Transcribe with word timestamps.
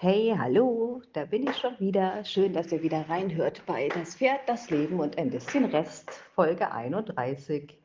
Hey, 0.00 0.32
hallo, 0.38 1.02
da 1.12 1.24
bin 1.24 1.42
ich 1.42 1.56
schon 1.56 1.76
wieder. 1.80 2.24
Schön, 2.24 2.52
dass 2.52 2.70
ihr 2.70 2.84
wieder 2.84 3.08
reinhört 3.08 3.66
bei 3.66 3.88
Das 3.88 4.14
Pferd, 4.14 4.42
das 4.46 4.70
Leben 4.70 5.00
und 5.00 5.18
ein 5.18 5.28
bisschen 5.28 5.64
Rest, 5.64 6.12
Folge 6.36 6.70
31. 6.70 7.76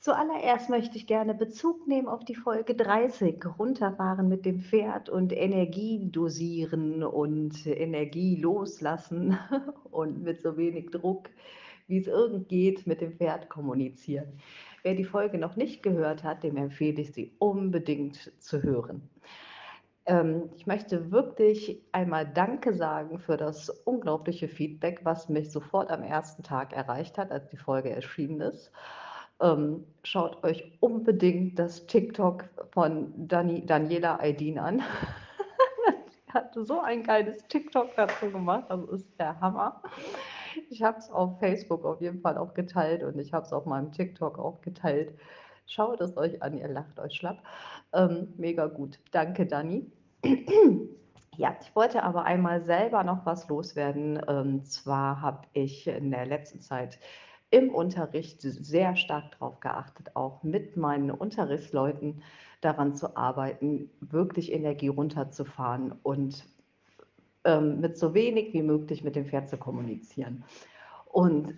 Zuallererst 0.00 0.70
möchte 0.70 0.96
ich 0.96 1.06
gerne 1.06 1.34
Bezug 1.34 1.86
nehmen 1.86 2.08
auf 2.08 2.24
die 2.24 2.34
Folge 2.34 2.74
30, 2.74 3.44
runterfahren 3.60 4.28
mit 4.28 4.44
dem 4.44 4.58
Pferd 4.58 5.08
und 5.08 5.32
Energie 5.32 6.00
dosieren 6.10 7.04
und 7.04 7.64
Energie 7.64 8.34
loslassen 8.34 9.38
und 9.92 10.24
mit 10.24 10.42
so 10.42 10.56
wenig 10.56 10.90
Druck, 10.90 11.30
wie 11.86 11.98
es 11.98 12.08
irgend 12.08 12.48
geht, 12.48 12.88
mit 12.88 13.00
dem 13.00 13.12
Pferd 13.12 13.48
kommunizieren. 13.48 14.40
Wer 14.82 14.96
die 14.96 15.04
Folge 15.04 15.38
noch 15.38 15.54
nicht 15.54 15.84
gehört 15.84 16.24
hat, 16.24 16.42
dem 16.42 16.56
empfehle 16.56 17.00
ich 17.00 17.12
sie 17.12 17.30
unbedingt 17.38 18.32
zu 18.42 18.64
hören. 18.64 19.08
Ähm, 20.10 20.50
ich 20.56 20.66
möchte 20.66 21.12
wirklich 21.12 21.80
einmal 21.92 22.26
Danke 22.26 22.74
sagen 22.74 23.20
für 23.20 23.36
das 23.36 23.70
unglaubliche 23.70 24.48
Feedback, 24.48 25.00
was 25.04 25.28
mich 25.28 25.52
sofort 25.52 25.90
am 25.90 26.02
ersten 26.02 26.42
Tag 26.42 26.72
erreicht 26.72 27.16
hat, 27.16 27.30
als 27.30 27.48
die 27.48 27.56
Folge 27.56 27.90
erschienen 27.90 28.40
ist. 28.40 28.72
Ähm, 29.40 29.86
schaut 30.02 30.42
euch 30.42 30.76
unbedingt 30.80 31.60
das 31.60 31.86
TikTok 31.86 32.44
von 32.72 33.28
Dani, 33.28 33.64
Daniela 33.64 34.18
Aydin 34.20 34.58
an. 34.58 34.82
Sie 36.08 36.32
hatte 36.32 36.64
so 36.64 36.80
ein 36.80 37.04
geiles 37.04 37.46
TikTok 37.46 37.94
dazu 37.94 38.30
gemacht, 38.30 38.64
das 38.68 38.84
ist 38.88 39.06
der 39.20 39.40
Hammer. 39.40 39.80
Ich 40.70 40.82
habe 40.82 40.98
es 40.98 41.08
auf 41.08 41.38
Facebook 41.38 41.84
auf 41.84 42.00
jeden 42.00 42.20
Fall 42.20 42.36
auch 42.36 42.54
geteilt 42.54 43.04
und 43.04 43.16
ich 43.20 43.32
habe 43.32 43.46
es 43.46 43.52
auf 43.52 43.64
meinem 43.64 43.92
TikTok 43.92 44.40
auch 44.40 44.60
geteilt. 44.60 45.16
Schaut 45.66 46.00
es 46.00 46.16
euch 46.16 46.42
an, 46.42 46.58
ihr 46.58 46.66
lacht 46.66 46.98
euch 46.98 47.14
schlapp. 47.14 47.38
Ähm, 47.92 48.34
mega 48.36 48.66
gut. 48.66 48.98
Danke, 49.12 49.46
Dani. 49.46 49.86
Ja, 51.36 51.56
ich 51.62 51.74
wollte 51.74 52.02
aber 52.02 52.24
einmal 52.24 52.62
selber 52.64 53.02
noch 53.02 53.24
was 53.24 53.48
loswerden. 53.48 54.18
Und 54.18 54.28
ähm, 54.28 54.64
zwar 54.64 55.22
habe 55.22 55.46
ich 55.54 55.86
in 55.86 56.10
der 56.10 56.26
letzten 56.26 56.60
Zeit 56.60 56.98
im 57.50 57.70
Unterricht 57.74 58.42
sehr 58.42 58.94
stark 58.94 59.32
darauf 59.32 59.58
geachtet, 59.60 60.14
auch 60.16 60.42
mit 60.42 60.76
meinen 60.76 61.10
Unterrichtsleuten 61.10 62.22
daran 62.60 62.94
zu 62.94 63.16
arbeiten, 63.16 63.90
wirklich 64.00 64.52
Energie 64.52 64.88
runterzufahren 64.88 65.92
und 66.02 66.44
ähm, 67.44 67.80
mit 67.80 67.96
so 67.96 68.12
wenig 68.12 68.52
wie 68.52 68.62
möglich 68.62 69.02
mit 69.02 69.16
dem 69.16 69.24
Pferd 69.24 69.48
zu 69.48 69.56
kommunizieren. 69.56 70.44
Und 71.06 71.54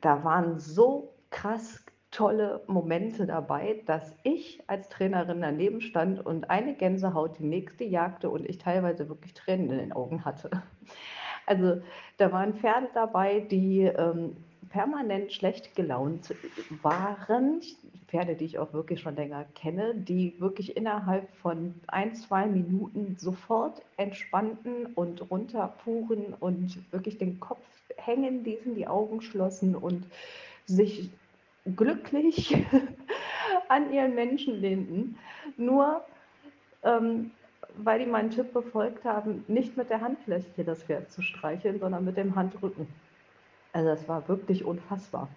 da 0.00 0.24
waren 0.24 0.58
so 0.58 1.14
krass 1.30 1.84
tolle 2.10 2.62
Momente 2.66 3.26
dabei, 3.26 3.82
dass 3.86 4.14
ich 4.22 4.62
als 4.66 4.88
Trainerin 4.88 5.40
daneben 5.40 5.80
stand 5.80 6.24
und 6.24 6.48
eine 6.50 6.74
Gänsehaut 6.74 7.38
die 7.38 7.44
nächste 7.44 7.84
jagte 7.84 8.30
und 8.30 8.48
ich 8.48 8.58
teilweise 8.58 9.08
wirklich 9.08 9.34
Tränen 9.34 9.70
in 9.70 9.78
den 9.78 9.92
Augen 9.92 10.24
hatte. 10.24 10.50
Also 11.46 11.80
da 12.16 12.32
waren 12.32 12.54
Pferde 12.54 12.88
dabei, 12.92 13.40
die 13.40 13.82
ähm, 13.82 14.36
permanent 14.70 15.32
schlecht 15.32 15.76
gelaunt 15.76 16.34
waren. 16.82 17.60
Pferde, 18.08 18.34
die 18.34 18.44
ich 18.44 18.58
auch 18.58 18.72
wirklich 18.72 19.00
schon 19.00 19.16
länger 19.16 19.44
kenne, 19.54 19.94
die 19.94 20.34
wirklich 20.38 20.76
innerhalb 20.76 21.28
von 21.36 21.74
ein, 21.88 22.14
zwei 22.14 22.46
Minuten 22.46 23.16
sofort 23.18 23.82
entspannten 23.96 24.86
und 24.94 25.30
runterfuhren 25.30 26.34
und 26.38 26.78
wirklich 26.92 27.18
den 27.18 27.40
Kopf 27.40 27.60
hängen 27.96 28.44
ließen, 28.44 28.74
die 28.74 28.86
Augen 28.86 29.22
schlossen 29.22 29.74
und 29.74 30.04
sich 30.66 31.10
glücklich 31.74 32.56
an 33.68 33.92
ihren 33.92 34.14
Menschen 34.14 34.60
lehnten, 34.60 35.18
nur 35.56 36.04
ähm, 36.82 37.30
weil 37.78 37.98
die 37.98 38.06
meinen 38.06 38.30
Tipp 38.30 38.52
befolgt 38.52 39.04
haben, 39.04 39.44
nicht 39.48 39.76
mit 39.76 39.90
der 39.90 40.00
Handfläche 40.00 40.64
das 40.64 40.82
Pferd 40.82 41.10
zu 41.10 41.22
streicheln, 41.22 41.78
sondern 41.78 42.04
mit 42.04 42.16
dem 42.16 42.34
Handrücken. 42.36 42.86
Also 43.72 43.88
das 43.88 44.08
war 44.08 44.26
wirklich 44.28 44.64
unfassbar. 44.64 45.28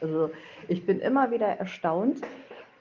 Also 0.00 0.30
ich 0.68 0.86
bin 0.86 1.00
immer 1.00 1.30
wieder 1.30 1.46
erstaunt, 1.46 2.20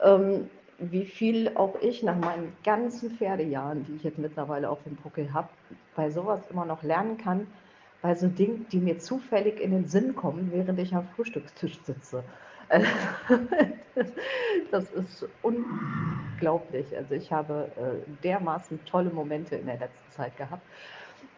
ähm, 0.01 0.49
wie 0.79 1.05
viel 1.05 1.51
auch 1.55 1.75
ich 1.81 2.01
nach 2.01 2.17
meinen 2.17 2.53
ganzen 2.63 3.11
Pferdejahren, 3.11 3.85
die 3.85 3.95
ich 3.95 4.03
jetzt 4.03 4.17
mittlerweile 4.17 4.69
auf 4.69 4.81
dem 4.83 4.95
Puckel 4.95 5.33
habe, 5.33 5.49
bei 5.95 6.09
sowas 6.09 6.41
immer 6.49 6.65
noch 6.65 6.81
lernen 6.81 7.17
kann, 7.17 7.47
bei 8.01 8.15
so 8.15 8.27
Dingen, 8.27 8.65
die 8.71 8.79
mir 8.79 8.97
zufällig 8.97 9.59
in 9.59 9.71
den 9.71 9.87
Sinn 9.87 10.15
kommen, 10.15 10.49
während 10.51 10.79
ich 10.79 10.95
am 10.95 11.07
Frühstückstisch 11.15 11.79
sitze. 11.83 12.23
das 14.71 14.91
ist 14.91 15.27
unglaublich. 15.41 16.95
Also 16.95 17.15
ich 17.15 17.31
habe 17.31 17.71
äh, 17.75 18.23
dermaßen 18.23 18.85
tolle 18.85 19.09
Momente 19.09 19.55
in 19.55 19.65
der 19.65 19.79
letzten 19.79 20.11
Zeit 20.11 20.37
gehabt. 20.37 20.63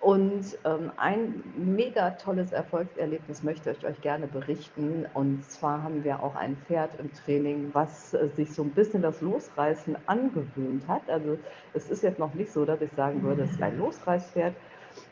Und 0.04 0.60
ähm, 0.66 0.92
ein 0.98 1.42
mega 1.56 2.12
tolles 2.12 2.52
Erfolgserlebnis 2.52 3.42
möchte 3.42 3.72
ich 3.72 3.86
euch 3.86 4.02
gerne 4.02 4.28
berichten. 4.28 5.06
Und 5.14 5.50
zwar 5.50 5.82
haben 5.82 6.04
wir 6.04 6.22
auch 6.22 6.36
ein 6.36 6.58
Pferd 6.58 7.00
im 7.00 7.14
Training, 7.14 7.70
was 7.74 8.14
äh, 8.14 8.28
sich 8.28 8.54
so 8.54 8.64
ein 8.64 8.72
bisschen 8.72 9.02
das 9.02 9.22
Losreißen 9.22 9.96
angewöhnt 10.06 10.90
hat. 10.90 11.10
Also 11.10 11.38
es 11.74 11.90
ist 11.90 12.04
jetzt 12.04 12.20
noch 12.20 12.34
nicht 12.34 12.52
so, 12.52 12.66
dass 12.66 12.82
ich 12.82 12.92
sagen 12.92 13.24
würde, 13.24 13.44
es 13.44 13.52
ist 13.52 13.62
ein 13.62 13.78
Losreißpferd. 13.78 14.54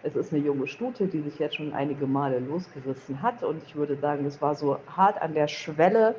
Es 0.03 0.15
ist 0.15 0.33
eine 0.33 0.43
junge 0.43 0.67
Stute, 0.67 1.07
die 1.07 1.21
sich 1.21 1.39
jetzt 1.39 1.55
schon 1.55 1.73
einige 1.73 2.07
Male 2.07 2.39
losgerissen 2.39 3.21
hat. 3.21 3.43
Und 3.43 3.63
ich 3.63 3.75
würde 3.75 3.95
sagen, 3.97 4.25
es 4.25 4.41
war 4.41 4.55
so 4.55 4.77
hart 4.95 5.21
an 5.21 5.33
der 5.33 5.47
Schwelle, 5.47 6.15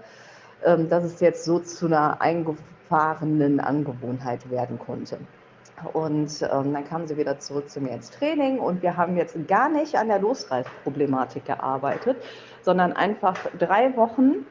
ähm, 0.65 0.89
dass 0.89 1.05
es 1.05 1.21
jetzt 1.21 1.45
so 1.45 1.59
zu 1.59 1.87
einer 1.87 2.21
eingefahrenen 2.21 3.61
Angewohnheit 3.61 4.49
werden 4.51 4.79
konnte. 4.79 5.19
Und 5.93 6.43
ähm, 6.43 6.73
dann 6.73 6.85
kam 6.89 7.07
sie 7.07 7.17
wieder 7.17 7.39
zurück 7.41 7.69
zu 7.69 7.81
mir 7.81 7.91
ins 7.91 8.11
Training 8.11 8.59
und 8.61 8.83
wir 8.83 8.97
haben 8.97 9.17
jetzt 9.17 9.37
gar 9.49 9.69
nicht 9.69 9.97
an 9.97 10.09
der 10.09 10.21
Losreißproblematik 10.21 11.45
gearbeitet, 11.45 12.17
sondern 12.63 12.93
einfach 12.93 13.37
drei 13.59 13.97
Wochen 13.97 14.47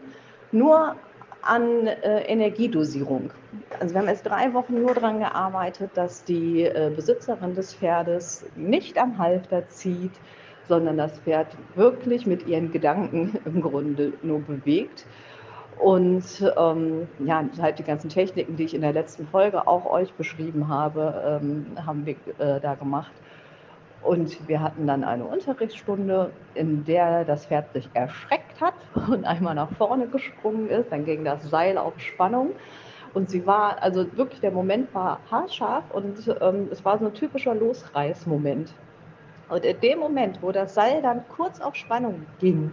nur 0.51 0.95
an 1.41 1.87
äh, 1.87 2.21
Energiedosierung. 2.23 3.31
Also 3.79 3.93
wir 3.93 4.01
haben 4.01 4.07
jetzt 4.09 4.25
drei 4.25 4.53
Wochen 4.53 4.81
nur 4.81 4.93
daran 4.93 5.19
gearbeitet, 5.19 5.91
dass 5.95 6.23
die 6.23 6.63
äh, 6.63 6.91
Besitzerin 6.95 7.55
des 7.55 7.73
Pferdes 7.73 8.45
nicht 8.55 8.97
am 8.97 9.17
Halfter 9.17 9.67
zieht, 9.69 10.13
sondern 10.67 10.97
das 10.97 11.19
Pferd 11.19 11.47
wirklich 11.75 12.25
mit 12.25 12.47
ihren 12.47 12.71
Gedanken 12.71 13.39
im 13.45 13.61
Grunde 13.61 14.13
nur 14.21 14.39
bewegt 14.39 15.05
und 15.81 16.23
ähm, 16.57 17.07
ja, 17.25 17.43
halt 17.59 17.79
die 17.79 17.83
ganzen 17.83 18.09
Techniken, 18.09 18.55
die 18.55 18.65
ich 18.65 18.75
in 18.75 18.81
der 18.81 18.93
letzten 18.93 19.25
Folge 19.27 19.67
auch 19.67 19.85
euch 19.85 20.13
beschrieben 20.13 20.67
habe, 20.67 21.39
ähm, 21.41 21.65
haben 21.85 22.05
wir 22.05 22.15
äh, 22.37 22.59
da 22.59 22.75
gemacht. 22.75 23.11
Und 24.03 24.47
wir 24.47 24.61
hatten 24.61 24.87
dann 24.87 25.03
eine 25.03 25.25
Unterrichtsstunde, 25.25 26.31
in 26.55 26.83
der 26.85 27.23
das 27.23 27.45
Pferd 27.45 27.71
sich 27.73 27.87
erschreckt 27.93 28.59
hat 28.59 28.73
und 29.09 29.25
einmal 29.25 29.55
nach 29.55 29.71
vorne 29.73 30.07
gesprungen 30.07 30.69
ist. 30.69 30.91
Dann 30.91 31.05
ging 31.05 31.23
das 31.23 31.43
Seil 31.49 31.77
auf 31.77 31.99
Spannung. 31.99 32.51
Und 33.13 33.29
sie 33.29 33.45
war, 33.45 33.81
also 33.83 34.05
wirklich 34.17 34.39
der 34.39 34.51
Moment 34.51 34.93
war 34.95 35.19
haarscharf 35.29 35.83
und 35.91 36.33
ähm, 36.39 36.69
es 36.71 36.83
war 36.85 36.97
so 36.97 37.05
ein 37.05 37.13
typischer 37.13 37.53
Losreißmoment. 37.53 38.73
Und 39.49 39.65
in 39.65 39.79
dem 39.81 39.99
Moment, 39.99 40.41
wo 40.41 40.51
das 40.53 40.73
Seil 40.73 41.01
dann 41.01 41.23
kurz 41.27 41.59
auf 41.59 41.75
Spannung 41.75 42.25
ging, 42.39 42.71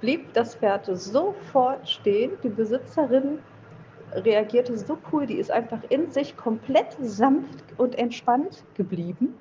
blieb 0.00 0.32
das 0.32 0.54
Pferd 0.54 0.86
sofort 0.86 1.86
stehen. 1.88 2.32
Die 2.42 2.48
Besitzerin 2.48 3.38
reagierte 4.12 4.76
so 4.78 4.96
cool, 5.12 5.26
die 5.26 5.36
ist 5.36 5.50
einfach 5.50 5.80
in 5.90 6.10
sich 6.10 6.36
komplett 6.36 6.96
sanft 7.00 7.64
und 7.76 7.98
entspannt 7.98 8.64
geblieben 8.74 9.34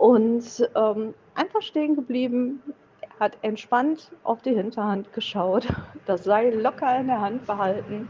und 0.00 0.66
ähm, 0.76 1.12
einfach 1.34 1.60
stehen 1.60 1.94
geblieben, 1.94 2.62
hat 3.20 3.36
entspannt 3.42 4.10
auf 4.24 4.40
die 4.40 4.54
Hinterhand 4.54 5.12
geschaut, 5.12 5.68
das 6.06 6.24
Seil 6.24 6.58
locker 6.58 6.98
in 6.98 7.08
der 7.08 7.20
Hand 7.20 7.46
behalten. 7.46 8.08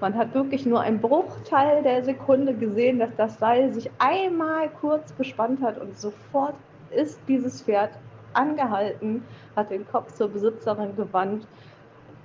Man 0.00 0.16
hat 0.16 0.32
wirklich 0.32 0.64
nur 0.64 0.80
einen 0.80 1.00
Bruchteil 1.00 1.82
der 1.82 2.04
Sekunde 2.04 2.54
gesehen, 2.54 3.00
dass 3.00 3.10
das 3.16 3.40
Seil 3.40 3.72
sich 3.72 3.90
einmal 3.98 4.68
kurz 4.80 5.16
gespannt 5.16 5.60
hat 5.60 5.76
und 5.80 5.98
sofort 5.98 6.54
ist 6.90 7.18
dieses 7.26 7.62
Pferd 7.62 7.90
angehalten, 8.32 9.24
hat 9.56 9.70
den 9.70 9.88
Kopf 9.88 10.12
zur 10.14 10.28
Besitzerin 10.28 10.94
gewandt, 10.94 11.48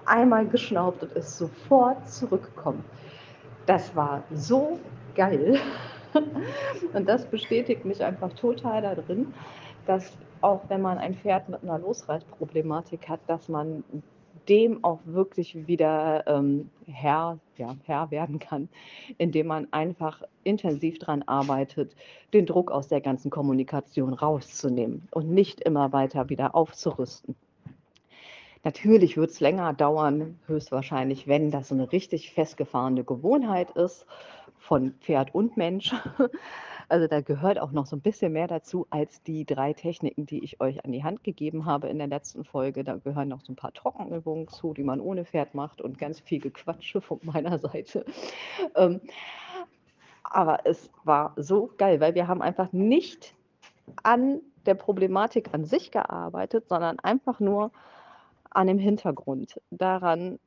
einmal 0.06 0.46
geschnaubt 0.46 1.02
und 1.02 1.14
ist 1.14 1.36
sofort 1.36 2.08
zurückgekommen. 2.08 2.86
Das 3.66 3.96
war 3.96 4.22
so 4.32 4.80
geil. 5.16 5.60
Und 6.94 7.08
das 7.08 7.26
bestätigt 7.26 7.86
mich 7.86 8.04
einfach 8.04 8.34
total 8.34 8.82
darin, 8.82 9.34
dass 9.86 10.18
auch 10.42 10.62
wenn 10.70 10.82
man 10.82 10.98
ein 10.98 11.16
Pferd 11.16 11.50
mit 11.50 11.64
einer 11.64 11.80
Losreißproblematik 11.80 13.10
hat, 13.10 13.20
dass 13.28 13.50
man 13.50 13.84
dem 14.48 14.84
auch 14.84 15.00
wirklich 15.06 15.68
wieder 15.68 16.26
ähm, 16.28 16.70
Herr, 16.88 17.40
ja, 17.58 17.76
Herr 17.86 18.10
werden 18.10 18.40
kann, 18.40 18.68
indem 19.18 19.48
man 19.48 19.68
einfach 19.72 20.24
intensiv 20.44 20.98
daran 20.98 21.24
arbeitet, 21.24 21.96
den 22.34 22.46
Druck 22.46 22.72
aus 22.72 22.88
der 22.88 23.02
ganzen 23.02 23.30
Kommunikation 23.30 24.14
rauszunehmen 24.14 25.08
und 25.12 25.30
nicht 25.30 25.62
immer 25.62 25.94
weiter 25.94 26.30
wieder 26.30 26.56
aufzurüsten. 26.56 27.36
Natürlich 28.64 29.16
wird 29.16 29.30
es 29.30 29.40
länger 29.40 29.74
dauern, 29.74 30.38
höchstwahrscheinlich, 30.48 31.28
wenn 31.28 31.52
das 31.52 31.72
eine 31.72 31.92
richtig 31.92 32.32
festgefahrene 32.32 33.04
Gewohnheit 33.04 33.72
ist 33.72 34.06
von 34.70 34.94
Pferd 35.02 35.34
und 35.34 35.58
Mensch. 35.58 35.94
Also 36.92 37.06
da 37.06 37.22
gehört 37.22 37.60
auch 37.60 37.72
noch 37.72 37.86
so 37.86 37.96
ein 37.96 38.02
bisschen 38.02 38.34
mehr 38.34 38.48
dazu 38.48 38.88
als 38.90 39.22
die 39.22 39.46
drei 39.46 39.74
Techniken, 39.74 40.26
die 40.26 40.44
ich 40.44 40.60
euch 40.60 40.84
an 40.84 40.92
die 40.92 41.04
Hand 41.04 41.24
gegeben 41.24 41.68
habe 41.68 41.88
in 41.88 42.00
der 42.00 42.08
letzten 42.08 42.44
Folge. 42.44 42.84
Da 42.84 42.96
gehören 42.96 43.28
noch 43.28 43.42
so 43.42 43.54
ein 43.54 43.56
paar 43.56 43.74
Trockenübungen 43.74 44.48
zu, 44.48 44.74
die 44.74 44.82
man 44.82 45.00
ohne 45.00 45.24
Pferd 45.24 45.54
macht 45.54 45.82
und 45.82 46.00
ganz 46.00 46.20
viel 46.20 46.40
Gequatsche 46.40 47.00
von 47.00 47.20
meiner 47.22 47.60
Seite. 47.60 48.06
Ähm, 48.76 49.02
aber 50.24 50.66
es 50.66 50.90
war 51.04 51.34
so 51.36 51.70
geil, 51.78 52.00
weil 52.00 52.16
wir 52.16 52.28
haben 52.28 52.42
einfach 52.42 52.74
nicht 52.74 53.36
an 54.02 54.42
der 54.66 54.74
Problematik 54.74 55.54
an 55.54 55.66
sich 55.66 55.92
gearbeitet, 55.92 56.70
sondern 56.70 56.98
einfach 57.02 57.40
nur 57.40 57.72
an 58.50 58.66
dem 58.66 58.80
Hintergrund, 58.80 59.62
daran 59.70 60.40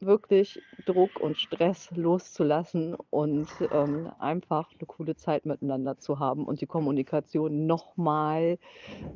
wirklich 0.00 0.60
Druck 0.84 1.20
und 1.20 1.38
Stress 1.38 1.90
loszulassen 1.94 2.96
und 3.10 3.48
ähm, 3.70 4.10
einfach 4.18 4.70
eine 4.72 4.86
coole 4.86 5.16
Zeit 5.16 5.46
miteinander 5.46 5.98
zu 5.98 6.18
haben 6.18 6.44
und 6.46 6.60
die 6.60 6.66
Kommunikation 6.66 7.66
nochmal 7.66 8.58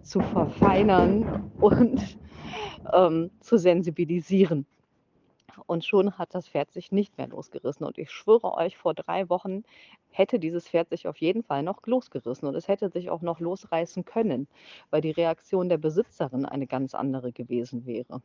zu 0.02 0.20
verfeinern 0.20 1.52
und 1.60 2.18
ähm, 2.92 3.30
zu 3.40 3.58
sensibilisieren. 3.58 4.66
Und 5.66 5.84
schon 5.84 6.18
hat 6.18 6.34
das 6.34 6.48
Pferd 6.48 6.72
sich 6.72 6.92
nicht 6.92 7.18
mehr 7.18 7.28
losgerissen. 7.28 7.86
Und 7.86 7.98
ich 7.98 8.10
schwöre 8.10 8.54
euch, 8.54 8.76
vor 8.76 8.94
drei 8.94 9.28
Wochen 9.28 9.64
hätte 10.10 10.38
dieses 10.38 10.68
Pferd 10.68 10.88
sich 10.90 11.06
auf 11.08 11.18
jeden 11.18 11.42
Fall 11.42 11.62
noch 11.62 11.86
losgerissen. 11.86 12.48
Und 12.48 12.54
es 12.54 12.68
hätte 12.68 12.90
sich 12.90 13.10
auch 13.10 13.22
noch 13.22 13.40
losreißen 13.40 14.04
können, 14.04 14.48
weil 14.90 15.02
die 15.02 15.10
Reaktion 15.10 15.68
der 15.68 15.78
Besitzerin 15.78 16.46
eine 16.46 16.66
ganz 16.66 16.94
andere 16.94 17.32
gewesen 17.32 17.86
wäre. 17.86 18.22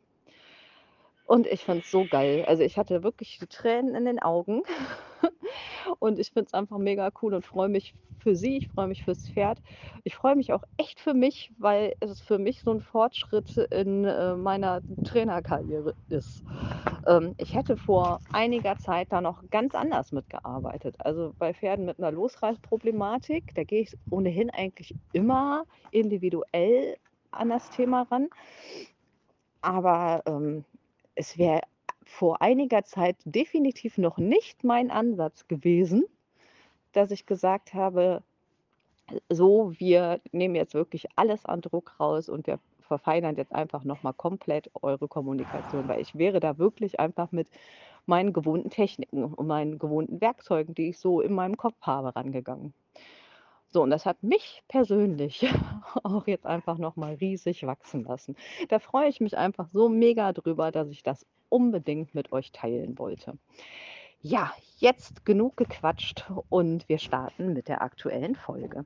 Und 1.28 1.46
ich 1.46 1.62
fand 1.64 1.84
es 1.84 1.90
so 1.90 2.06
geil. 2.10 2.46
Also 2.46 2.62
ich 2.62 2.78
hatte 2.78 3.02
wirklich 3.02 3.38
Tränen 3.50 3.94
in 3.94 4.06
den 4.06 4.18
Augen. 4.18 4.62
Und 5.98 6.18
ich 6.18 6.30
finde 6.30 6.46
es 6.46 6.54
einfach 6.54 6.78
mega 6.78 7.10
cool 7.20 7.34
und 7.34 7.44
freue 7.44 7.68
mich 7.68 7.94
für 8.18 8.34
sie, 8.34 8.56
ich 8.58 8.68
freue 8.68 8.88
mich 8.88 9.04
fürs 9.04 9.28
Pferd. 9.28 9.60
Ich 10.04 10.16
freue 10.16 10.36
mich 10.36 10.52
auch 10.52 10.62
echt 10.76 11.00
für 11.00 11.14
mich, 11.14 11.52
weil 11.58 11.94
es 12.00 12.20
für 12.20 12.38
mich 12.38 12.62
so 12.62 12.72
ein 12.72 12.80
Fortschritt 12.80 13.56
in 13.70 14.04
äh, 14.04 14.36
meiner 14.36 14.80
Trainerkarriere 15.04 15.94
ist. 16.08 16.42
Ähm, 17.06 17.34
ich 17.36 17.54
hätte 17.54 17.76
vor 17.76 18.20
einiger 18.32 18.78
Zeit 18.78 19.12
da 19.12 19.20
noch 19.20 19.42
ganz 19.50 19.74
anders 19.74 20.12
mitgearbeitet. 20.12 20.96
Also 20.98 21.34
bei 21.38 21.52
Pferden 21.52 21.84
mit 21.84 21.98
einer 21.98 22.10
Losreißproblematik, 22.10 23.54
da 23.54 23.64
gehe 23.64 23.82
ich 23.82 23.96
ohnehin 24.10 24.50
eigentlich 24.50 24.94
immer 25.12 25.64
individuell 25.90 26.96
an 27.30 27.50
das 27.50 27.70
Thema 27.70 28.02
ran. 28.10 28.28
Aber 29.60 30.22
ähm, 30.26 30.64
es 31.18 31.36
wäre 31.38 31.62
vor 32.04 32.42
einiger 32.42 32.84
Zeit 32.84 33.16
definitiv 33.24 33.98
noch 33.98 34.18
nicht 34.18 34.64
mein 34.64 34.90
Ansatz 34.90 35.48
gewesen, 35.48 36.04
dass 36.92 37.10
ich 37.10 37.26
gesagt 37.26 37.74
habe, 37.74 38.22
so, 39.30 39.72
wir 39.78 40.20
nehmen 40.32 40.54
jetzt 40.54 40.74
wirklich 40.74 41.06
alles 41.16 41.44
an 41.46 41.60
Druck 41.60 41.98
raus 42.00 42.28
und 42.28 42.46
wir 42.46 42.60
verfeinern 42.80 43.36
jetzt 43.36 43.54
einfach 43.54 43.84
nochmal 43.84 44.14
komplett 44.14 44.70
eure 44.82 45.08
Kommunikation, 45.08 45.88
weil 45.88 46.00
ich 46.00 46.14
wäre 46.16 46.40
da 46.40 46.58
wirklich 46.58 47.00
einfach 47.00 47.32
mit 47.32 47.48
meinen 48.06 48.32
gewohnten 48.32 48.70
Techniken 48.70 49.24
und 49.24 49.46
meinen 49.46 49.78
gewohnten 49.78 50.20
Werkzeugen, 50.20 50.74
die 50.74 50.90
ich 50.90 50.98
so 50.98 51.20
in 51.20 51.34
meinem 51.34 51.56
Kopf 51.56 51.76
habe, 51.82 52.14
rangegangen. 52.16 52.74
So, 53.70 53.82
und 53.82 53.90
das 53.90 54.06
hat 54.06 54.22
mich 54.22 54.62
persönlich 54.68 55.46
auch 56.02 56.26
jetzt 56.26 56.46
einfach 56.46 56.78
nochmal 56.78 57.14
riesig 57.14 57.66
wachsen 57.66 58.04
lassen. 58.04 58.36
Da 58.68 58.78
freue 58.78 59.08
ich 59.08 59.20
mich 59.20 59.36
einfach 59.36 59.68
so 59.72 59.88
mega 59.88 60.32
drüber, 60.32 60.72
dass 60.72 60.88
ich 60.88 61.02
das 61.02 61.26
unbedingt 61.50 62.14
mit 62.14 62.32
euch 62.32 62.50
teilen 62.52 62.98
wollte. 62.98 63.38
Ja, 64.20 64.52
jetzt 64.78 65.24
genug 65.24 65.56
gequatscht 65.56 66.30
und 66.48 66.88
wir 66.88 66.98
starten 66.98 67.52
mit 67.52 67.68
der 67.68 67.82
aktuellen 67.82 68.34
Folge. 68.34 68.84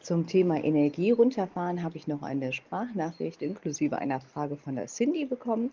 Zum 0.00 0.26
Thema 0.26 0.62
Energie 0.62 1.10
runterfahren 1.12 1.82
habe 1.82 1.96
ich 1.96 2.06
noch 2.06 2.22
eine 2.22 2.52
Sprachnachricht 2.52 3.42
inklusive 3.42 3.98
einer 3.98 4.20
Frage 4.20 4.56
von 4.56 4.76
der 4.76 4.86
Cindy 4.86 5.24
bekommen. 5.24 5.70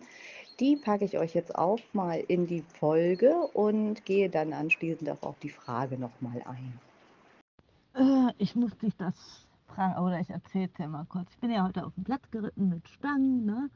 Die 0.59 0.75
packe 0.75 1.05
ich 1.05 1.17
euch 1.17 1.35
jetzt 1.35 1.53
auch 1.55 1.79
mal 1.93 2.23
in 2.27 2.47
die 2.47 2.63
Folge 2.79 3.35
und 3.53 4.05
gehe 4.05 4.29
dann 4.29 4.53
anschließend 4.53 5.09
auch 5.09 5.21
auf 5.23 5.39
die 5.39 5.49
Frage 5.49 5.97
nochmal 5.97 6.41
ein. 6.45 6.79
Äh, 7.93 8.33
ich 8.37 8.55
muss 8.55 8.77
dich 8.77 8.95
das 8.97 9.47
fragen, 9.67 9.99
oder 10.03 10.19
ich 10.19 10.29
erzähle 10.29 10.69
dir 10.69 10.87
mal 10.87 11.05
kurz. 11.05 11.31
Ich 11.31 11.39
bin 11.39 11.51
ja 11.51 11.63
heute 11.63 11.85
auf 11.85 11.93
dem 11.95 12.03
Platz 12.03 12.29
geritten 12.31 12.69
mit 12.69 12.87
Stangen, 12.89 13.45
ne? 13.45 13.69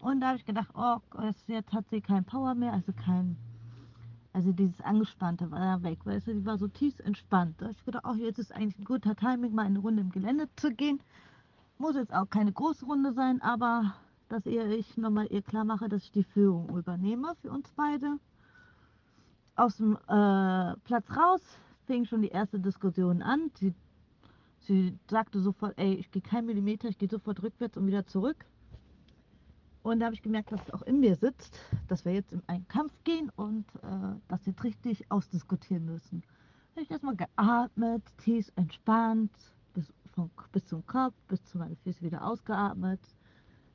Und 0.00 0.20
da 0.20 0.28
habe 0.28 0.38
ich 0.38 0.44
gedacht, 0.44 0.70
oh, 0.74 0.98
jetzt 1.46 1.72
hat 1.72 1.88
sie 1.88 2.00
kein 2.00 2.24
Power 2.24 2.54
mehr, 2.54 2.72
also 2.72 2.92
kein 2.92 3.36
also 4.32 4.52
dieses 4.52 4.82
Angespannte 4.82 5.50
war 5.50 5.64
ja 5.64 5.82
weg, 5.82 6.04
weißt 6.04 6.26
du, 6.26 6.34
die 6.34 6.44
war 6.44 6.58
so 6.58 6.68
tief 6.68 7.00
entspannt. 7.00 7.54
Da 7.56 7.66
habe 7.66 7.72
ich 7.72 7.84
gedacht, 7.86 8.04
ach, 8.04 8.16
jetzt 8.16 8.38
ist 8.38 8.52
eigentlich 8.54 8.78
ein 8.78 8.84
guter 8.84 9.16
Timing, 9.16 9.54
mal 9.54 9.64
eine 9.64 9.78
Runde 9.78 10.02
im 10.02 10.12
Gelände 10.12 10.46
zu 10.56 10.74
gehen. 10.74 11.00
Muss 11.78 11.96
jetzt 11.96 12.12
auch 12.12 12.28
keine 12.28 12.52
große 12.52 12.84
Runde 12.84 13.14
sein, 13.14 13.40
aber 13.40 13.94
dass 14.28 14.44
ihr 14.44 14.68
ich 14.68 14.98
nochmal 14.98 15.26
ihr 15.30 15.40
klar 15.40 15.64
mache, 15.64 15.88
dass 15.88 16.02
ich 16.02 16.12
die 16.12 16.24
Führung 16.24 16.68
übernehme 16.76 17.34
für 17.40 17.50
uns 17.50 17.72
beide. 17.76 18.18
Aus 19.54 19.78
dem 19.78 19.96
äh, 19.96 20.76
Platz 20.84 21.16
raus 21.16 21.40
fing 21.86 22.04
schon 22.04 22.22
die 22.22 22.28
erste 22.28 22.60
Diskussion 22.60 23.22
an. 23.22 23.50
Sie, 23.54 23.74
sie 24.60 24.98
sagte 25.10 25.40
sofort, 25.40 25.78
ey, 25.78 25.94
ich 25.94 26.10
gehe 26.10 26.22
keinen 26.22 26.46
Millimeter, 26.46 26.88
ich 26.88 26.98
gehe 26.98 27.08
sofort 27.08 27.42
rückwärts 27.42 27.76
und 27.76 27.86
wieder 27.86 28.06
zurück. 28.06 28.44
Und 29.82 30.00
da 30.00 30.06
habe 30.06 30.16
ich 30.16 30.22
gemerkt, 30.22 30.50
dass 30.50 30.60
es 30.62 30.74
auch 30.74 30.82
in 30.82 30.98
mir 30.98 31.14
sitzt, 31.14 31.60
dass 31.86 32.04
wir 32.04 32.12
jetzt 32.12 32.32
in 32.32 32.42
einen 32.48 32.66
Kampf 32.66 32.92
gehen 33.04 33.30
und 33.36 33.64
äh, 33.76 34.18
das 34.26 34.44
jetzt 34.44 34.64
richtig 34.64 35.10
ausdiskutieren 35.12 35.84
müssen. 35.84 36.22
Da 36.22 36.80
habe 36.80 36.82
ich 36.82 36.90
erstmal 36.90 37.14
geatmet, 37.14 38.02
tief 38.18 38.50
entspannt, 38.56 39.30
bis, 39.74 39.92
vom, 40.12 40.30
bis 40.50 40.66
zum 40.66 40.84
Kopf, 40.86 41.14
bis 41.28 41.44
zu 41.44 41.58
meinen 41.58 41.76
Füßen 41.76 42.02
wieder 42.02 42.26
ausgeatmet. 42.26 43.00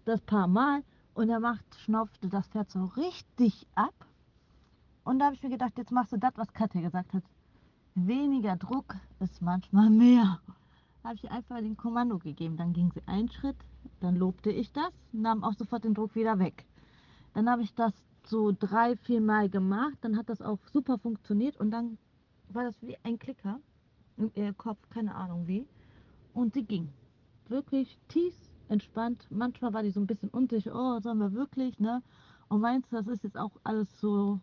Das 0.04 0.20
paar 0.22 0.48
Mal. 0.48 0.84
Und 1.14 1.30
er 1.30 1.40
macht, 1.40 1.64
schnaufte 1.76 2.28
das 2.28 2.48
Pferd 2.50 2.70
so 2.70 2.86
richtig 2.98 3.66
ab. 3.76 4.06
Und 5.04 5.20
da 5.20 5.26
habe 5.26 5.36
ich 5.36 5.44
mir 5.44 5.50
gedacht, 5.50 5.78
jetzt 5.78 5.92
machst 5.92 6.12
du 6.12 6.18
das, 6.18 6.34
was 6.36 6.52
Katja 6.54 6.82
gesagt 6.82 7.14
hat. 7.14 7.24
Weniger 7.96 8.56
Druck 8.56 8.96
ist 9.20 9.42
manchmal 9.42 9.90
mehr. 9.90 10.40
Habe 11.04 11.16
ich 11.16 11.30
einfach 11.30 11.58
den 11.58 11.76
Kommando 11.76 12.20
gegeben. 12.20 12.56
Dann 12.56 12.72
ging 12.72 12.92
sie 12.94 13.02
einen 13.06 13.30
Schritt, 13.30 13.58
dann 14.00 14.16
lobte 14.16 14.50
ich 14.50 14.72
das, 14.72 14.94
nahm 15.12 15.44
auch 15.44 15.54
sofort 15.54 15.84
den 15.84 15.94
Druck 15.94 16.16
wieder 16.16 16.40
weg. 16.40 16.66
Dann 17.34 17.50
habe 17.50 17.64
ich 17.64 17.74
das 17.74 17.94
so 18.26 18.54
drei, 18.58 18.96
vier 18.96 19.20
Mal 19.20 19.50
gemacht, 19.50 19.98
dann 20.02 20.18
hat 20.18 20.30
das 20.30 20.42
auch 20.42 20.60
super 20.72 20.98
funktioniert 21.00 21.58
und 21.58 21.72
dann 21.72 21.98
war 22.50 22.64
das 22.64 22.82
wie 22.82 22.98
ein 23.04 23.20
Klicker 23.20 23.60
im 24.18 24.58
Kopf, 24.58 24.90
keine 24.90 25.16
Ahnung 25.16 25.48
wie. 25.48 25.68
Und 26.34 26.54
sie 26.54 26.64
ging. 26.64 26.90
Wirklich 27.50 27.98
tief, 28.08 28.36
entspannt. 28.70 29.28
Manchmal 29.30 29.74
war 29.74 29.84
die 29.84 29.92
so 29.92 30.00
ein 30.00 30.08
bisschen 30.08 30.30
unsicher, 30.30 30.74
oh, 30.74 31.00
sollen 31.02 31.18
wir 31.18 31.34
wirklich, 31.34 31.80
ne? 31.80 32.02
Und 32.48 32.62
meinst 32.62 32.92
du, 32.92 32.96
das 32.98 33.08
ist 33.08 33.24
jetzt 33.24 33.38
auch 33.38 33.52
alles 33.64 34.00
so 34.00 34.40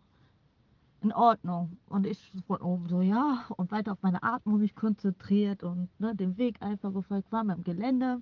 in 1.01 1.13
Ordnung. 1.13 1.77
Und 1.87 2.05
ich 2.05 2.31
von 2.47 2.61
oben 2.61 2.87
so, 2.87 3.01
ja, 3.01 3.45
und 3.57 3.71
weiter 3.71 3.93
auf 3.93 4.01
meine 4.01 4.23
Atmung 4.23 4.59
mich 4.59 4.75
konzentriert 4.75 5.63
und 5.63 5.89
ne, 5.99 6.15
den 6.15 6.37
Weg 6.37 6.61
einfach 6.61 6.93
gefolgt 6.93 7.31
war 7.31 7.43
beim 7.45 7.63
Gelände 7.63 8.21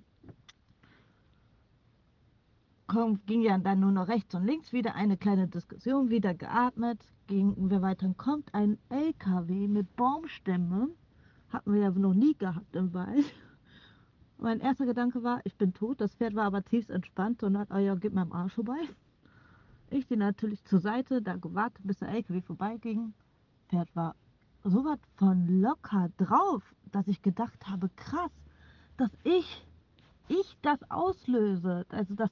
komm, 2.88 3.20
ging 3.26 3.42
ja 3.42 3.56
dann 3.58 3.80
nur 3.80 3.92
noch 3.92 4.08
rechts 4.08 4.34
und 4.34 4.44
links 4.44 4.72
wieder 4.72 4.94
eine 4.96 5.16
kleine 5.16 5.46
Diskussion, 5.46 6.10
wieder 6.10 6.34
geatmet, 6.34 6.98
gingen 7.28 7.70
wir 7.70 7.82
weiter, 7.82 8.12
kommt 8.16 8.52
ein 8.54 8.78
LKW 8.88 9.68
mit 9.68 9.94
Baumstämmen, 9.94 10.90
hatten 11.50 11.72
wir 11.72 11.82
ja 11.82 11.90
noch 11.90 12.14
nie 12.14 12.34
gehabt 12.34 12.74
im 12.74 12.92
Wald. 12.94 13.32
Mein 14.38 14.60
erster 14.60 14.86
Gedanke 14.86 15.22
war, 15.22 15.40
ich 15.44 15.54
bin 15.56 15.74
tot, 15.74 16.00
das 16.00 16.14
Pferd 16.14 16.34
war 16.34 16.46
aber 16.46 16.64
tief 16.64 16.88
entspannt 16.88 17.42
und 17.42 17.58
hat, 17.58 17.68
oh 17.72 17.78
ja, 17.78 17.94
gib 17.94 18.14
mir 18.14 18.22
am 18.22 18.32
Arsch 18.32 18.54
vorbei. 18.54 18.78
Ich 19.90 20.06
die 20.06 20.16
natürlich 20.16 20.62
zur 20.64 20.80
Seite, 20.80 21.22
da 21.22 21.36
gewartet, 21.36 21.80
bis 21.86 21.98
der 21.98 22.08
LKW 22.08 22.42
vorbeiging. 22.42 23.14
Pferd 23.68 23.94
war 23.96 24.14
so 24.64 24.84
was 24.84 24.98
von 25.16 25.60
locker 25.60 26.10
drauf, 26.18 26.62
dass 26.92 27.08
ich 27.08 27.22
gedacht 27.22 27.66
habe, 27.68 27.88
krass, 27.96 28.30
dass 28.96 29.10
ich, 29.24 29.66
ich 30.28 30.58
das 30.62 30.78
auslöse, 30.90 31.86
also 31.88 32.14
dass 32.14 32.30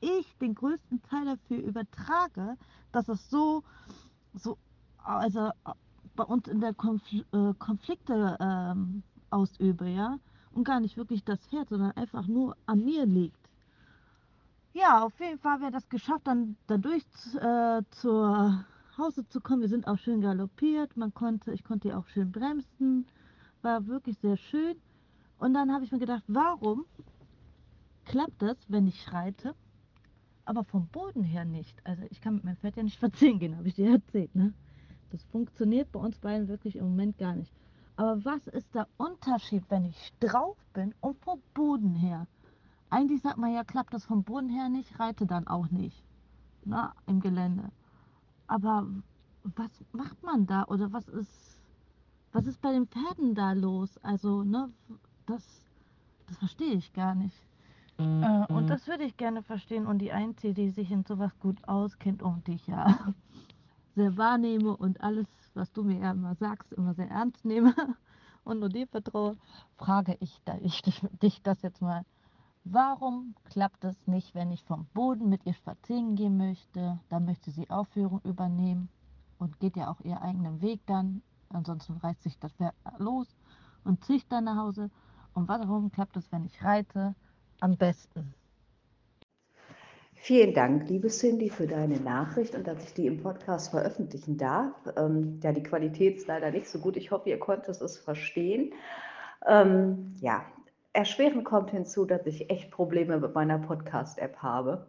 ich 0.00 0.36
den 0.38 0.54
größten 0.54 1.02
Teil 1.02 1.24
dafür 1.26 1.58
übertrage, 1.58 2.56
dass 2.90 3.08
es 3.08 3.28
so, 3.28 3.62
so 4.34 4.56
also 4.98 5.50
bei 6.16 6.24
uns 6.24 6.48
in 6.48 6.60
der 6.60 6.74
Konfl 6.74 7.24
äh, 7.32 7.54
Konflikte 7.58 8.36
ähm, 8.40 9.02
ausübe, 9.30 9.88
ja, 9.88 10.18
und 10.52 10.64
gar 10.64 10.80
nicht 10.80 10.96
wirklich 10.96 11.24
das 11.24 11.46
Pferd, 11.46 11.68
sondern 11.68 11.92
einfach 11.92 12.26
nur 12.26 12.56
an 12.66 12.84
mir 12.84 13.06
liegt. 13.06 13.41
Ja, 14.74 15.04
auf 15.04 15.18
jeden 15.20 15.38
Fall 15.38 15.52
haben 15.52 15.62
wir 15.62 15.70
das 15.70 15.88
geschafft, 15.88 16.26
dann 16.26 16.56
dadurch 16.66 17.04
äh, 17.36 17.82
zur 17.90 18.64
Hause 18.96 19.26
zu 19.28 19.40
kommen. 19.40 19.60
Wir 19.60 19.68
sind 19.68 19.86
auch 19.86 19.98
schön 19.98 20.20
galoppiert, 20.20 20.96
man 20.96 21.12
konnte, 21.12 21.52
ich 21.52 21.64
konnte 21.64 21.96
auch 21.96 22.06
schön 22.06 22.32
bremsen, 22.32 23.06
war 23.60 23.86
wirklich 23.86 24.18
sehr 24.18 24.36
schön. 24.36 24.76
Und 25.38 25.54
dann 25.54 25.72
habe 25.72 25.84
ich 25.84 25.92
mir 25.92 25.98
gedacht, 25.98 26.24
warum 26.26 26.86
klappt 28.04 28.40
das, 28.40 28.56
wenn 28.68 28.86
ich 28.86 29.12
reite? 29.12 29.54
aber 30.44 30.64
vom 30.64 30.86
Boden 30.88 31.22
her 31.22 31.44
nicht. 31.44 31.76
Also 31.84 32.02
ich 32.10 32.20
kann 32.20 32.34
mit 32.34 32.44
meinem 32.44 32.56
Pferd 32.56 32.76
ja 32.76 32.82
nicht 32.82 32.94
spazieren 32.94 33.38
gehen, 33.38 33.56
habe 33.56 33.68
ich 33.68 33.74
dir 33.74 33.90
erzählt. 33.92 34.34
Ne? 34.34 34.52
Das 35.10 35.22
funktioniert 35.24 35.92
bei 35.92 36.00
uns 36.00 36.18
beiden 36.18 36.48
wirklich 36.48 36.76
im 36.76 36.84
Moment 36.90 37.18
gar 37.18 37.34
nicht. 37.34 37.52
Aber 37.96 38.24
was 38.24 38.46
ist 38.48 38.74
der 38.74 38.88
Unterschied, 38.96 39.64
wenn 39.68 39.84
ich 39.84 40.12
drauf 40.18 40.56
bin 40.72 40.94
und 41.00 41.18
vom 41.20 41.40
Boden 41.54 41.94
her? 41.94 42.26
Eigentlich 42.92 43.22
sagt 43.22 43.38
man 43.38 43.54
ja, 43.54 43.64
klappt 43.64 43.94
das 43.94 44.04
vom 44.04 44.22
Boden 44.22 44.50
her 44.50 44.68
nicht, 44.68 45.00
reite 45.00 45.24
dann 45.24 45.46
auch 45.46 45.70
nicht. 45.70 46.04
Na, 46.66 46.92
im 47.06 47.20
Gelände. 47.20 47.72
Aber 48.46 48.86
was 49.44 49.70
macht 49.92 50.22
man 50.22 50.44
da 50.44 50.64
oder 50.64 50.92
was 50.92 51.08
ist, 51.08 51.58
was 52.32 52.46
ist 52.46 52.60
bei 52.60 52.70
den 52.70 52.86
Pferden 52.86 53.34
da 53.34 53.52
los? 53.52 53.96
Also, 54.02 54.44
ne, 54.44 54.68
das, 55.24 55.42
das 56.26 56.36
verstehe 56.36 56.74
ich 56.74 56.92
gar 56.92 57.14
nicht. 57.14 57.34
Äh, 57.96 58.52
und 58.52 58.68
das 58.68 58.86
würde 58.86 59.04
ich 59.04 59.16
gerne 59.16 59.42
verstehen. 59.42 59.86
Und 59.86 60.00
die 60.00 60.12
Einzige, 60.12 60.52
die 60.52 60.68
sich 60.68 60.90
in 60.90 61.04
sowas 61.04 61.32
gut 61.40 61.66
auskennt 61.66 62.22
und 62.22 62.46
die 62.46 62.56
ich 62.56 62.66
ja 62.66 63.14
sehr 63.94 64.18
wahrnehme 64.18 64.76
und 64.76 65.00
alles, 65.00 65.26
was 65.54 65.72
du 65.72 65.82
mir 65.82 65.98
ja 65.98 66.10
immer 66.10 66.34
sagst, 66.34 66.70
immer 66.74 66.92
sehr 66.92 67.08
ernst 67.08 67.42
nehme 67.46 67.74
und 68.44 68.60
nur 68.60 68.68
dir 68.68 68.86
vertraue, 68.86 69.38
frage 69.78 70.18
ich, 70.20 70.42
da, 70.44 70.58
ich 70.60 70.82
dich 71.22 71.40
das 71.42 71.62
jetzt 71.62 71.80
mal. 71.80 72.04
Warum 72.64 73.34
klappt 73.44 73.84
es 73.84 74.06
nicht, 74.06 74.34
wenn 74.34 74.52
ich 74.52 74.62
vom 74.62 74.86
Boden 74.94 75.28
mit 75.28 75.44
ihr 75.46 75.54
spazieren 75.54 76.14
gehen 76.14 76.36
möchte? 76.36 77.00
Dann 77.08 77.24
möchte 77.24 77.50
sie 77.50 77.68
Aufführung 77.68 78.20
übernehmen 78.24 78.88
und 79.38 79.58
geht 79.58 79.76
ja 79.76 79.90
auch 79.90 80.00
ihr 80.02 80.22
eigenen 80.22 80.62
Weg 80.62 80.80
dann. 80.86 81.22
Ansonsten 81.48 81.96
reißt 81.96 82.22
sich 82.22 82.38
das 82.38 82.52
Pferd 82.52 82.74
los 82.98 83.26
und 83.84 84.04
zieht 84.04 84.30
dann 84.30 84.44
nach 84.44 84.56
Hause. 84.56 84.90
Und 85.34 85.48
warum 85.48 85.90
klappt 85.90 86.16
es, 86.16 86.30
wenn 86.30 86.44
ich 86.44 86.62
reite? 86.62 87.16
Am 87.60 87.76
besten. 87.76 88.34
Vielen 90.14 90.54
Dank, 90.54 90.88
liebe 90.88 91.08
Cindy, 91.08 91.50
für 91.50 91.66
deine 91.66 91.98
Nachricht 91.98 92.54
und 92.54 92.68
dass 92.68 92.84
ich 92.84 92.94
die 92.94 93.06
im 93.08 93.20
Podcast 93.20 93.70
veröffentlichen 93.70 94.36
darf. 94.36 94.72
Ähm, 94.96 95.40
ja, 95.42 95.50
die 95.50 95.64
Qualität 95.64 96.18
ist 96.18 96.28
leider 96.28 96.52
nicht 96.52 96.68
so 96.68 96.78
gut. 96.78 96.96
Ich 96.96 97.10
hoffe, 97.10 97.28
ihr 97.28 97.40
konntet 97.40 97.80
es 97.80 97.98
verstehen. 97.98 98.72
Ähm, 99.48 100.14
ja, 100.20 100.44
erschwerend 100.92 101.44
kommt 101.44 101.70
hinzu, 101.70 102.04
dass 102.04 102.26
ich 102.26 102.50
echt 102.50 102.70
Probleme 102.70 103.18
mit 103.18 103.34
meiner 103.34 103.58
Podcast-App 103.58 104.36
habe. 104.38 104.86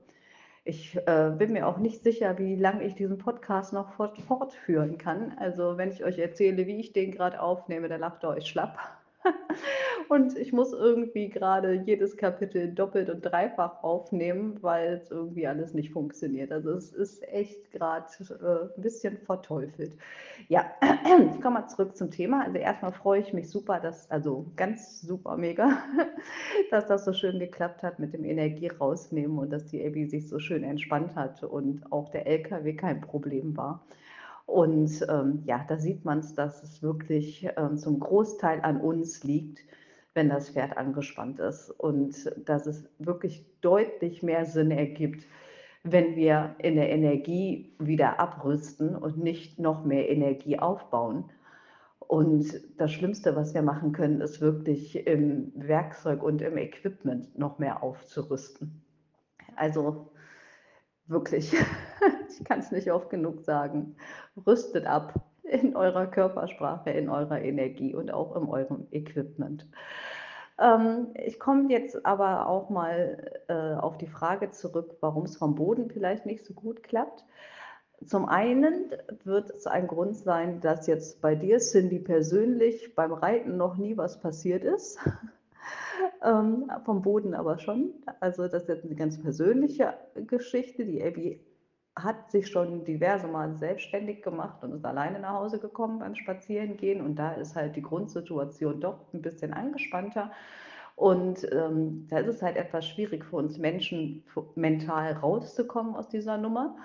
Ich 0.65 0.95
äh, 1.07 1.31
bin 1.37 1.51
mir 1.51 1.67
auch 1.67 1.77
nicht 1.77 2.03
sicher, 2.03 2.37
wie 2.37 2.55
lange 2.55 2.83
ich 2.83 2.95
diesen 2.95 3.17
Podcast 3.17 3.73
noch 3.73 3.93
fort 3.93 4.17
fortführen 4.21 4.97
kann. 4.97 5.35
Also 5.37 5.77
wenn 5.77 5.91
ich 5.91 6.03
euch 6.05 6.17
erzähle, 6.17 6.67
wie 6.67 6.79
ich 6.79 6.93
den 6.93 7.11
gerade 7.11 7.41
aufnehme, 7.41 7.89
dann 7.89 7.99
lacht 7.99 8.23
ihr 8.23 8.29
euch 8.29 8.47
schlapp. 8.47 8.77
Und 10.09 10.37
ich 10.37 10.53
muss 10.53 10.73
irgendwie 10.73 11.29
gerade 11.29 11.73
jedes 11.73 12.17
Kapitel 12.17 12.73
doppelt 12.73 13.09
und 13.09 13.21
dreifach 13.21 13.83
aufnehmen, 13.83 14.57
weil 14.61 14.93
es 14.93 15.11
irgendwie 15.11 15.47
alles 15.47 15.73
nicht 15.73 15.91
funktioniert. 15.91 16.51
Also 16.51 16.71
es 16.71 16.91
ist 16.91 17.27
echt 17.29 17.71
gerade 17.71 18.05
äh, 18.19 18.75
ein 18.75 18.81
bisschen 18.81 19.17
verteufelt. 19.17 19.93
Ja, 20.49 20.65
ich 20.81 21.41
komme 21.41 21.61
mal 21.61 21.67
zurück 21.67 21.95
zum 21.95 22.11
Thema. 22.11 22.43
Also 22.43 22.57
erstmal 22.57 22.91
freue 22.91 23.21
ich 23.21 23.33
mich 23.33 23.49
super, 23.49 23.79
dass, 23.79 24.09
also 24.11 24.45
ganz 24.55 25.01
super 25.01 25.37
mega, 25.37 25.77
dass 26.71 26.87
das 26.87 27.05
so 27.05 27.13
schön 27.13 27.39
geklappt 27.39 27.83
hat 27.83 27.99
mit 27.99 28.13
dem 28.13 28.25
Energie 28.25 28.67
rausnehmen 28.67 29.37
und 29.37 29.51
dass 29.51 29.65
die 29.65 29.85
Abby 29.85 30.05
sich 30.05 30.27
so 30.27 30.39
schön 30.39 30.63
entspannt 30.63 31.15
hat 31.15 31.43
und 31.43 31.91
auch 31.91 32.09
der 32.09 32.27
LKW 32.27 32.73
kein 32.75 33.01
Problem 33.01 33.55
war. 33.57 33.85
Und 34.45 35.05
ähm, 35.09 35.41
ja, 35.45 35.65
da 35.67 35.77
sieht 35.77 36.05
man 36.05 36.19
es, 36.19 36.33
dass 36.33 36.63
es 36.63 36.83
wirklich 36.83 37.47
ähm, 37.57 37.77
zum 37.77 37.99
Großteil 37.99 38.61
an 38.61 38.81
uns 38.81 39.23
liegt, 39.23 39.59
wenn 40.13 40.29
das 40.29 40.49
Pferd 40.49 40.77
angespannt 40.77 41.39
ist. 41.39 41.71
Und 41.71 42.31
dass 42.45 42.65
es 42.65 42.89
wirklich 42.99 43.45
deutlich 43.61 44.21
mehr 44.21 44.45
Sinn 44.45 44.71
ergibt, 44.71 45.25
wenn 45.83 46.15
wir 46.15 46.55
in 46.59 46.75
der 46.75 46.89
Energie 46.89 47.75
wieder 47.79 48.19
abrüsten 48.19 48.95
und 48.95 49.17
nicht 49.17 49.59
noch 49.59 49.83
mehr 49.83 50.09
Energie 50.09 50.59
aufbauen. 50.59 51.25
Und 51.99 52.61
das 52.77 52.91
Schlimmste, 52.91 53.35
was 53.35 53.53
wir 53.53 53.61
machen 53.61 53.91
können, 53.91 54.21
ist 54.21 54.39
wirklich 54.39 55.07
im 55.07 55.51
Werkzeug 55.55 56.21
und 56.21 56.41
im 56.41 56.57
Equipment 56.57 57.37
noch 57.37 57.59
mehr 57.59 57.81
aufzurüsten. 57.81 58.83
Also 59.55 60.12
wirklich, 61.07 61.53
ich 62.29 62.43
kann 62.43 62.59
es 62.59 62.71
nicht 62.71 62.91
oft 62.91 63.09
genug 63.09 63.41
sagen, 63.41 63.95
rüstet 64.45 64.85
ab 64.85 65.13
in 65.43 65.75
eurer 65.75 66.07
Körpersprache, 66.07 66.89
in 66.91 67.09
eurer 67.09 67.41
Energie 67.41 67.93
und 67.93 68.11
auch 68.11 68.35
in 68.35 68.47
eurem 68.47 68.87
Equipment. 68.91 69.67
Ähm, 70.59 71.07
ich 71.15 71.39
komme 71.39 71.71
jetzt 71.71 72.05
aber 72.05 72.47
auch 72.47 72.69
mal 72.69 73.41
äh, 73.47 73.73
auf 73.75 73.97
die 73.97 74.07
Frage 74.07 74.51
zurück, 74.51 74.95
warum 75.01 75.23
es 75.25 75.37
vom 75.37 75.55
Boden 75.55 75.89
vielleicht 75.89 76.25
nicht 76.25 76.45
so 76.45 76.53
gut 76.53 76.83
klappt. 76.83 77.25
Zum 78.05 78.27
einen 78.27 78.91
wird 79.23 79.49
es 79.51 79.65
ein 79.65 79.87
Grund 79.87 80.17
sein, 80.17 80.59
dass 80.61 80.87
jetzt 80.87 81.21
bei 81.21 81.35
dir, 81.35 81.59
Cindy, 81.59 81.99
persönlich 81.99 82.95
beim 82.95 83.13
Reiten 83.13 83.57
noch 83.57 83.77
nie 83.77 83.97
was 83.97 84.19
passiert 84.19 84.63
ist. 84.63 84.99
Ähm, 86.23 86.71
vom 86.85 87.01
Boden 87.01 87.33
aber 87.33 87.59
schon. 87.59 87.93
Also 88.19 88.43
das 88.47 88.63
ist 88.63 88.69
jetzt 88.69 88.85
eine 88.85 88.95
ganz 88.95 89.21
persönliche 89.21 89.93
Geschichte. 90.27 90.85
Die 90.85 91.03
Abby 91.03 91.39
hat 91.95 92.31
sich 92.31 92.47
schon 92.47 92.85
diverse 92.85 93.27
Mal 93.27 93.55
selbstständig 93.55 94.23
gemacht 94.23 94.63
und 94.63 94.73
ist 94.73 94.85
alleine 94.85 95.19
nach 95.19 95.33
Hause 95.33 95.59
gekommen 95.59 95.99
beim 95.99 96.15
Spazierengehen. 96.15 97.01
Und 97.01 97.15
da 97.15 97.33
ist 97.33 97.55
halt 97.55 97.75
die 97.75 97.81
Grundsituation 97.81 98.81
doch 98.81 99.13
ein 99.13 99.21
bisschen 99.21 99.53
angespannter. 99.53 100.31
Und 100.95 101.47
ähm, 101.51 102.07
da 102.09 102.19
ist 102.19 102.27
es 102.27 102.41
halt 102.41 102.55
etwas 102.55 102.87
schwierig 102.87 103.25
für 103.25 103.37
uns 103.37 103.57
Menschen 103.57 104.23
mental 104.55 105.13
rauszukommen 105.13 105.95
aus 105.95 106.07
dieser 106.07 106.37
Nummer. 106.37 106.75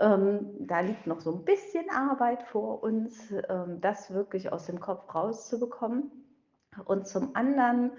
Ähm, 0.00 0.50
da 0.60 0.80
liegt 0.80 1.06
noch 1.06 1.20
so 1.20 1.34
ein 1.34 1.44
bisschen 1.44 1.90
Arbeit 1.90 2.44
vor 2.44 2.82
uns, 2.82 3.32
ähm, 3.48 3.80
das 3.80 4.12
wirklich 4.12 4.52
aus 4.52 4.66
dem 4.66 4.78
Kopf 4.78 5.12
rauszubekommen. 5.12 6.10
Und 6.84 7.06
zum 7.06 7.34
anderen 7.34 7.92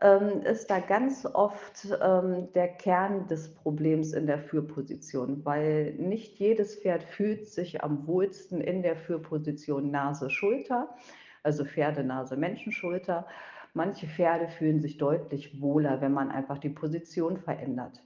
ähm, 0.00 0.42
ist 0.42 0.70
da 0.70 0.80
ganz 0.80 1.26
oft 1.26 1.86
ähm, 2.02 2.52
der 2.54 2.68
Kern 2.68 3.26
des 3.28 3.54
Problems 3.54 4.12
in 4.12 4.26
der 4.26 4.38
Führposition, 4.38 5.44
weil 5.44 5.94
nicht 5.94 6.38
jedes 6.38 6.76
Pferd 6.76 7.02
fühlt 7.02 7.46
sich 7.46 7.82
am 7.82 8.06
wohlsten 8.06 8.60
in 8.60 8.82
der 8.82 8.96
Führposition 8.96 9.90
Nase-Schulter, 9.90 10.94
also 11.42 11.64
Pferde, 11.64 12.04
Nase, 12.04 12.36
Menschenschulter. 12.36 13.26
Manche 13.74 14.06
Pferde 14.06 14.48
fühlen 14.48 14.80
sich 14.80 14.98
deutlich 14.98 15.60
wohler, 15.60 16.00
wenn 16.00 16.12
man 16.12 16.30
einfach 16.30 16.58
die 16.58 16.70
Position 16.70 17.38
verändert. 17.38 18.02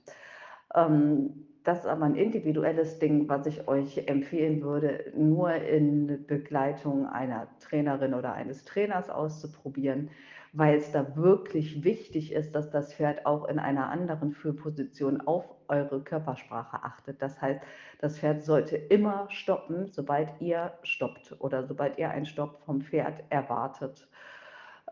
Ähm, 0.75 1.50
das 1.64 1.80
ist 1.80 1.86
aber 1.86 2.06
ein 2.06 2.14
individuelles 2.14 2.98
Ding, 2.98 3.28
was 3.28 3.46
ich 3.46 3.68
euch 3.68 4.08
empfehlen 4.08 4.62
würde, 4.62 5.12
nur 5.14 5.52
in 5.52 6.26
Begleitung 6.26 7.06
einer 7.06 7.48
Trainerin 7.60 8.14
oder 8.14 8.32
eines 8.32 8.64
Trainers 8.64 9.10
auszuprobieren 9.10 10.10
weil 10.52 10.76
es 10.76 10.90
da 10.90 11.16
wirklich 11.16 11.84
wichtig 11.84 12.32
ist, 12.32 12.54
dass 12.54 12.70
das 12.70 12.92
Pferd 12.92 13.24
auch 13.24 13.46
in 13.46 13.58
einer 13.58 13.88
anderen 13.88 14.32
Führposition 14.32 15.20
auf 15.20 15.44
eure 15.68 16.02
Körpersprache 16.02 16.82
achtet. 16.82 17.22
Das 17.22 17.40
heißt, 17.40 17.60
das 18.00 18.18
Pferd 18.18 18.42
sollte 18.42 18.76
immer 18.76 19.26
stoppen, 19.30 19.86
sobald 19.92 20.40
ihr 20.40 20.72
stoppt 20.82 21.36
oder 21.38 21.66
sobald 21.66 21.98
ihr 21.98 22.10
einen 22.10 22.26
Stopp 22.26 22.62
vom 22.64 22.80
Pferd 22.80 23.22
erwartet. 23.28 24.08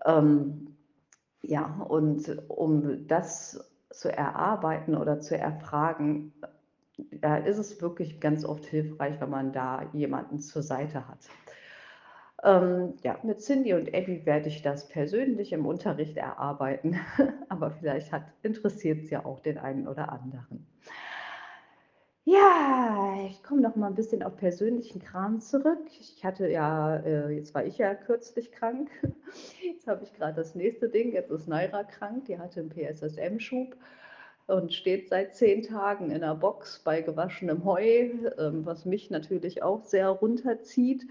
Ähm, 0.04 0.76
ja, 1.42 1.84
und 1.88 2.40
um 2.48 3.06
das 3.08 3.72
zu 3.90 4.12
erarbeiten 4.12 4.94
oder 4.94 5.18
zu 5.18 5.37
erfragen, 5.37 6.32
da 6.99 7.37
ist 7.37 7.59
es 7.59 7.81
wirklich 7.81 8.21
ganz 8.21 8.45
oft 8.45 8.67
hilfreich, 8.67 9.21
wenn 9.21 9.31
man 9.31 9.52
da 9.52 9.88
jemanden 9.93 10.40
zur 10.40 10.62
Seite 10.62 11.09
hat. 11.09 11.28
Ähm, 12.45 12.95
ja, 13.02 13.19
mit 13.25 13.40
Cindy 13.40 13.75
und 13.75 13.88
Abby 13.95 14.25
werde 14.25 14.49
ich 14.49 14.62
das 14.62 14.88
persönlich 14.88 15.52
im 15.52 15.67
Unterricht 15.67 16.17
erarbeiten, 16.17 16.97
aber 17.49 17.73
vielleicht 17.73 18.12
interessiert 18.43 19.02
es 19.02 19.11
ja 19.11 19.25
auch 19.25 19.40
den 19.40 19.59
einen 19.59 19.88
oder 19.88 20.12
anderen. 20.12 20.67
Ja, 22.25 23.17
ich 23.26 23.43
komme 23.43 23.62
noch 23.62 23.75
mal 23.75 23.87
ein 23.87 23.95
bisschen 23.95 24.23
auf 24.23 24.37
persönlichen 24.37 25.00
Kram 25.00 25.40
zurück. 25.40 25.88
Ich 25.99 26.23
hatte 26.25 26.47
ja, 26.49 26.97
äh, 26.97 27.31
jetzt 27.31 27.55
war 27.55 27.64
ich 27.64 27.78
ja 27.78 27.95
kürzlich 27.95 28.52
krank. 28.52 28.90
Jetzt 29.62 29.87
habe 29.87 30.05
ich 30.05 30.12
gerade 30.12 30.35
das 30.35 30.55
nächste 30.55 30.90
Ding. 30.90 31.12
Jetzt 31.12 31.31
ist 31.31 31.49
Naira 31.49 31.85
krank. 31.85 32.26
Die 32.26 32.38
hatte 32.38 32.61
einen 32.61 32.69
PSSM-Schub 32.69 33.75
und 34.49 34.75
steht 34.75 35.09
seit 35.09 35.35
zehn 35.37 35.62
Tagen 35.62 36.11
in 36.11 36.23
der 36.23 36.35
Box 36.35 36.81
bei 36.81 37.00
gewaschenem 37.00 37.64
Heu, 37.64 38.11
ähm, 38.38 38.67
was 38.67 38.85
mich 38.85 39.11
natürlich 39.11 39.62
auch 39.62 39.85
sehr 39.85 40.09
runterzieht 40.09 41.07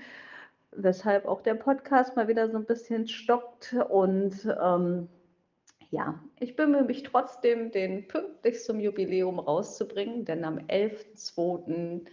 weshalb 0.77 1.25
auch 1.25 1.41
der 1.41 1.55
Podcast 1.55 2.15
mal 2.15 2.27
wieder 2.27 2.49
so 2.49 2.57
ein 2.57 2.65
bisschen 2.65 3.07
stockt. 3.07 3.75
Und 3.89 4.47
ähm, 4.61 5.09
ja, 5.89 6.19
ich 6.39 6.55
bemühe 6.55 6.83
mich 6.83 7.03
trotzdem, 7.03 7.71
den 7.71 8.07
pünktlich 8.07 8.63
zum 8.63 8.79
Jubiläum 8.79 9.39
rauszubringen, 9.39 10.25
denn 10.25 10.43
am 10.43 10.59
11.02. 10.59 12.05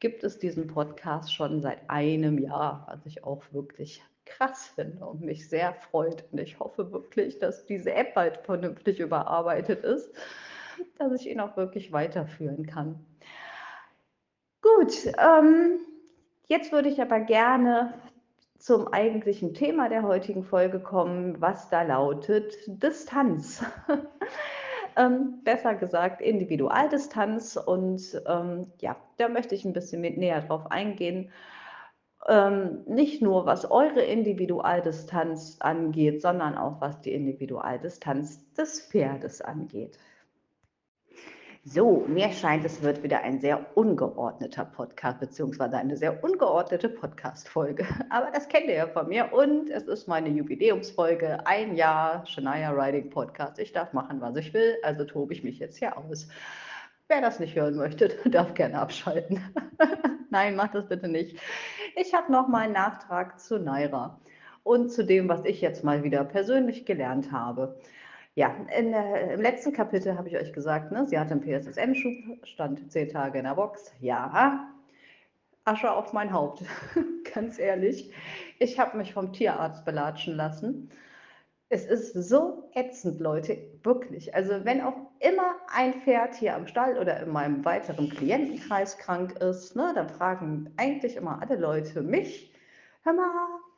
gibt 0.00 0.24
es 0.24 0.38
diesen 0.38 0.66
Podcast 0.66 1.34
schon 1.34 1.60
seit 1.60 1.88
einem 1.88 2.38
Jahr, 2.38 2.86
was 2.88 3.04
ich 3.06 3.24
auch 3.24 3.42
wirklich 3.52 4.02
krass 4.24 4.72
finde 4.74 5.04
und 5.04 5.22
mich 5.22 5.48
sehr 5.48 5.74
freut. 5.74 6.24
Und 6.30 6.38
ich 6.38 6.58
hoffe 6.60 6.92
wirklich, 6.92 7.38
dass 7.38 7.66
diese 7.66 7.92
App 7.92 8.14
bald 8.14 8.38
vernünftig 8.38 9.00
überarbeitet 9.00 9.84
ist, 9.84 10.14
dass 10.98 11.12
ich 11.20 11.30
ihn 11.30 11.40
auch 11.40 11.56
wirklich 11.56 11.92
weiterführen 11.92 12.66
kann. 12.66 13.04
Gut, 14.62 15.06
ähm, 15.18 15.80
jetzt 16.46 16.72
würde 16.72 16.88
ich 16.88 17.00
aber 17.00 17.20
gerne 17.20 17.94
zum 18.58 18.92
eigentlichen 18.92 19.54
Thema 19.54 19.88
der 19.88 20.04
heutigen 20.04 20.44
Folge 20.44 20.78
kommen, 20.78 21.40
was 21.40 21.68
da 21.68 21.82
lautet 21.82 22.54
Distanz. 22.66 23.64
ähm, 24.96 25.40
besser 25.42 25.74
gesagt 25.74 26.20
Individualdistanz. 26.20 27.56
Und 27.56 28.22
ähm, 28.26 28.70
ja, 28.80 28.96
da 29.16 29.28
möchte 29.28 29.56
ich 29.56 29.64
ein 29.64 29.72
bisschen 29.72 30.00
mit 30.00 30.16
näher 30.16 30.42
drauf 30.42 30.70
eingehen. 30.70 31.30
Ähm, 32.28 32.84
nicht 32.86 33.20
nur 33.20 33.46
was 33.46 33.68
eure 33.68 34.02
Individualdistanz 34.02 35.56
angeht, 35.58 36.22
sondern 36.22 36.56
auch 36.56 36.80
was 36.80 37.00
die 37.00 37.12
Individualdistanz 37.12 38.54
des 38.54 38.80
Pferdes 38.80 39.40
angeht. 39.40 39.98
So, 41.64 42.04
mir 42.08 42.32
scheint, 42.32 42.64
es 42.64 42.82
wird 42.82 43.04
wieder 43.04 43.20
ein 43.22 43.38
sehr 43.38 43.64
ungeordneter 43.76 44.64
Podcast, 44.64 45.20
beziehungsweise 45.20 45.76
eine 45.76 45.96
sehr 45.96 46.24
ungeordnete 46.24 46.88
Podcast-Folge. 46.88 47.86
Aber 48.10 48.32
das 48.32 48.48
kennt 48.48 48.66
ihr 48.66 48.74
ja 48.74 48.88
von 48.88 49.08
mir 49.08 49.32
und 49.32 49.70
es 49.70 49.84
ist 49.84 50.08
meine 50.08 50.28
Jubiläumsfolge, 50.28 51.46
ein 51.46 51.76
Jahr 51.76 52.26
Shania 52.26 52.70
Riding 52.70 53.10
Podcast. 53.10 53.60
Ich 53.60 53.70
darf 53.70 53.92
machen, 53.92 54.20
was 54.20 54.34
ich 54.38 54.52
will, 54.52 54.76
also 54.82 55.04
tobe 55.04 55.34
ich 55.34 55.44
mich 55.44 55.60
jetzt 55.60 55.78
hier 55.78 55.96
aus. 55.96 56.26
Wer 57.06 57.20
das 57.20 57.38
nicht 57.38 57.54
hören 57.54 57.76
möchte, 57.76 58.08
darf 58.28 58.54
gerne 58.54 58.80
abschalten. 58.80 59.40
Nein, 60.30 60.56
macht 60.56 60.74
das 60.74 60.88
bitte 60.88 61.06
nicht. 61.06 61.38
Ich 61.94 62.12
habe 62.12 62.32
noch 62.32 62.48
mal 62.48 62.62
einen 62.62 62.72
Nachtrag 62.72 63.38
zu 63.38 63.60
Naira 63.60 64.18
und 64.64 64.90
zu 64.90 65.04
dem, 65.04 65.28
was 65.28 65.44
ich 65.44 65.60
jetzt 65.60 65.84
mal 65.84 66.02
wieder 66.02 66.24
persönlich 66.24 66.86
gelernt 66.86 67.30
habe. 67.30 67.76
Ja, 68.34 68.56
in, 68.78 68.94
äh, 68.94 69.34
im 69.34 69.40
letzten 69.42 69.72
Kapitel 69.74 70.16
habe 70.16 70.28
ich 70.28 70.36
euch 70.36 70.52
gesagt, 70.54 70.90
ne, 70.90 71.06
sie 71.06 71.18
hatte 71.18 71.32
einen 71.32 71.42
PSSM-Schub, 71.42 72.46
stand 72.46 72.90
zehn 72.90 73.10
Tage 73.10 73.38
in 73.38 73.44
der 73.44 73.54
Box. 73.54 73.92
Ja, 74.00 74.72
Asche 75.64 75.92
auf 75.92 76.12
mein 76.14 76.32
Haupt, 76.32 76.64
ganz 77.34 77.58
ehrlich. 77.58 78.12
Ich 78.58 78.78
habe 78.78 78.96
mich 78.96 79.12
vom 79.12 79.32
Tierarzt 79.32 79.84
belatschen 79.84 80.34
lassen. 80.34 80.90
Es 81.68 81.84
ist 81.84 82.14
so 82.14 82.70
ätzend, 82.74 83.20
Leute, 83.20 83.58
wirklich. 83.82 84.34
Also 84.34 84.64
wenn 84.64 84.80
auch 84.80 84.96
immer 85.20 85.56
ein 85.74 85.94
Pferd 86.02 86.34
hier 86.34 86.54
am 86.54 86.66
Stall 86.66 86.98
oder 86.98 87.20
in 87.20 87.30
meinem 87.30 87.64
weiteren 87.64 88.08
Klientenkreis 88.08 88.96
krank 88.98 89.32
ist, 89.40 89.76
ne, 89.76 89.92
dann 89.94 90.08
fragen 90.08 90.72
eigentlich 90.78 91.16
immer 91.16 91.40
alle 91.42 91.56
Leute 91.56 92.02
mich, 92.02 92.52
hör 93.02 93.12
mal, 93.12 93.30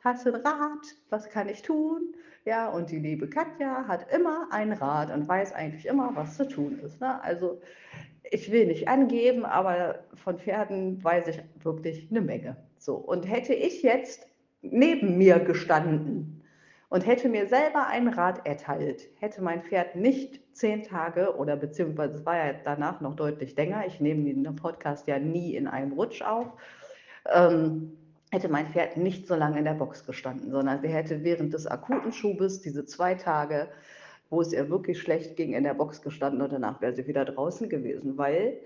hast 0.03 0.25
du 0.25 0.33
einen 0.33 0.45
Rat? 0.45 0.95
Was 1.09 1.29
kann 1.29 1.49
ich 1.49 1.61
tun? 1.61 2.15
Ja, 2.45 2.69
und 2.69 2.91
die 2.91 2.99
liebe 2.99 3.27
Katja 3.27 3.85
hat 3.87 4.11
immer 4.13 4.47
einen 4.51 4.73
Rat 4.73 5.11
und 5.11 5.27
weiß 5.27 5.53
eigentlich 5.53 5.87
immer, 5.87 6.11
was 6.13 6.37
zu 6.37 6.47
tun 6.47 6.79
ist. 6.79 7.01
Ne? 7.01 7.21
Also 7.23 7.59
ich 8.29 8.51
will 8.51 8.67
nicht 8.67 8.87
angeben, 8.87 9.45
aber 9.45 9.99
von 10.13 10.37
Pferden 10.37 11.03
weiß 11.03 11.27
ich 11.27 11.41
wirklich 11.63 12.07
eine 12.11 12.21
Menge. 12.21 12.55
So, 12.77 12.95
und 12.95 13.23
hätte 13.27 13.55
ich 13.55 13.81
jetzt 13.81 14.27
neben 14.61 15.17
mir 15.17 15.39
gestanden 15.39 16.43
und 16.89 17.07
hätte 17.07 17.29
mir 17.29 17.47
selber 17.47 17.87
einen 17.87 18.09
Rat 18.09 18.45
erteilt, 18.45 19.09
hätte 19.19 19.41
mein 19.41 19.63
Pferd 19.63 19.95
nicht 19.95 20.39
zehn 20.55 20.83
Tage 20.83 21.35
oder 21.35 21.55
beziehungsweise 21.55 22.19
es 22.19 22.25
war 22.27 22.37
ja 22.37 22.53
danach 22.63 23.01
noch 23.01 23.15
deutlich 23.15 23.55
länger, 23.55 23.85
ich 23.87 23.99
nehme 23.99 24.31
den 24.31 24.55
Podcast 24.55 25.07
ja 25.07 25.17
nie 25.17 25.55
in 25.55 25.67
einem 25.67 25.93
Rutsch 25.93 26.21
auf, 26.21 26.53
ähm, 27.33 27.97
hätte 28.35 28.49
mein 28.49 28.67
Pferd 28.67 28.97
nicht 28.97 29.27
so 29.27 29.35
lange 29.35 29.57
in 29.59 29.65
der 29.65 29.73
Box 29.73 30.05
gestanden, 30.05 30.51
sondern 30.51 30.81
sie 30.81 30.89
hätte 30.89 31.23
während 31.23 31.53
des 31.53 31.65
akuten 31.65 32.11
Schubes 32.11 32.61
diese 32.61 32.85
zwei 32.85 33.15
Tage, 33.15 33.69
wo 34.29 34.41
es 34.41 34.51
ihr 34.51 34.69
wirklich 34.69 34.99
schlecht 34.99 35.37
ging, 35.37 35.53
in 35.53 35.63
der 35.63 35.73
Box 35.73 36.01
gestanden 36.01 36.41
und 36.41 36.51
danach 36.51 36.81
wäre 36.81 36.93
sie 36.93 37.07
wieder 37.07 37.23
draußen 37.23 37.69
gewesen, 37.69 38.17
weil 38.17 38.59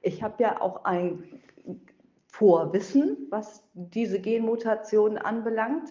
ich 0.00 0.22
habe 0.22 0.42
ja 0.42 0.60
auch 0.60 0.84
ein 0.84 1.24
Vorwissen, 2.28 3.26
was 3.30 3.68
diese 3.74 4.20
Genmutation 4.20 5.18
anbelangt. 5.18 5.90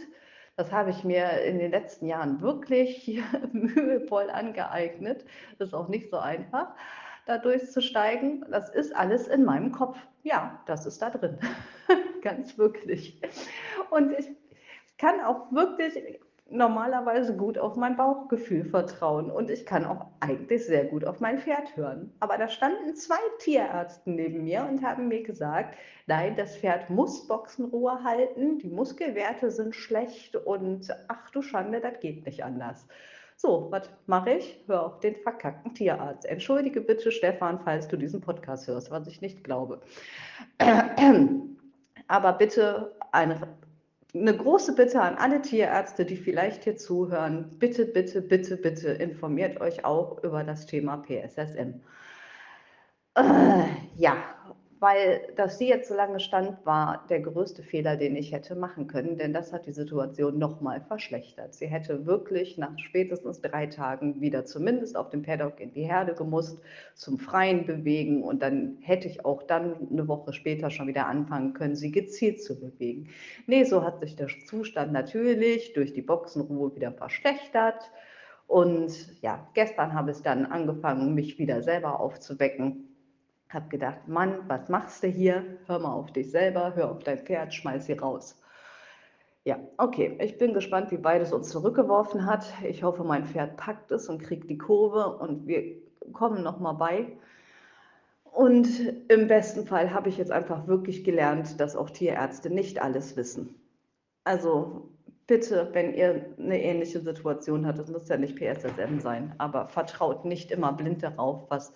Das 0.55 0.71
habe 0.71 0.89
ich 0.89 1.03
mir 1.03 1.41
in 1.41 1.59
den 1.59 1.71
letzten 1.71 2.07
Jahren 2.07 2.41
wirklich 2.41 3.21
mühevoll 3.51 4.29
angeeignet. 4.29 5.25
Das 5.57 5.69
ist 5.69 5.73
auch 5.73 5.89
nicht 5.89 6.09
so 6.09 6.17
einfach, 6.17 6.73
da 7.29 7.37
durchzusteigen. 7.37 8.45
Das 8.49 8.69
ist 8.69 8.95
alles 8.95 9.27
in 9.27 9.45
meinem 9.45 9.71
Kopf. 9.71 9.97
Ja, 10.23 10.59
das 10.65 10.85
ist 10.85 11.01
da 11.01 11.09
drin. 11.09 11.37
ganz 12.21 12.57
wirklich. 12.57 13.21
Und 13.91 14.11
ich 14.17 14.29
kann 14.97 15.21
auch 15.21 15.51
wirklich 15.51 16.19
normalerweise 16.51 17.35
gut 17.35 17.59
auf 17.59 17.75
mein 17.75 17.95
Bauchgefühl 17.95 18.65
vertrauen 18.65 19.29
und 19.29 19.51
ich 19.51 19.67
kann 19.67 19.85
auch 19.85 20.07
eigentlich 20.19 20.65
sehr 20.65 20.85
gut 20.85 21.05
auf 21.05 21.19
mein 21.19 21.37
Pferd 21.37 21.77
hören. 21.77 22.11
Aber 22.19 22.39
da 22.39 22.47
standen 22.47 22.95
zwei 22.95 23.19
Tierärzte 23.37 24.09
neben 24.09 24.43
mir 24.43 24.65
und 24.67 24.83
haben 24.83 25.07
mir 25.07 25.21
gesagt, 25.21 25.77
nein, 26.07 26.35
das 26.35 26.57
Pferd 26.57 26.89
muss 26.89 27.27
Boxenruhe 27.27 28.03
halten, 28.03 28.57
die 28.57 28.69
Muskelwerte 28.69 29.51
sind 29.51 29.75
schlecht 29.75 30.35
und 30.35 30.89
ach 31.07 31.29
du 31.29 31.43
Schande, 31.43 31.81
das 31.81 31.99
geht 31.99 32.25
nicht 32.25 32.43
anders. 32.43 32.87
So, 33.41 33.71
was 33.71 33.89
mache 34.05 34.31
ich? 34.31 34.61
Hör 34.67 34.85
auf 34.85 34.99
den 34.99 35.15
verkackten 35.15 35.73
Tierarzt. 35.73 36.25
Entschuldige 36.25 36.81
bitte, 36.81 37.09
Stefan, 37.09 37.61
falls 37.63 37.87
du 37.87 37.95
diesen 37.95 38.19
Podcast 38.19 38.67
hörst, 38.67 38.91
was 38.91 39.07
ich 39.07 39.21
nicht 39.21 39.45
glaube. 39.45 39.79
Aber 42.09 42.33
bitte 42.33 42.97
eine, 43.13 43.39
eine 44.13 44.35
große 44.35 44.75
Bitte 44.75 45.01
an 45.01 45.15
alle 45.15 45.41
Tierärzte, 45.41 46.03
die 46.03 46.17
vielleicht 46.17 46.65
hier 46.65 46.75
zuhören. 46.75 47.57
Bitte, 47.59 47.85
bitte, 47.85 48.21
bitte, 48.21 48.57
bitte 48.57 48.89
informiert 48.89 49.61
euch 49.61 49.85
auch 49.85 50.21
über 50.21 50.43
das 50.43 50.65
Thema 50.65 50.97
PSSM. 50.97 51.79
Äh, 53.15 53.63
ja, 53.95 54.17
weil 54.79 55.21
dass 55.35 55.57
sie 55.57 55.67
jetzt 55.67 55.89
so 55.89 55.95
lange 55.95 56.19
stand, 56.19 56.65
war 56.65 57.05
der 57.09 57.19
größte 57.19 57.63
Fehler, 57.63 57.97
den 57.97 58.15
ich 58.15 58.31
hätte 58.31 58.55
machen 58.55 58.87
können, 58.87 59.17
denn 59.17 59.33
das 59.33 59.51
hat 59.51 59.65
die 59.65 59.73
Situation 59.73 60.39
nochmal 60.39 60.81
verschlechtert. 60.81 61.53
Sie 61.53 61.67
hätte 61.67 62.05
wirklich 62.05 62.57
nach 62.57 62.77
spätestens 62.79 63.41
drei 63.41 63.67
Tagen 63.67 64.21
wieder 64.21 64.45
zumindest 64.45 64.95
auf 64.95 65.09
dem 65.09 65.21
Paddock 65.21 65.59
in 65.59 65.73
die 65.73 65.83
Herde 65.83 66.13
gemusst, 66.13 66.61
zum 66.95 67.19
Freien 67.19 67.65
bewegen 67.65 68.23
und 68.23 68.41
dann 68.41 68.77
hätte 68.81 69.09
ich 69.09 69.25
auch 69.25 69.43
dann 69.43 69.89
eine 69.91 70.07
Woche 70.07 70.31
später 70.31 70.69
schon 70.69 70.87
wieder 70.87 71.07
anfangen 71.07 71.53
können, 71.53 71.75
sie 71.75 71.91
gezielt 71.91 72.41
zu 72.41 72.57
bewegen. 72.57 73.09
Nee, 73.47 73.65
so 73.65 73.83
hat 73.83 73.99
sich 73.99 74.15
der 74.15 74.27
Zustand 74.45 74.93
natürlich 74.93 75.73
durch 75.73 75.91
die 75.91 76.01
Boxenruhe 76.01 76.73
wieder 76.75 76.93
verschlechtert. 76.93 77.91
Und 78.47 79.21
ja, 79.21 79.47
gestern 79.53 79.93
habe 79.93 80.11
ich 80.11 80.21
dann 80.23 80.45
angefangen, 80.45 81.13
mich 81.13 81.37
wieder 81.37 81.61
selber 81.61 81.99
aufzuwecken 81.99 82.88
habe 83.49 83.67
gedacht, 83.69 84.07
Mann, 84.07 84.39
was 84.47 84.69
machst 84.69 85.03
du 85.03 85.07
hier? 85.07 85.43
Hör 85.65 85.79
mal 85.79 85.93
auf 85.93 86.11
dich 86.11 86.31
selber, 86.31 86.75
hör 86.75 86.91
auf 86.91 87.03
dein 87.03 87.19
Pferd, 87.19 87.53
schmeiß 87.53 87.87
sie 87.87 87.93
raus. 87.93 88.39
Ja, 89.43 89.57
okay, 89.77 90.17
ich 90.21 90.37
bin 90.37 90.53
gespannt, 90.53 90.91
wie 90.91 91.03
weit 91.03 91.21
es 91.21 91.33
uns 91.33 91.49
zurückgeworfen 91.49 92.25
hat. 92.25 92.45
Ich 92.63 92.83
hoffe, 92.83 93.03
mein 93.03 93.25
Pferd 93.25 93.57
packt 93.57 93.91
es 93.91 94.07
und 94.07 94.21
kriegt 94.21 94.49
die 94.49 94.57
Kurve 94.57 95.17
und 95.17 95.47
wir 95.47 95.77
kommen 96.13 96.43
nochmal 96.43 96.75
bei. 96.75 97.17
Und 98.23 98.67
im 99.07 99.27
besten 99.27 99.65
Fall 99.65 99.91
habe 99.91 100.09
ich 100.09 100.17
jetzt 100.17 100.31
einfach 100.31 100.67
wirklich 100.67 101.03
gelernt, 101.03 101.59
dass 101.59 101.75
auch 101.75 101.89
Tierärzte 101.89 102.49
nicht 102.49 102.81
alles 102.81 103.17
wissen. 103.17 103.55
Also 104.23 104.91
bitte, 105.25 105.69
wenn 105.73 105.93
ihr 105.93 106.25
eine 106.37 106.61
ähnliche 106.61 106.99
Situation 106.99 107.65
habt, 107.65 107.79
das 107.79 107.89
muss 107.89 108.07
ja 108.07 108.17
nicht 108.17 108.35
PSSM 108.35 108.99
sein, 108.99 109.33
aber 109.37 109.67
vertraut 109.67 110.25
nicht 110.25 110.51
immer 110.51 110.73
blind 110.73 111.01
darauf, 111.01 111.49
was 111.49 111.73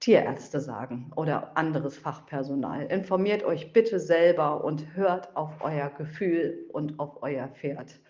Tierärzte 0.00 0.60
sagen 0.60 1.12
oder 1.14 1.56
anderes 1.58 1.98
Fachpersonal. 1.98 2.86
Informiert 2.86 3.44
euch 3.44 3.74
bitte 3.74 4.00
selber 4.00 4.64
und 4.64 4.94
hört 4.94 5.36
auf 5.36 5.52
euer 5.60 5.90
Gefühl 5.90 6.66
und 6.72 6.98
auf 6.98 7.22
euer 7.22 7.48
Pferd. 7.48 8.00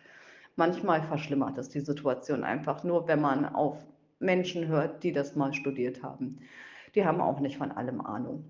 Manchmal 0.54 1.02
verschlimmert 1.02 1.58
es 1.58 1.68
die 1.68 1.80
Situation 1.80 2.44
einfach 2.44 2.84
nur, 2.84 3.08
wenn 3.08 3.20
man 3.20 3.44
auf 3.44 3.84
Menschen 4.20 4.68
hört, 4.68 5.02
die 5.02 5.12
das 5.12 5.34
mal 5.34 5.52
studiert 5.52 6.02
haben. 6.02 6.38
Die 6.94 7.04
haben 7.04 7.20
auch 7.20 7.40
nicht 7.40 7.58
von 7.58 7.72
allem 7.72 8.00
Ahnung. 8.00 8.44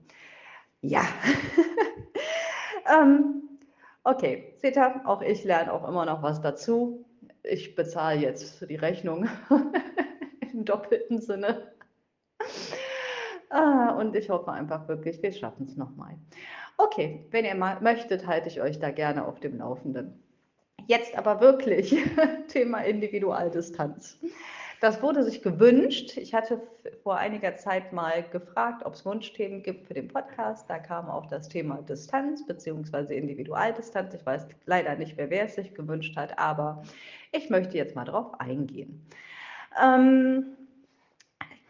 Ja. 0.82 1.02
ähm, 3.02 3.58
okay, 4.04 4.54
ihr, 4.62 5.00
auch 5.06 5.22
ich 5.22 5.44
lerne 5.44 5.72
auch 5.72 5.88
immer 5.88 6.04
noch 6.04 6.22
was 6.22 6.42
dazu. 6.42 7.06
Ich 7.42 7.74
bezahle 7.74 8.20
jetzt 8.20 8.68
die 8.68 8.76
Rechnung 8.76 9.28
im 10.52 10.66
doppelten 10.66 11.20
Sinne. 11.20 11.72
Ah, 13.50 13.90
und 13.98 14.14
ich 14.14 14.30
hoffe 14.30 14.52
einfach 14.52 14.86
wirklich, 14.88 15.20
wir 15.22 15.32
schaffen 15.32 15.66
es 15.66 15.76
nochmal. 15.76 16.16
Okay, 16.78 17.26
wenn 17.30 17.44
ihr 17.44 17.56
mal 17.56 17.80
möchtet, 17.80 18.26
halte 18.26 18.48
ich 18.48 18.60
euch 18.60 18.78
da 18.78 18.90
gerne 18.90 19.26
auf 19.26 19.40
dem 19.40 19.58
Laufenden. 19.58 20.22
Jetzt 20.86 21.18
aber 21.18 21.40
wirklich 21.40 21.96
Thema 22.48 22.78
Individualdistanz. 22.78 24.18
Das 24.80 25.02
wurde 25.02 25.22
sich 25.24 25.42
gewünscht. 25.42 26.16
Ich 26.16 26.32
hatte 26.32 26.62
vor 27.02 27.18
einiger 27.18 27.54
Zeit 27.56 27.92
mal 27.92 28.22
gefragt, 28.22 28.86
ob 28.86 28.94
es 28.94 29.04
Wunschthemen 29.04 29.62
gibt 29.62 29.86
für 29.86 29.94
den 29.94 30.08
Podcast. 30.08 30.70
Da 30.70 30.78
kam 30.78 31.10
auch 31.10 31.26
das 31.26 31.48
Thema 31.48 31.82
Distanz 31.82 32.46
bzw. 32.46 33.14
Individualdistanz. 33.14 34.14
Ich 34.14 34.24
weiß 34.24 34.46
leider 34.64 34.94
nicht, 34.94 35.18
wer, 35.18 35.28
wer 35.28 35.44
es 35.44 35.56
sich 35.56 35.74
gewünscht 35.74 36.16
hat, 36.16 36.38
aber 36.38 36.82
ich 37.32 37.50
möchte 37.50 37.76
jetzt 37.76 37.94
mal 37.94 38.06
darauf 38.06 38.40
eingehen. 38.40 39.06
Ähm, 39.82 40.56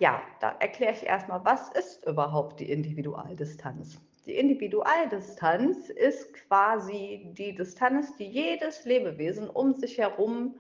ja, 0.01 0.23
da 0.41 0.57
erkläre 0.59 0.95
ich 0.95 1.05
erstmal, 1.05 1.45
was 1.45 1.69
ist 1.71 2.07
überhaupt 2.07 2.59
die 2.59 2.71
Individualdistanz? 2.71 4.01
Die 4.25 4.35
Individualdistanz 4.35 5.91
ist 5.91 6.33
quasi 6.33 7.31
die 7.37 7.55
Distanz, 7.55 8.17
die 8.17 8.27
jedes 8.27 8.87
Lebewesen 8.87 9.49
um 9.49 9.75
sich 9.75 9.99
herum 9.99 10.55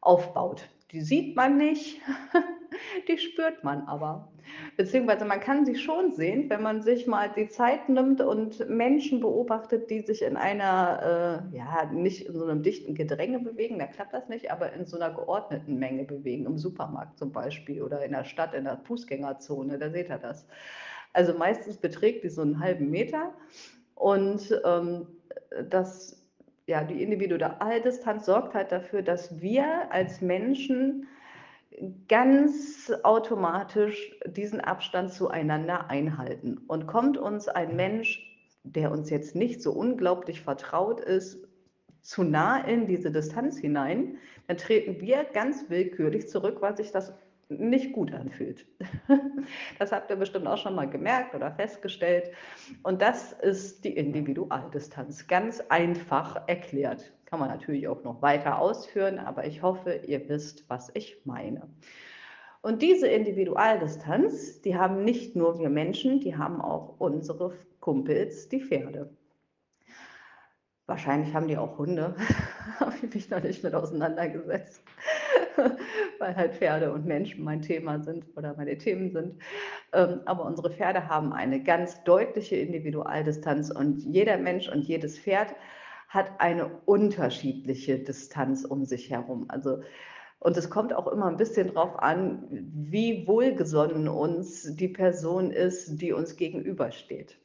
aufbaut. 0.00 0.70
Die 0.92 1.00
sieht 1.00 1.36
man 1.36 1.56
nicht, 1.56 2.00
die 3.08 3.18
spürt 3.18 3.62
man 3.62 3.82
aber. 3.82 4.28
Beziehungsweise 4.76 5.24
man 5.24 5.40
kann 5.40 5.64
sie 5.64 5.76
schon 5.76 6.12
sehen, 6.12 6.50
wenn 6.50 6.62
man 6.62 6.82
sich 6.82 7.06
mal 7.06 7.30
die 7.30 7.48
Zeit 7.48 7.88
nimmt 7.88 8.20
und 8.20 8.68
Menschen 8.68 9.20
beobachtet, 9.20 9.90
die 9.90 10.00
sich 10.00 10.22
in 10.22 10.36
einer, 10.36 11.44
äh, 11.52 11.56
ja, 11.56 11.84
nicht 11.92 12.26
in 12.26 12.34
so 12.34 12.44
einem 12.44 12.62
dichten 12.62 12.94
Gedränge 12.94 13.38
bewegen, 13.38 13.78
da 13.78 13.86
klappt 13.86 14.12
das 14.12 14.28
nicht, 14.28 14.50
aber 14.50 14.72
in 14.72 14.86
so 14.86 14.96
einer 14.96 15.14
geordneten 15.14 15.78
Menge 15.78 16.04
bewegen, 16.04 16.46
im 16.46 16.58
Supermarkt 16.58 17.18
zum 17.18 17.30
Beispiel 17.32 17.82
oder 17.82 18.04
in 18.04 18.12
der 18.12 18.24
Stadt, 18.24 18.54
in 18.54 18.64
der 18.64 18.78
Fußgängerzone, 18.78 19.78
da 19.78 19.90
seht 19.90 20.08
ihr 20.08 20.18
das. 20.18 20.46
Also 21.12 21.34
meistens 21.34 21.76
beträgt 21.76 22.24
die 22.24 22.28
so 22.28 22.42
einen 22.42 22.60
halben 22.60 22.90
Meter 22.90 23.34
und 23.94 24.60
ähm, 24.64 25.06
das 25.68 26.19
ja, 26.70 26.84
die 26.84 27.02
Individualdistanz 27.02 28.26
sorgt 28.26 28.54
halt 28.54 28.70
dafür, 28.70 29.02
dass 29.02 29.40
wir 29.40 29.92
als 29.92 30.20
Menschen 30.20 31.08
ganz 32.08 32.92
automatisch 33.02 34.16
diesen 34.24 34.60
Abstand 34.60 35.12
zueinander 35.12 35.90
einhalten. 35.90 36.58
Und 36.68 36.86
kommt 36.86 37.18
uns 37.18 37.48
ein 37.48 37.74
Mensch, 37.74 38.24
der 38.62 38.92
uns 38.92 39.10
jetzt 39.10 39.34
nicht 39.34 39.62
so 39.62 39.72
unglaublich 39.72 40.42
vertraut 40.42 41.00
ist, 41.00 41.44
zu 42.02 42.22
nah 42.22 42.60
in 42.64 42.86
diese 42.86 43.10
Distanz 43.10 43.58
hinein, 43.58 44.18
dann 44.46 44.56
treten 44.56 45.00
wir 45.00 45.24
ganz 45.24 45.68
willkürlich 45.70 46.28
zurück, 46.28 46.58
weil 46.60 46.76
sich 46.76 46.92
das 46.92 47.12
nicht 47.50 47.92
gut 47.92 48.12
anfühlt. 48.12 48.66
Das 49.78 49.92
habt 49.92 50.10
ihr 50.10 50.16
bestimmt 50.16 50.46
auch 50.46 50.58
schon 50.58 50.74
mal 50.74 50.88
gemerkt 50.88 51.34
oder 51.34 51.50
festgestellt. 51.50 52.30
Und 52.82 53.00
das 53.02 53.32
ist 53.32 53.84
die 53.84 53.96
Individualdistanz. 53.96 55.26
Ganz 55.26 55.60
einfach 55.68 56.46
erklärt. 56.46 57.12
Kann 57.24 57.40
man 57.40 57.48
natürlich 57.48 57.88
auch 57.88 58.04
noch 58.04 58.22
weiter 58.22 58.58
ausführen, 58.58 59.18
aber 59.18 59.46
ich 59.46 59.62
hoffe, 59.62 60.00
ihr 60.06 60.28
wisst, 60.28 60.68
was 60.68 60.90
ich 60.94 61.22
meine. 61.24 61.68
Und 62.62 62.82
diese 62.82 63.08
Individualdistanz, 63.08 64.60
die 64.60 64.76
haben 64.76 65.04
nicht 65.04 65.34
nur 65.34 65.58
wir 65.58 65.70
Menschen, 65.70 66.20
die 66.20 66.36
haben 66.36 66.60
auch 66.60 66.96
unsere 66.98 67.54
Kumpels, 67.80 68.48
die 68.48 68.60
Pferde. 68.60 69.10
Wahrscheinlich 70.86 71.32
haben 71.34 71.46
die 71.46 71.56
auch 71.56 71.78
Hunde, 71.78 72.16
habe 72.80 72.94
ich 73.00 73.14
mich 73.14 73.30
noch 73.30 73.42
nicht 73.42 73.62
mit 73.62 73.74
auseinandergesetzt. 73.74 74.82
weil 76.18 76.36
halt 76.36 76.54
Pferde 76.54 76.92
und 76.92 77.06
Menschen 77.06 77.44
mein 77.44 77.62
Thema 77.62 78.02
sind 78.02 78.24
oder 78.36 78.54
meine 78.56 78.76
Themen 78.78 79.10
sind. 79.10 79.42
Ähm, 79.92 80.20
aber 80.24 80.44
unsere 80.44 80.70
Pferde 80.70 81.08
haben 81.08 81.32
eine 81.32 81.62
ganz 81.62 82.02
deutliche 82.04 82.56
Individualdistanz 82.56 83.70
und 83.70 84.00
jeder 84.00 84.38
Mensch 84.38 84.68
und 84.68 84.82
jedes 84.82 85.18
Pferd 85.18 85.54
hat 86.08 86.30
eine 86.38 86.66
unterschiedliche 86.86 87.98
Distanz 87.98 88.64
um 88.64 88.84
sich 88.84 89.10
herum. 89.10 89.46
Also 89.48 89.80
und 90.40 90.56
es 90.56 90.70
kommt 90.70 90.94
auch 90.94 91.06
immer 91.06 91.26
ein 91.26 91.36
bisschen 91.36 91.74
darauf 91.74 91.98
an, 91.98 92.46
wie 92.50 93.26
wohlgesonnen 93.26 94.08
uns 94.08 94.74
die 94.74 94.88
Person 94.88 95.50
ist, 95.50 96.00
die 96.00 96.12
uns 96.12 96.36
gegenübersteht. 96.36 97.36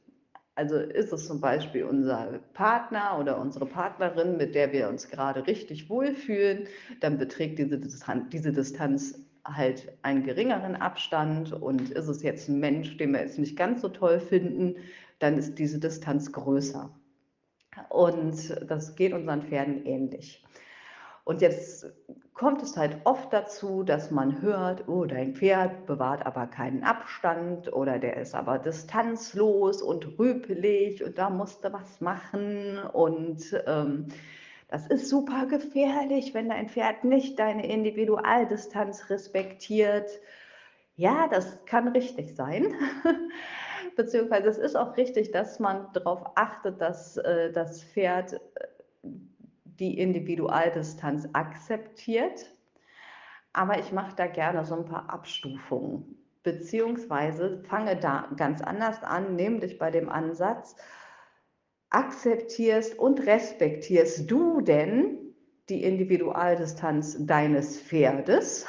Also 0.56 0.78
ist 0.78 1.12
es 1.12 1.28
zum 1.28 1.42
Beispiel 1.42 1.84
unser 1.84 2.40
Partner 2.54 3.18
oder 3.20 3.38
unsere 3.40 3.66
Partnerin, 3.66 4.38
mit 4.38 4.56
der 4.56 4.72
wir 4.72 4.88
uns 4.88 5.10
gerade 5.10 5.46
richtig 5.48 5.90
wohlfühlen, 5.90 6.68
dann 7.02 7.18
beträgt 7.18 7.60
diese 7.60 7.78
Distanz, 7.78 8.30
diese 8.30 8.54
Distanz 8.54 9.20
halt 9.44 9.92
einen 10.02 10.24
geringeren 10.24 10.78
Abstand. 10.78 11.52
Und 11.52 11.92
ist 11.92 12.08
es 12.08 12.24
jetzt 12.24 12.48
ein 12.48 12.60
Mensch, 12.60 12.96
den 12.98 13.12
wir 13.12 13.22
jetzt 13.22 13.38
nicht 13.38 13.58
ganz 13.58 13.82
so 13.82 13.90
toll 13.90 14.20
finden, 14.20 14.76
dann 15.20 15.38
ist 15.38 15.60
diese 15.60 15.80
Distanz 15.80 16.32
größer. 16.32 16.90
Und 17.90 18.56
das 18.70 18.96
geht 18.96 19.12
unseren 19.12 19.44
Pferden 19.44 19.86
ähnlich. 19.86 20.44
Und 21.26 21.42
jetzt 21.42 21.88
kommt 22.36 22.62
es 22.62 22.78
halt 22.78 22.98
oft 23.06 23.34
dazu, 23.34 23.84
dass 23.84 24.12
man 24.12 24.42
hört, 24.42 24.88
oh, 24.88 25.06
dein 25.06 25.34
Pferd 25.36 25.88
bewahrt 25.88 26.26
aber 26.26 26.48
keinen 26.48 26.84
Abstand 26.84 27.74
oder 27.74 27.98
der 27.98 28.18
ist 28.18 28.36
aber 28.36 28.60
distanzlos 28.60 29.82
und 29.82 30.20
rüpelig 30.20 31.04
und 31.04 31.18
da 31.18 31.30
musst 31.30 31.66
du 31.66 31.74
was 31.74 32.00
machen 32.00 32.78
und 32.94 33.42
ähm, 33.66 34.08
das 34.68 34.88
ist 34.88 35.10
super 35.10 35.46
gefährlich, 35.48 36.34
wenn 36.34 36.50
dein 36.50 36.70
Pferd 36.70 37.04
nicht 37.04 37.40
deine 37.40 37.68
Individualdistanz 37.68 39.10
respektiert. 39.10 40.10
Ja, 40.96 41.28
das 41.28 41.66
kann 41.66 41.88
richtig 41.90 42.36
sein. 42.36 42.74
Beziehungsweise 43.96 44.50
es 44.50 44.58
ist 44.58 44.76
auch 44.76 44.98
richtig, 44.98 45.32
dass 45.32 45.60
man 45.60 45.88
darauf 45.94 46.24
achtet, 46.36 46.82
dass 46.82 47.18
äh, 47.18 47.52
das 47.52 47.84
Pferd 47.84 48.34
äh, 48.34 48.40
die 49.80 49.98
Individualdistanz 50.00 51.28
akzeptiert, 51.34 52.52
aber 53.54 53.80
ich 53.80 53.92
mache 53.92 54.16
da 54.16 54.28
gerne 54.28 54.66
so 54.66 54.76
ein 54.76 54.86
paar 54.86 55.10
Abstufungen, 55.10 56.18
beziehungsweise 56.44 57.64
fange 57.64 57.96
da 57.96 58.30
ganz 58.38 58.62
anders 58.62 59.02
an, 59.04 59.36
nämlich 59.36 59.78
bei 59.78 59.92
dem 59.92 60.10
Ansatz, 60.10 60.76
akzeptierst 61.90 63.00
und 63.00 63.26
respektierst 63.26 64.30
du 64.30 64.62
denn 64.62 65.34
die 65.70 65.84
Individualdistanz 65.84 67.26
deines 67.26 67.82
Pferdes? 67.82 68.66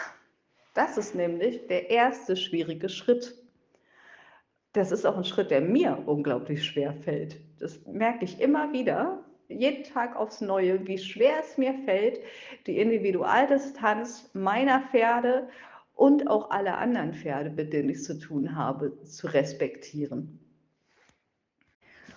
Das 0.74 0.96
ist 0.96 1.14
nämlich 1.14 1.66
der 1.66 1.90
erste 1.90 2.36
schwierige 2.36 2.88
Schritt. 2.88 3.34
Das 4.72 4.92
ist 4.92 5.06
auch 5.06 5.16
ein 5.16 5.24
Schritt, 5.24 5.50
der 5.50 5.62
mir 5.62 6.02
unglaublich 6.06 6.64
schwer 6.64 6.92
fällt. 6.92 7.40
Das 7.58 7.84
merke 7.86 8.24
ich 8.24 8.40
immer 8.40 8.72
wieder, 8.72 9.24
jeden 9.48 9.84
Tag 9.84 10.16
aufs 10.16 10.40
Neue, 10.40 10.86
wie 10.86 10.98
schwer 10.98 11.40
es 11.40 11.58
mir 11.58 11.74
fällt, 11.84 12.20
die 12.66 12.78
Individualdistanz 12.78 14.30
meiner 14.32 14.80
Pferde 14.90 15.48
und 15.94 16.28
auch 16.28 16.50
alle 16.50 16.76
anderen 16.76 17.14
Pferde, 17.14 17.50
mit 17.50 17.72
denen 17.72 17.88
ich 17.88 18.02
zu 18.02 18.18
tun 18.18 18.54
habe, 18.56 19.02
zu 19.04 19.28
respektieren. 19.28 20.40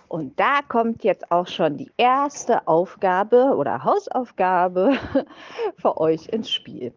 Und 0.08 0.40
da 0.40 0.60
kommt 0.66 1.04
jetzt 1.04 1.30
auch 1.30 1.46
schon 1.46 1.76
die 1.76 1.92
erste 1.96 2.66
Aufgabe 2.66 3.54
oder 3.56 3.84
Hausaufgabe 3.84 4.98
für 5.76 5.98
euch 5.98 6.28
ins 6.28 6.50
Spiel. 6.50 6.92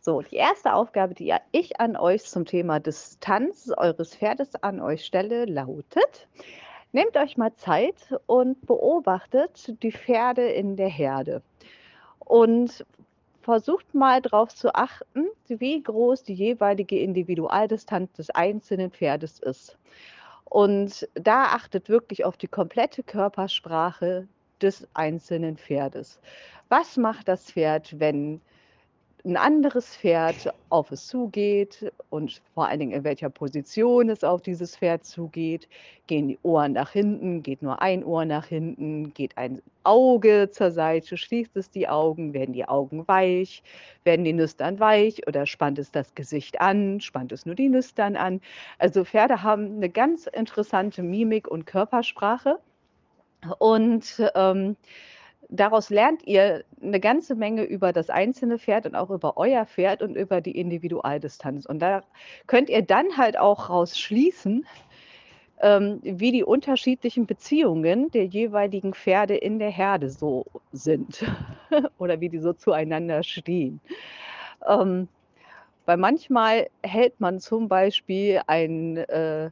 So, 0.00 0.20
die 0.20 0.36
erste 0.36 0.74
Aufgabe, 0.74 1.14
die 1.14 1.34
ich 1.50 1.80
an 1.80 1.96
euch 1.96 2.24
zum 2.24 2.44
Thema 2.44 2.78
Distanz 2.78 3.72
eures 3.76 4.14
Pferdes 4.14 4.54
an 4.62 4.80
euch 4.80 5.04
stelle, 5.04 5.46
lautet, 5.46 6.28
Nehmt 6.92 7.16
euch 7.16 7.36
mal 7.36 7.54
Zeit 7.54 7.96
und 8.26 8.66
beobachtet 8.66 9.74
die 9.82 9.92
Pferde 9.92 10.48
in 10.48 10.76
der 10.76 10.88
Herde 10.88 11.42
und 12.18 12.84
versucht 13.42 13.94
mal 13.94 14.22
darauf 14.22 14.54
zu 14.54 14.74
achten, 14.74 15.26
wie 15.48 15.82
groß 15.82 16.22
die 16.22 16.34
jeweilige 16.34 16.98
Individualdistanz 16.98 18.12
des 18.12 18.30
einzelnen 18.30 18.90
Pferdes 18.90 19.38
ist. 19.38 19.76
Und 20.44 21.06
da 21.14 21.44
achtet 21.44 21.90
wirklich 21.90 22.24
auf 22.24 22.38
die 22.38 22.48
komplette 22.48 23.02
Körpersprache 23.02 24.26
des 24.62 24.88
einzelnen 24.94 25.58
Pferdes. 25.58 26.20
Was 26.70 26.96
macht 26.96 27.28
das 27.28 27.52
Pferd, 27.52 28.00
wenn 28.00 28.40
ein 29.24 29.36
anderes 29.36 29.96
Pferd 29.96 30.52
auf 30.70 30.90
es 30.92 31.06
zugeht 31.06 31.92
und 32.10 32.40
vor 32.54 32.68
allen 32.68 32.78
Dingen 32.78 32.92
in 32.92 33.04
welcher 33.04 33.30
Position 33.30 34.10
es 34.10 34.22
auf 34.24 34.42
dieses 34.42 34.76
Pferd 34.76 35.04
zugeht. 35.04 35.68
Gehen 36.06 36.28
die 36.28 36.38
Ohren 36.42 36.72
nach 36.72 36.90
hinten, 36.90 37.42
geht 37.42 37.62
nur 37.62 37.82
ein 37.82 38.04
Ohr 38.04 38.24
nach 38.24 38.46
hinten, 38.46 39.12
geht 39.14 39.36
ein 39.36 39.60
Auge 39.82 40.50
zur 40.50 40.70
Seite, 40.70 41.16
schließt 41.16 41.56
es 41.56 41.70
die 41.70 41.88
Augen, 41.88 42.32
werden 42.32 42.52
die 42.52 42.66
Augen 42.66 43.06
weich, 43.08 43.62
werden 44.04 44.24
die 44.24 44.32
Nüstern 44.32 44.78
weich 44.80 45.26
oder 45.26 45.46
spannt 45.46 45.78
es 45.78 45.90
das 45.90 46.14
Gesicht 46.14 46.60
an, 46.60 47.00
spannt 47.00 47.32
es 47.32 47.44
nur 47.44 47.54
die 47.54 47.68
Nüstern 47.68 48.16
an. 48.16 48.40
Also 48.78 49.04
Pferde 49.04 49.42
haben 49.42 49.76
eine 49.76 49.90
ganz 49.90 50.26
interessante 50.26 51.02
Mimik 51.02 51.48
und 51.48 51.66
Körpersprache 51.66 52.58
und 53.58 54.22
ähm, 54.34 54.76
daraus 55.48 55.90
lernt 55.90 56.26
ihr 56.26 56.64
eine 56.82 57.00
ganze 57.00 57.34
Menge 57.34 57.64
über 57.64 57.92
das 57.92 58.10
einzelne 58.10 58.58
Pferd 58.58 58.86
und 58.86 58.94
auch 58.94 59.10
über 59.10 59.36
euer 59.36 59.66
Pferd 59.66 60.02
und 60.02 60.14
über 60.14 60.40
die 60.40 60.58
Individualdistanz. 60.58 61.66
Und 61.66 61.80
da 61.80 62.02
könnt 62.46 62.68
ihr 62.70 62.82
dann 62.82 63.16
halt 63.16 63.38
auch 63.38 63.70
rausschließen, 63.70 64.66
ähm, 65.60 66.00
wie 66.02 66.32
die 66.32 66.44
unterschiedlichen 66.44 67.26
Beziehungen 67.26 68.10
der 68.10 68.26
jeweiligen 68.26 68.94
Pferde 68.94 69.36
in 69.36 69.58
der 69.58 69.70
Herde 69.70 70.10
so 70.10 70.46
sind 70.72 71.24
oder 71.98 72.20
wie 72.20 72.28
die 72.28 72.38
so 72.38 72.52
zueinander 72.52 73.22
stehen. 73.22 73.80
Ähm, 74.66 75.08
weil 75.86 75.96
manchmal 75.96 76.68
hält 76.82 77.18
man 77.18 77.40
zum 77.40 77.68
Beispiel 77.68 78.42
ein 78.46 78.98
äh, 78.98 79.50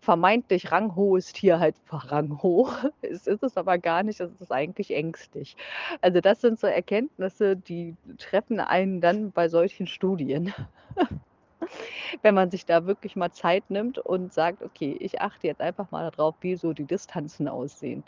vermeintlich 0.00 0.72
ranghohes 0.72 1.32
Tier 1.32 1.58
halt 1.60 1.76
ranghoch. 1.90 2.84
Es 3.02 3.26
ist 3.26 3.42
es 3.42 3.56
aber 3.56 3.78
gar 3.78 4.02
nicht, 4.02 4.20
es 4.20 4.40
ist 4.40 4.52
eigentlich 4.52 4.92
ängstlich. 4.94 5.56
Also 6.00 6.20
das 6.20 6.40
sind 6.40 6.58
so 6.60 6.66
Erkenntnisse, 6.66 7.56
die 7.56 7.96
treffen 8.18 8.60
einen 8.60 9.00
dann 9.00 9.32
bei 9.32 9.48
solchen 9.48 9.86
Studien. 9.86 10.54
wenn 12.22 12.34
man 12.34 12.50
sich 12.50 12.66
da 12.66 12.86
wirklich 12.86 13.16
mal 13.16 13.30
Zeit 13.32 13.68
nimmt 13.70 13.98
und 13.98 14.32
sagt: 14.32 14.62
„Okay, 14.62 14.96
ich 15.00 15.20
achte 15.20 15.46
jetzt 15.46 15.60
einfach 15.60 15.90
mal 15.90 16.10
darauf, 16.10 16.36
wie 16.40 16.56
so 16.56 16.72
die 16.72 16.86
Distanzen 16.86 17.48
aussehen.“ 17.48 18.04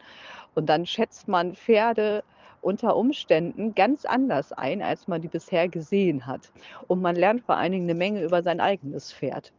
Und 0.55 0.69
dann 0.69 0.87
schätzt 0.87 1.29
man 1.29 1.55
Pferde 1.57 2.25
unter 2.61 2.97
Umständen 2.97 3.75
ganz 3.75 4.05
anders 4.05 4.53
ein, 4.53 4.83
als 4.83 5.09
man 5.09 5.23
die 5.23 5.29
bisher 5.29 5.69
gesehen 5.69 6.27
hat. 6.27 6.53
Und 6.89 7.03
man 7.03 7.17
lernt 7.17 7.43
vor 7.45 7.57
allen 7.57 7.73
Dingen 7.73 7.87
'ne 7.87 7.95
Menge 7.95 8.23
über 8.25 8.43
sein 8.43 8.61
eigenes 8.61 9.13
Pferd. 9.13 9.53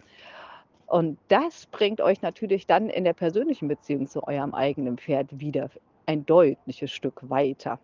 Und 0.87 1.17
das 1.27 1.65
bringt 1.67 2.01
euch 2.01 2.21
natürlich 2.21 2.67
dann 2.67 2.89
in 2.89 3.03
der 3.03 3.13
persönlichen 3.13 3.67
Beziehung 3.67 4.07
zu 4.07 4.27
eurem 4.27 4.53
eigenen 4.53 4.97
Pferd 4.97 5.39
wieder 5.39 5.69
ein 6.05 6.25
deutliches 6.25 6.91
Stück 6.91 7.29
weiter. 7.29 7.79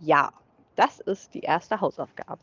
Ja, 0.00 0.32
das 0.76 1.00
ist 1.00 1.34
die 1.34 1.40
erste 1.40 1.80
Hausaufgabe. 1.80 2.40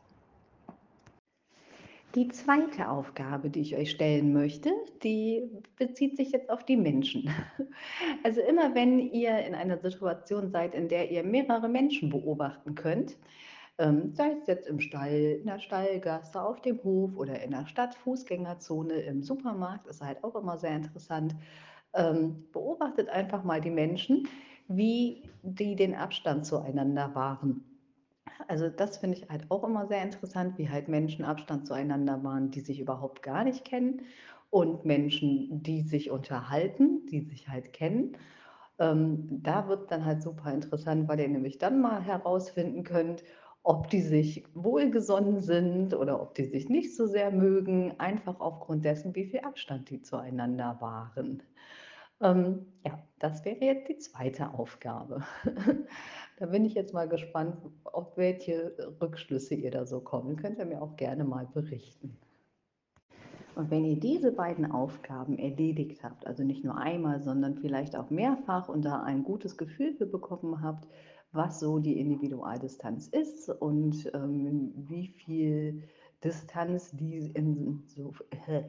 Die 2.16 2.28
zweite 2.28 2.90
Aufgabe, 2.90 3.50
die 3.50 3.62
ich 3.62 3.78
euch 3.78 3.92
stellen 3.92 4.34
möchte, 4.34 4.70
die 5.02 5.44
bezieht 5.78 6.18
sich 6.18 6.32
jetzt 6.32 6.50
auf 6.50 6.66
die 6.66 6.78
Menschen. 6.78 7.30
Also 8.24 8.42
immer 8.42 8.76
wenn 8.76 9.00
ihr 9.00 9.40
in 9.40 9.56
einer 9.56 9.78
Situation 9.78 10.52
seid, 10.52 10.76
in 10.76 10.90
der 10.90 11.10
ihr 11.10 11.24
mehrere 11.24 11.70
Menschen 11.70 12.10
beobachten 12.10 12.76
könnt, 12.76 13.18
ähm, 13.82 14.14
sei 14.14 14.34
es 14.40 14.46
jetzt 14.48 14.68
im 14.68 14.80
Stall, 14.80 15.40
in 15.42 15.48
der 15.48 15.60
Stallgasse, 15.60 16.40
auf 16.42 16.62
dem 16.62 16.84
Hof 16.84 17.18
oder 17.18 17.42
in 17.42 17.52
der 17.52 17.66
Stadt, 17.66 17.96
Fußgängerzone, 17.96 18.94
im 18.94 19.24
Supermarkt, 19.24 19.88
ist 19.88 20.02
halt 20.04 20.24
auch 20.24 20.36
immer 20.36 20.60
sehr 20.60 20.76
interessant. 20.76 21.36
Ähm, 21.94 22.46
beobachtet 22.52 23.10
einfach 23.10 23.44
mal 23.44 23.60
die 23.60 23.72
Menschen, 23.72 24.28
wie 24.68 25.24
die 25.42 25.76
den 25.76 25.96
Abstand 25.96 26.46
zueinander 26.46 27.16
wahren. 27.16 27.66
Also 28.48 28.70
das 28.70 29.00
finde 29.00 29.18
ich 29.18 29.30
halt 29.30 29.50
auch 29.50 29.64
immer 29.64 29.88
sehr 29.88 30.04
interessant, 30.04 30.60
wie 30.60 30.70
halt 30.70 30.88
Menschen 30.88 31.26
Abstand 31.26 31.68
zueinander 31.68 32.24
wahren, 32.24 32.52
die 32.52 32.62
sich 32.62 32.80
überhaupt 32.80 33.24
gar 33.24 33.44
nicht 33.44 33.66
kennen 33.66 34.04
und 34.52 34.86
Menschen, 34.86 35.64
die 35.64 35.82
sich 35.82 36.12
unterhalten, 36.12 37.08
die 37.08 37.22
sich 37.22 37.50
halt 37.50 37.74
kennen. 37.74 38.16
Ähm, 38.80 39.42
da 39.44 39.68
wird's 39.68 39.88
dann 39.88 40.06
halt 40.06 40.22
super 40.22 40.54
interessant, 40.54 41.08
weil 41.08 41.20
ihr 41.20 41.28
nämlich 41.28 41.58
dann 41.58 41.82
mal 41.82 42.02
herausfinden 42.02 42.84
könnt, 42.84 43.24
ob 43.64 43.90
die 43.90 44.02
sich 44.02 44.44
wohlgesonnen 44.54 45.42
sind 45.42 45.94
oder 45.94 46.22
ob 46.22 46.34
die 46.36 46.46
sich 46.46 46.70
nicht 46.70 46.96
so 46.96 47.06
sehr 47.06 47.32
mögen, 47.32 48.00
einfach 48.00 48.40
aufgrund 48.40 48.86
dessen, 48.86 49.16
wie 49.16 49.26
viel 49.26 49.42
Abstand 49.42 49.90
die 49.90 50.02
zueinander 50.02 50.78
wahren. 50.80 51.44
Ähm, 52.22 52.66
ja, 52.86 53.00
das 53.20 53.46
wäre 53.46 53.64
jetzt 53.64 53.88
die 53.90 53.98
zweite 53.98 54.54
Aufgabe. 54.54 55.24
Da 56.38 56.48
bin 56.48 56.66
ich 56.66 56.74
jetzt 56.74 56.92
mal 56.92 57.08
gespannt, 57.08 57.56
auf 57.84 58.18
welche 58.18 58.76
Rückschlüsse 59.00 59.54
ihr 59.54 59.70
da 59.70 59.86
so 59.86 60.00
kommt. 60.00 60.42
Könnt 60.42 60.58
ihr 60.58 60.66
mir 60.66 60.82
auch 60.82 60.96
gerne 60.96 61.24
mal 61.24 61.46
berichten. 61.46 62.18
Und 63.54 63.70
wenn 63.70 63.86
ihr 63.86 64.00
diese 64.00 64.32
beiden 64.32 64.72
Aufgaben 64.72 65.38
erledigt 65.38 66.04
habt, 66.04 66.26
also 66.26 66.44
nicht 66.44 66.64
nur 66.64 66.78
einmal, 66.78 67.22
sondern 67.22 67.58
vielleicht 67.58 67.96
auch 67.96 68.10
mehrfach 68.10 68.70
und 68.70 68.84
da 68.84 69.04
ein 69.04 69.24
gutes 69.24 69.56
Gefühl 69.56 69.94
für 69.94 70.08
bekommen 70.08 70.64
habt, 70.64 70.88
was 71.32 71.60
so 71.60 71.80
die 71.80 72.00
Individualdistanz 72.00 73.08
ist 73.08 73.50
und, 73.50 74.12
ähm, 74.14 74.74
wie 74.76 75.08
viel 75.08 75.84
Distanz 76.24 76.92
die 76.92 77.32
in 77.34 77.84
so 77.88 78.14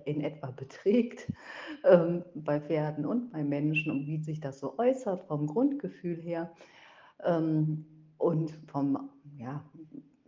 in 0.07 0.22
etwa 0.22 0.51
beträgt, 0.51 1.31
ähm, 1.85 2.25
bei 2.35 2.61
Pferden 2.61 3.05
und 3.05 3.31
bei 3.31 3.44
Menschen 3.44 3.92
und 3.92 4.07
wie 4.07 4.22
sich 4.22 4.40
das 4.40 4.61
so 4.61 4.79
äußert 4.79 5.25
vom 5.25 5.46
Grundgefühl 5.46 6.16
her, 6.16 6.51
ähm, 7.25 7.85
und 8.18 8.53
vom 8.68 9.11
ja, 9.37 9.64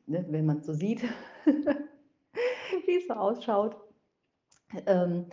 ne, 0.06 0.26
wenn 0.28 0.46
man's 0.46 0.66
so 0.66 0.72
sieht, 0.72 1.02
wie's 2.86 3.06
so 3.06 3.14
ausschaut. 3.14 3.76
Ähm, 4.86 5.26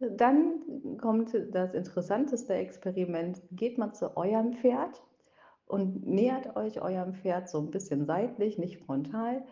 dann 0.00 0.96
kommt 0.98 1.36
das 1.52 1.74
interessanteste 1.74 2.54
Experiment. 2.54 3.40
Geht 3.52 3.78
mal 3.78 3.92
zu 3.92 4.16
eurem 4.16 4.54
Pferd 4.54 5.00
und 5.70 6.06
nähert 6.06 6.56
euch 6.56 6.80
eurem 6.82 7.14
Pferd 7.14 7.48
so 7.48 7.58
'n 7.60 7.70
bisschen 7.70 8.04
seitlich, 8.06 8.58
nicht 8.58 8.78
frontal 8.78 9.44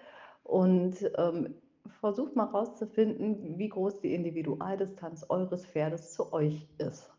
und, 0.45 1.11
ähm, 1.19 1.63
versucht 1.87 2.37
mal 2.37 2.45
rauszufinden, 2.47 3.59
wie 3.59 3.69
groß 3.71 4.01
die 4.01 4.15
Individualdistanz 4.15 5.25
eures 5.31 5.67
Pferdes 5.67 6.13
zu 6.13 6.33
euch 6.33 6.69
ist. 6.79 7.15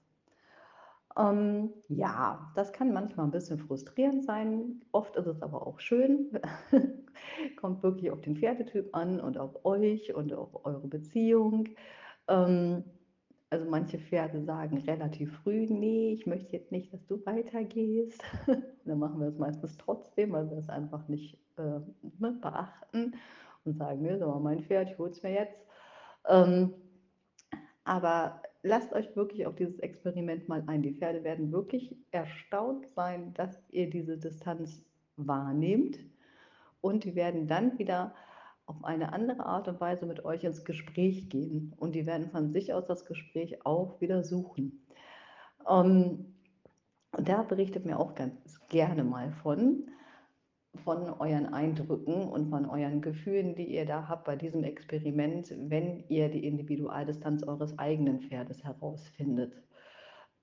Ähm, 1.18 1.74
ja, 1.88 2.52
das 2.56 2.72
kann 2.72 2.94
manchmal 2.94 3.26
'n 3.28 3.32
bisschen 3.32 3.58
frustrierend 3.58 4.24
sein, 4.24 4.82
oft 4.92 5.16
ist 5.16 5.26
es 5.28 5.42
aber 5.42 5.66
auch 5.66 5.80
schön. 5.80 6.32
Kommt 7.58 7.84
wirklich 7.84 8.12
auf 8.12 8.22
den 8.22 8.36
Pferdetyp 8.38 8.90
an 8.96 9.20
und 9.20 9.38
auf 9.38 9.66
euch 9.66 10.14
und 10.14 10.34
auf 10.34 10.66
eure 10.66 10.88
Beziehung. 10.88 11.70
Ähm, 12.28 12.99
also 13.50 13.66
manche 13.70 14.00
Pferde 14.00 14.42
sagen 14.44 14.78
relativ 14.80 15.38
früh: 15.40 15.66
„Ne, 15.68 16.12
ich 16.14 16.28
möchte 16.28 16.54
jetzt 16.54 16.72
nicht, 16.72 16.94
dass 16.94 17.06
du 17.08 17.26
weitergehst.“ 17.26 18.24
Dann 18.86 19.00
machen 19.00 19.20
wir's 19.22 19.38
meistens 19.38 19.78
trotzdem, 19.78 20.32
weil 20.34 20.50
wir 20.50 20.58
es 20.58 20.70
einfach 20.70 21.08
nicht, 21.08 21.38
äh, 21.58 21.80
beachten 22.20 23.16
und 23.66 23.78
sagen: 23.78 24.02
„Ne, 24.04 24.16
ist 24.16 24.22
aber 24.22 24.40
mein 24.40 24.62
Pferd, 24.62 24.92
ich 24.92 24.98
hole 24.98 25.12
es 25.12 25.24
mir 25.24 25.34
jetzt.“ 25.34 25.66
Ähm, 26.28 26.74
aber 27.84 28.42
lasst 28.64 28.94
euch 28.94 29.16
wirklich 29.16 29.46
auf 29.48 29.56
dieses 29.56 29.80
Experiment 29.80 30.48
mal 30.48 30.64
ein. 30.68 30.82
Die 30.84 30.94
Pferde 30.94 31.24
werden 31.24 31.52
wirklich 31.52 31.96
erstaunt 32.12 32.88
sein, 32.96 33.34
dass 33.34 33.64
ihr 33.70 33.90
diese 33.90 34.18
Distanz 34.18 34.86
wahrnehmt 35.16 35.98
und 36.82 37.04
die 37.04 37.16
werden 37.16 37.48
dann 37.48 37.78
wieder 37.80 38.14
auf 38.70 38.84
eine 38.86 39.14
andere 39.14 39.46
Art 39.46 39.68
und 39.68 39.82
Weise 39.82 40.06
mit 40.06 40.26
euch 40.26 40.44
ins 40.46 40.64
Gespräch 40.66 41.30
gehen 41.30 41.74
und 41.78 41.96
die 41.96 42.06
werden 42.06 42.30
von 42.30 42.52
sich 42.52 42.74
aus 42.74 42.86
das 42.88 43.06
Gespräch 43.06 43.66
auch 43.66 44.00
wieder 44.02 44.24
suchen. 44.24 44.86
Ähm, 45.70 46.36
und 47.18 47.30
da 47.30 47.44
berichtet 47.44 47.86
mir 47.86 48.00
auch 48.00 48.16
ganz 48.16 48.66
gerne 48.70 49.04
mal 49.04 49.32
von 49.32 49.90
von 50.86 51.10
euren 51.10 51.54
Eindrücken 51.54 52.30
und 52.30 52.50
von 52.50 52.66
euren 52.68 53.02
Gefühlen, 53.02 53.56
die 53.56 53.66
ihr 53.76 53.86
da 53.86 54.08
habt 54.08 54.26
bei 54.26 54.36
diesem 54.36 54.64
Experiment, 54.64 55.54
wenn 55.58 56.06
ihr 56.10 56.30
die 56.30 56.46
Individualdistanz 56.46 57.44
eures 57.44 57.78
eigenen 57.80 58.22
Pferdes 58.22 58.64
herausfindet. 58.64 59.54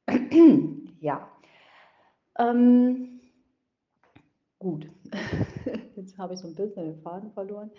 Ja. 1.01 1.29
Ähm 2.39 3.21
gut. 4.61 4.89
Jetzt 5.97 6.19
habe 6.19 6.35
ich 6.35 6.41
so 6.41 6.49
'n 6.49 6.55
bisschen 6.55 6.85
den 6.85 7.03
Faden 7.03 7.31
verloren. 7.33 7.71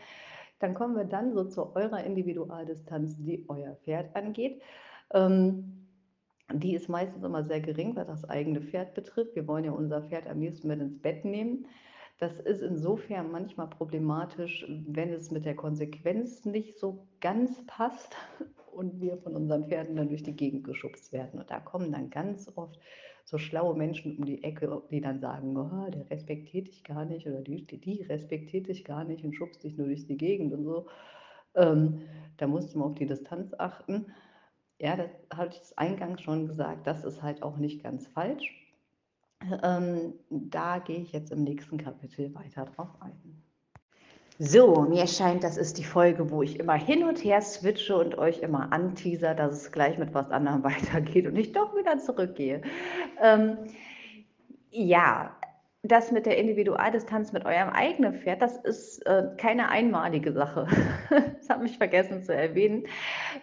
Dann 0.60 0.74
kommen 0.74 0.96
wir 0.96 1.06
dann 1.06 1.34
so 1.34 1.44
zu 1.46 1.76
eurer 1.76 2.04
Individualdistanz, 2.04 3.18
die 3.18 3.46
euer 3.48 3.76
Pferd 3.76 4.16
angeht. 4.16 4.62
Ähm, 5.14 5.88
die 6.52 6.76
ist 6.76 6.88
meistens 6.88 7.24
immer 7.24 7.44
sehr 7.44 7.60
gering, 7.60 7.96
was 7.96 8.08
das 8.08 8.26
eigene 8.26 8.62
Pferd 8.62 8.94
betrifft. 8.94 9.36
Wir 9.36 9.48
wollen 9.48 9.66
ja 9.66 9.72
unser 9.72 10.02
Pferd 10.04 10.28
am 10.28 10.40
liebsten 10.40 10.68
mit 10.68 10.80
ins 10.80 11.00
Bett 11.00 11.26
nehmen. 11.26 11.68
Das 12.20 12.40
ist 12.40 12.62
insofern 12.62 13.32
manchmal 13.32 13.68
problematisch, 13.68 14.66
wenn 14.88 15.14
es 15.14 15.30
mit 15.30 15.46
der 15.46 15.56
Konsequenz 15.56 16.46
nicht 16.46 16.80
so 16.80 17.06
ganz 17.20 17.64
passt 17.68 18.16
und 18.78 19.02
wir 19.02 19.18
von 19.18 19.36
unseren 19.36 19.68
Pferden 19.68 19.96
dann 19.96 20.10
durch 20.10 20.24
die 20.24 20.36
Gegend 20.36 20.64
geschubst 20.64 21.12
werden. 21.14 21.40
Und 21.40 21.50
da 21.52 21.60
kommen 21.60 21.92
dann 21.92 22.10
ganz 22.10 22.52
oft 22.56 22.80
so 23.26 23.38
schlaue 23.38 23.76
Menschen 23.76 24.18
um 24.18 24.26
die 24.26 24.44
Ecke, 24.44 24.84
die 24.92 25.02
dann 25.02 25.20
sagen: 25.20 25.58
„Oh, 25.58 25.90
der 25.92 26.10
respektiert 26.10 26.68
dich 26.68 26.84
gar 26.84 27.06
nicht 27.06 27.28
oder 27.28 27.42
die 27.42 27.66
die 27.66 28.04
respektiert 28.04 28.68
dich 28.68 28.84
gar 28.86 29.04
nicht 29.04 29.24
und 29.26 29.34
schubst 29.36 29.64
dich 29.64 29.78
nur 29.78 29.88
durch 29.88 30.06
die 30.06 30.18
Gegend“ 30.18 30.54
und 30.54 30.64
so. 30.66 30.88
Ähm, 31.56 32.02
da 32.38 32.48
musst 32.48 32.74
du 32.74 32.80
mal 32.80 32.86
auf 32.86 32.96
die 32.96 33.06
Distanz 33.08 33.54
achten. 33.58 34.08
Ja, 34.80 34.96
das 34.98 35.12
hatte 35.34 35.58
ich 35.62 35.78
eingangs 35.80 36.22
schon 36.22 36.48
gesagt, 36.48 36.88
das 36.88 37.04
ist 37.04 37.22
halt 37.24 37.44
auch 37.44 37.58
nicht 37.58 37.84
ganz 37.84 38.08
falsch. 38.08 38.58
Ähm, 39.64 40.20
da 40.30 40.80
gehe 40.80 41.00
ich 41.00 41.12
jetzt 41.12 41.32
im 41.32 41.44
nächsten 41.44 41.78
Kapitel 41.78 42.34
weiter 42.36 42.66
drauf 42.66 43.02
ein. 43.02 43.47
So, 44.40 44.82
mir 44.82 45.08
scheint, 45.08 45.44
das 45.44 45.58
ist 45.58 45.80
die 45.80 45.84
Folge, 45.84 46.30
wo 46.30 46.44
ich 46.44 46.60
immer 46.60 46.76
hin 46.76 47.04
und 47.04 47.24
her 47.24 47.42
switche 47.42 47.98
und 47.98 48.18
euch 48.20 48.40
immer 48.40 48.72
anteasere, 48.72 49.36
dass 49.36 49.54
es 49.54 49.72
gleich 49.72 49.98
mit 49.98 50.14
was 50.14 50.30
anderem 50.30 50.64
weitergeht 50.64 51.26
und 51.26 51.36
ich 51.38 51.54
doch 51.54 51.76
wieder 51.76 51.98
zurückgehe. 51.98 52.62
Ähm, 53.20 53.58
ja, 54.72 55.36
das 55.84 56.12
mit 56.12 56.26
der 56.26 56.38
Individualdistanz 56.38 57.32
mit 57.34 57.46
eurem 57.46 57.70
eigenen 57.70 58.14
Pferd, 58.16 58.42
das 58.42 58.58
ist, 58.58 59.06
äh, 59.06 59.24
keine 59.38 59.70
einmalige 59.70 60.34
Sache. 60.34 60.68
Das 61.40 61.56
habe 61.56 61.66
ich 61.66 61.78
vergessen 61.78 62.24
zu 62.24 62.34
erwähnen. 62.36 62.88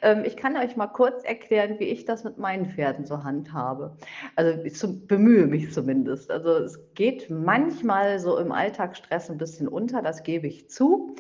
Ähm, 0.03 0.25
ich 0.25 0.37
kann 0.37 0.57
euch 0.57 0.77
mal 0.77 0.89
kurz 0.89 1.25
erklären, 1.25 1.79
wie 1.81 1.85
ich 1.85 2.05
das 2.07 2.25
mit 2.25 2.39
meinen 2.39 2.67
Pferden 2.67 3.07
so 3.07 3.25
handhabe. 3.25 3.97
Also, 4.37 4.63
ich 4.65 4.75
zum 4.77 5.07
bemühe 5.07 5.47
mich 5.47 5.73
zumindest. 5.73 6.31
Also, 6.31 6.51
es 6.59 6.81
geht 6.95 7.31
manchmal 7.31 8.19
so 8.21 8.39
im 8.39 8.53
Alltagsstress 8.53 9.31
'n 9.31 9.39
bisschen 9.39 9.69
unter, 9.69 10.03
das 10.03 10.23
gebe 10.25 10.47
ich 10.49 10.71
zu. 10.71 11.15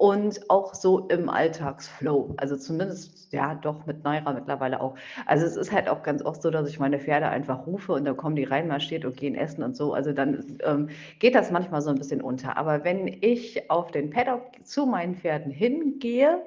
Und 0.00 0.48
auch 0.48 0.74
so 0.74 1.08
im 1.08 1.28
Alltagsflow. 1.28 2.32
Also 2.38 2.56
zumindest, 2.56 3.30
ja, 3.34 3.54
doch 3.54 3.84
mit 3.84 4.02
Naira 4.02 4.32
mittlerweile 4.32 4.80
auch. 4.80 4.94
Also 5.26 5.44
es 5.44 5.56
ist 5.56 5.72
halt 5.72 5.90
auch 5.90 6.02
ganz 6.02 6.22
oft 6.22 6.40
so, 6.40 6.50
dass 6.50 6.70
ich 6.70 6.80
meine 6.80 6.98
Pferde 6.98 7.28
einfach 7.28 7.66
rufe 7.66 7.92
und 7.92 8.06
dann 8.06 8.16
kommen 8.16 8.34
die 8.34 8.44
reinmarschiert 8.44 9.04
und 9.04 9.18
gehen 9.18 9.34
essen 9.34 9.62
und 9.62 9.76
so. 9.76 9.92
Also 9.92 10.14
dann 10.14 10.56
ähm, 10.64 10.88
geht 11.18 11.34
das 11.34 11.50
manchmal 11.50 11.82
so 11.82 11.90
ein 11.90 11.98
bisschen 11.98 12.22
unter. 12.22 12.56
Aber 12.56 12.82
wenn 12.82 13.08
ich 13.20 13.70
auf 13.70 13.90
den 13.90 14.08
Paddock 14.08 14.44
zu 14.64 14.86
meinen 14.86 15.16
Pferden 15.16 15.52
hingehe, 15.52 16.40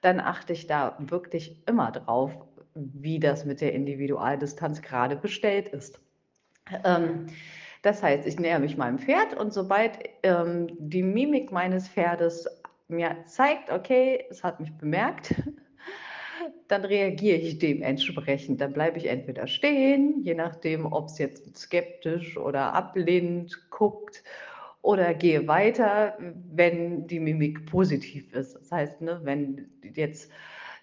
dann 0.00 0.18
achte 0.18 0.54
ich 0.54 0.66
da 0.66 0.96
wirklich 0.98 1.62
immer 1.68 1.92
drauf, 1.92 2.32
wie 2.74 3.20
das 3.20 3.44
mit 3.44 3.60
der 3.60 3.74
Individualdistanz 3.74 4.80
gerade 4.80 5.16
bestellt 5.16 5.68
ist. 5.68 6.00
Ähm, 6.84 7.26
das 7.82 8.02
heißt, 8.02 8.26
ich 8.26 8.40
näher 8.40 8.60
mich 8.60 8.78
meinem 8.78 8.98
Pferd 8.98 9.34
und 9.38 9.52
sobald 9.52 9.98
ähm, 10.22 10.68
die 10.78 11.02
Mimik 11.02 11.52
meines 11.52 11.86
Pferdes 11.86 12.48
mir 12.96 13.16
zeigt, 13.26 13.70
okay, 13.70 14.24
es 14.30 14.42
hat 14.42 14.60
mich 14.60 14.72
bemerkt, 14.76 15.34
dann 16.68 16.84
reagiere 16.84 17.38
ich 17.38 17.58
dementsprechend. 17.58 18.60
Dann 18.60 18.72
bleibe 18.72 18.98
ich 18.98 19.06
entweder 19.06 19.46
stehen, 19.46 20.22
je 20.22 20.34
nachdem, 20.34 20.86
ob 20.86 21.06
es 21.08 21.18
jetzt 21.18 21.56
skeptisch 21.56 22.36
oder 22.36 22.72
ablehnend 22.74 23.70
guckt, 23.70 24.22
oder 24.84 25.14
gehe 25.14 25.48
weiter, 25.48 26.18
wenn 26.52 27.06
die 27.06 27.18
Mimik 27.18 27.64
positiv 27.64 28.30
ist. 28.34 28.54
Das 28.54 28.70
heißt, 28.70 29.00
ne, 29.00 29.18
wenn 29.22 29.66
jetzt 29.94 30.30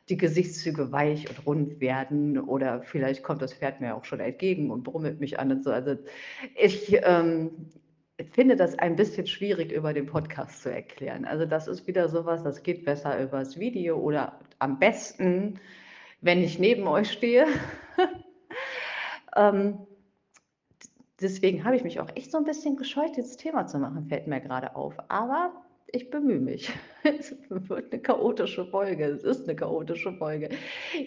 die 0.10 0.18
Gesichtszüge 0.18 0.92
weich 0.92 1.30
und 1.30 1.46
rund 1.46 1.80
werden 1.80 2.40
oder 2.40 2.82
vielleicht 2.82 3.22
kommt 3.22 3.44
das 3.44 3.54
Pferd 3.54 3.80
mir 3.80 3.96
auch 3.96 4.04
schon 4.04 4.20
entgegen 4.20 4.72
und 4.72 4.84
brummelt 4.84 5.20
mich 5.20 5.40
an 5.40 5.52
und 5.52 5.64
so. 5.64 5.72
Also 5.72 5.98
ich 6.56 6.98
ähm, 7.04 7.70
finde 8.30 8.56
das 8.56 8.78
ein 8.78 8.96
bisschen 8.96 9.28
schwierig 9.28 9.72
über 9.72 9.94
den 9.94 10.06
Podcast 10.06 10.62
zu 10.64 10.72
erklären. 10.72 11.26
Also 11.26 11.46
das 11.46 11.68
ist 11.68 11.88
wieder 11.88 12.10
sowas, 12.10 12.44
das 12.44 12.64
geht 12.64 12.86
besser 12.86 13.22
übers 13.22 13.60
Video 13.60 13.98
oder 13.98 14.40
am 14.60 14.80
besten, 14.80 15.60
wenn 16.22 16.44
ich 16.44 16.60
neben 16.60 16.88
euch 16.88 17.12
stehe. 17.12 17.48
ähm, 19.36 19.80
deswegen 21.20 21.64
habe 21.64 21.76
ich 21.76 21.84
mich 21.84 22.00
auch 22.00 22.10
echt 22.16 22.32
so 22.32 22.38
ein 22.38 22.44
bisschen 22.44 22.76
gescheut, 22.76 23.16
dieses 23.16 23.38
Thema 23.38 23.68
zu 23.68 23.80
machen, 23.80 24.08
fällt 24.08 24.28
mir 24.28 24.42
gerade 24.42 24.76
auf. 24.76 24.96
Aber 25.08 25.52
ich 25.94 26.10
bemühe 26.10 26.40
mich. 26.40 26.72
Es 27.04 27.36
wird 27.50 27.92
eine 27.92 28.02
chaotische 28.02 28.64
Folge. 28.66 29.06
Es 29.06 29.24
ist 29.24 29.48
eine 29.48 29.56
chaotische 29.56 30.14
Folge. 30.14 30.50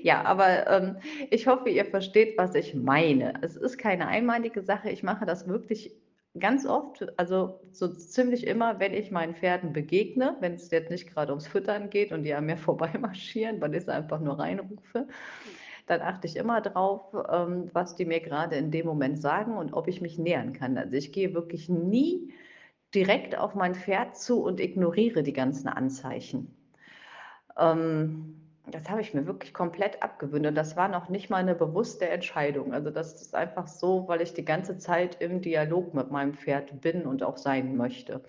Ja, 0.03 0.23
aber 0.25 0.69
ähm, 0.69 0.97
ich 1.31 1.47
hoffe, 1.47 1.71
ihr 1.71 1.85
versteht, 1.85 2.37
was 2.37 2.57
ich 2.57 2.75
meine. 2.75 3.35
Es 3.43 3.57
ist 3.57 3.79
keine 3.79 4.09
einmalige 4.09 4.63
Sache. 4.63 4.91
Ich 4.91 5.05
mache 5.05 5.25
das 5.25 5.47
wirklich 5.47 5.95
ganz 6.39 6.67
oft, 6.67 7.07
also 7.19 7.61
so 7.71 7.89
ziemlich 7.89 8.47
immer, 8.47 8.81
wenn 8.81 8.93
ich 8.93 9.11
meinen 9.11 9.35
Pferden 9.35 9.73
begegne, 9.73 10.37
wenn 10.41 10.55
es 10.55 10.71
jetzt 10.71 10.91
nicht 10.91 11.09
gerade 11.09 11.33
ums 11.33 11.47
Füttern 11.47 11.91
geht 11.91 12.13
und 12.13 12.25
die 12.25 12.35
an 12.35 12.47
mir 12.47 12.57
vorbeimarschieren, 12.59 13.61
weil 13.61 13.75
ich 13.75 13.83
es 13.83 13.89
einfach 13.89 14.21
nur 14.21 14.39
reinrufe, 14.39 15.07
dann 15.87 16.01
achte 16.01 16.27
ich 16.27 16.37
immer 16.37 16.61
drauf, 16.61 17.15
ähm, 17.31 17.71
was 17.73 17.95
die 17.95 18.07
mir 18.07 18.21
gerade 18.21 18.57
in 18.57 18.71
dem 18.71 18.87
Moment 18.87 19.21
sagen 19.21 19.57
und 19.57 19.75
ob 19.75 19.87
ich 19.87 20.01
mich 20.01 20.19
nähern 20.19 20.53
kann. 20.53 20.79
Also 20.79 20.97
ich 20.97 21.13
gehe 21.13 21.35
wirklich 21.35 21.69
nie 21.69 22.33
direkt 22.95 23.37
auf 23.37 23.55
mein 23.55 23.75
Pferd 23.75 24.17
zu 24.17 24.43
und 24.43 24.61
ignoriere 24.61 25.23
die 25.23 25.33
ganzen 25.33 25.69
Anzeichen. 25.69 26.55
Ähm, 27.59 28.44
das 28.67 28.89
habe 28.89 29.03
ich 29.03 29.13
mir 29.13 29.27
wirklich 29.27 29.53
komplett 29.53 30.03
abgewöhnt 30.03 30.47
und 30.47 30.55
das 30.55 30.77
war 30.77 30.89
noch 30.89 31.11
nicht 31.11 31.29
mal 31.29 31.37
eine 31.37 31.55
bewusste 31.55 32.09
Entscheidung. 32.09 32.73
Also 32.73 32.91
das 32.91 33.21
ist 33.21 33.35
einfach 33.35 33.67
so, 33.67 34.09
weil 34.09 34.23
ich 34.23 34.33
die 34.33 34.45
ganze 34.45 34.79
Zeit 34.79 35.21
im 35.21 35.43
Dialog 35.43 35.93
mit 35.93 36.11
meinem 36.11 36.33
Pferd 36.35 36.81
bin 36.81 37.03
und 37.03 37.23
auch 37.23 37.37
sein 37.37 37.77
möchte. 37.77 38.23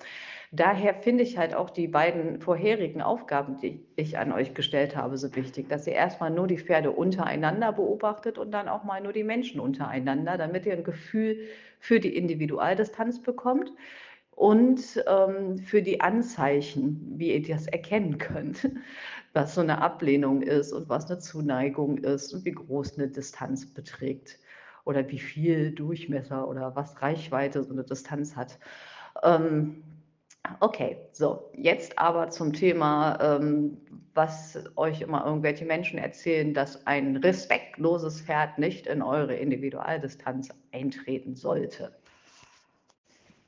Daher 0.51 0.93
finde 0.93 1.23
ich 1.23 1.37
halt 1.37 1.55
auch 1.55 1.69
die 1.69 1.87
beiden 1.87 2.39
vorherigen 2.41 3.01
Aufgaben, 3.01 3.57
die 3.57 3.85
ich 3.95 4.17
an 4.17 4.31
euch 4.33 4.53
gestellt 4.53 4.95
habe, 4.95 5.17
so 5.17 5.33
wichtig, 5.35 5.69
dass 5.69 5.87
ihr 5.87 5.93
erstmal 5.93 6.31
nur 6.31 6.47
die 6.47 6.57
Pferde 6.57 6.91
untereinander 6.91 7.71
beobachtet 7.71 8.37
und 8.37 8.51
dann 8.51 8.67
auch 8.67 8.83
mal 8.83 9.01
nur 9.01 9.13
die 9.13 9.23
Menschen 9.23 9.59
untereinander, 9.59 10.37
damit 10.37 10.65
ihr 10.65 10.73
ein 10.73 10.83
Gefühl 10.83 11.39
für 11.79 11.99
die 11.99 12.15
Individualdistanz 12.15 13.21
bekommt 13.21 13.71
und 14.35 15.03
ähm, 15.07 15.57
für 15.57 15.81
die 15.81 16.01
Anzeichen, 16.01 17.13
wie 17.17 17.33
ihr 17.33 17.41
das 17.41 17.67
erkennen 17.67 18.17
könnt, 18.17 18.69
was 19.35 19.55
so 19.55 19.61
eine 19.61 19.81
Ablehnung 19.81 20.41
ist 20.41 20.71
und 20.71 20.87
was 20.87 21.09
eine 21.09 21.19
Zuneigung 21.19 21.97
ist 21.97 22.33
und 22.33 22.45
wie 22.45 22.53
groß 22.53 22.97
eine 22.97 23.09
Distanz 23.09 23.65
beträgt 23.65 24.39
oder 24.85 25.07
wie 25.09 25.19
viel 25.19 25.71
Durchmesser 25.71 26.47
oder 26.47 26.75
was 26.75 27.01
Reichweite 27.01 27.63
so 27.63 27.71
eine 27.71 27.83
Distanz 27.83 28.35
hat. 28.35 28.57
Ähm, 29.23 29.83
okay, 30.61 30.97
so, 31.11 31.51
jetzt 31.53 31.99
aber 31.99 32.29
zum 32.29 32.53
Thema, 32.53 33.19
ähm, 33.21 33.77
was 34.13 34.57
euch 34.77 35.01
immer 35.01 35.25
irgendwelche 35.25 35.65
Menschen 35.65 35.99
erzählen, 35.99 36.53
dass 36.53 36.87
ein 36.87 37.17
respektloses 37.17 38.21
Pferd 38.21 38.57
nicht 38.57 38.87
in 38.87 39.01
eure 39.01 39.35
Individualdistanz 39.35 40.49
eintreten 40.71 41.35
sollte. 41.35 41.93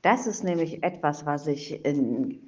Das 0.02 0.26
ist 0.26 0.44
nämlich 0.44 0.82
etwas, 0.82 1.24
was 1.24 1.46
ich 1.46 1.84
in 1.84 2.47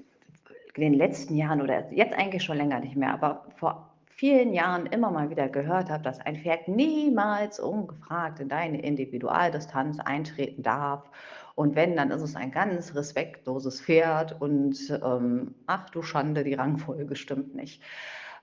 den 0.76 0.94
letzten 0.94 1.36
Jahren 1.36 1.60
oder 1.60 1.90
jetzt 1.92 2.16
eigentlich 2.16 2.42
schon 2.42 2.56
länger 2.56 2.80
nicht 2.80 2.96
mehr, 2.96 3.12
aber 3.12 3.46
vor 3.56 3.90
vielen 4.20 4.52
Jahren 4.52 4.84
immer 4.84 5.10
mal 5.10 5.30
wieder 5.30 5.48
gehört 5.48 5.88
habe, 5.88 6.02
dass 6.02 6.20
ein 6.20 6.36
Pferd 6.36 6.68
niemals 6.68 7.58
ungefragt 7.58 8.38
in 8.40 8.50
deine 8.50 8.82
Individualdistanz 8.82 9.98
eintreten 9.98 10.62
darf. 10.62 11.10
Und 11.54 11.74
wenn, 11.74 11.96
dann 11.96 12.10
ist 12.10 12.20
es 12.20 12.36
ein 12.36 12.50
ganz 12.50 12.94
respektloses 12.94 13.80
Pferd 13.80 14.38
und 14.40 14.76
ähm, 15.02 15.54
ach 15.66 15.88
du 15.88 16.02
Schande, 16.02 16.44
die 16.44 16.52
Rangfolge 16.52 17.16
stimmt 17.16 17.54
nicht. 17.54 17.82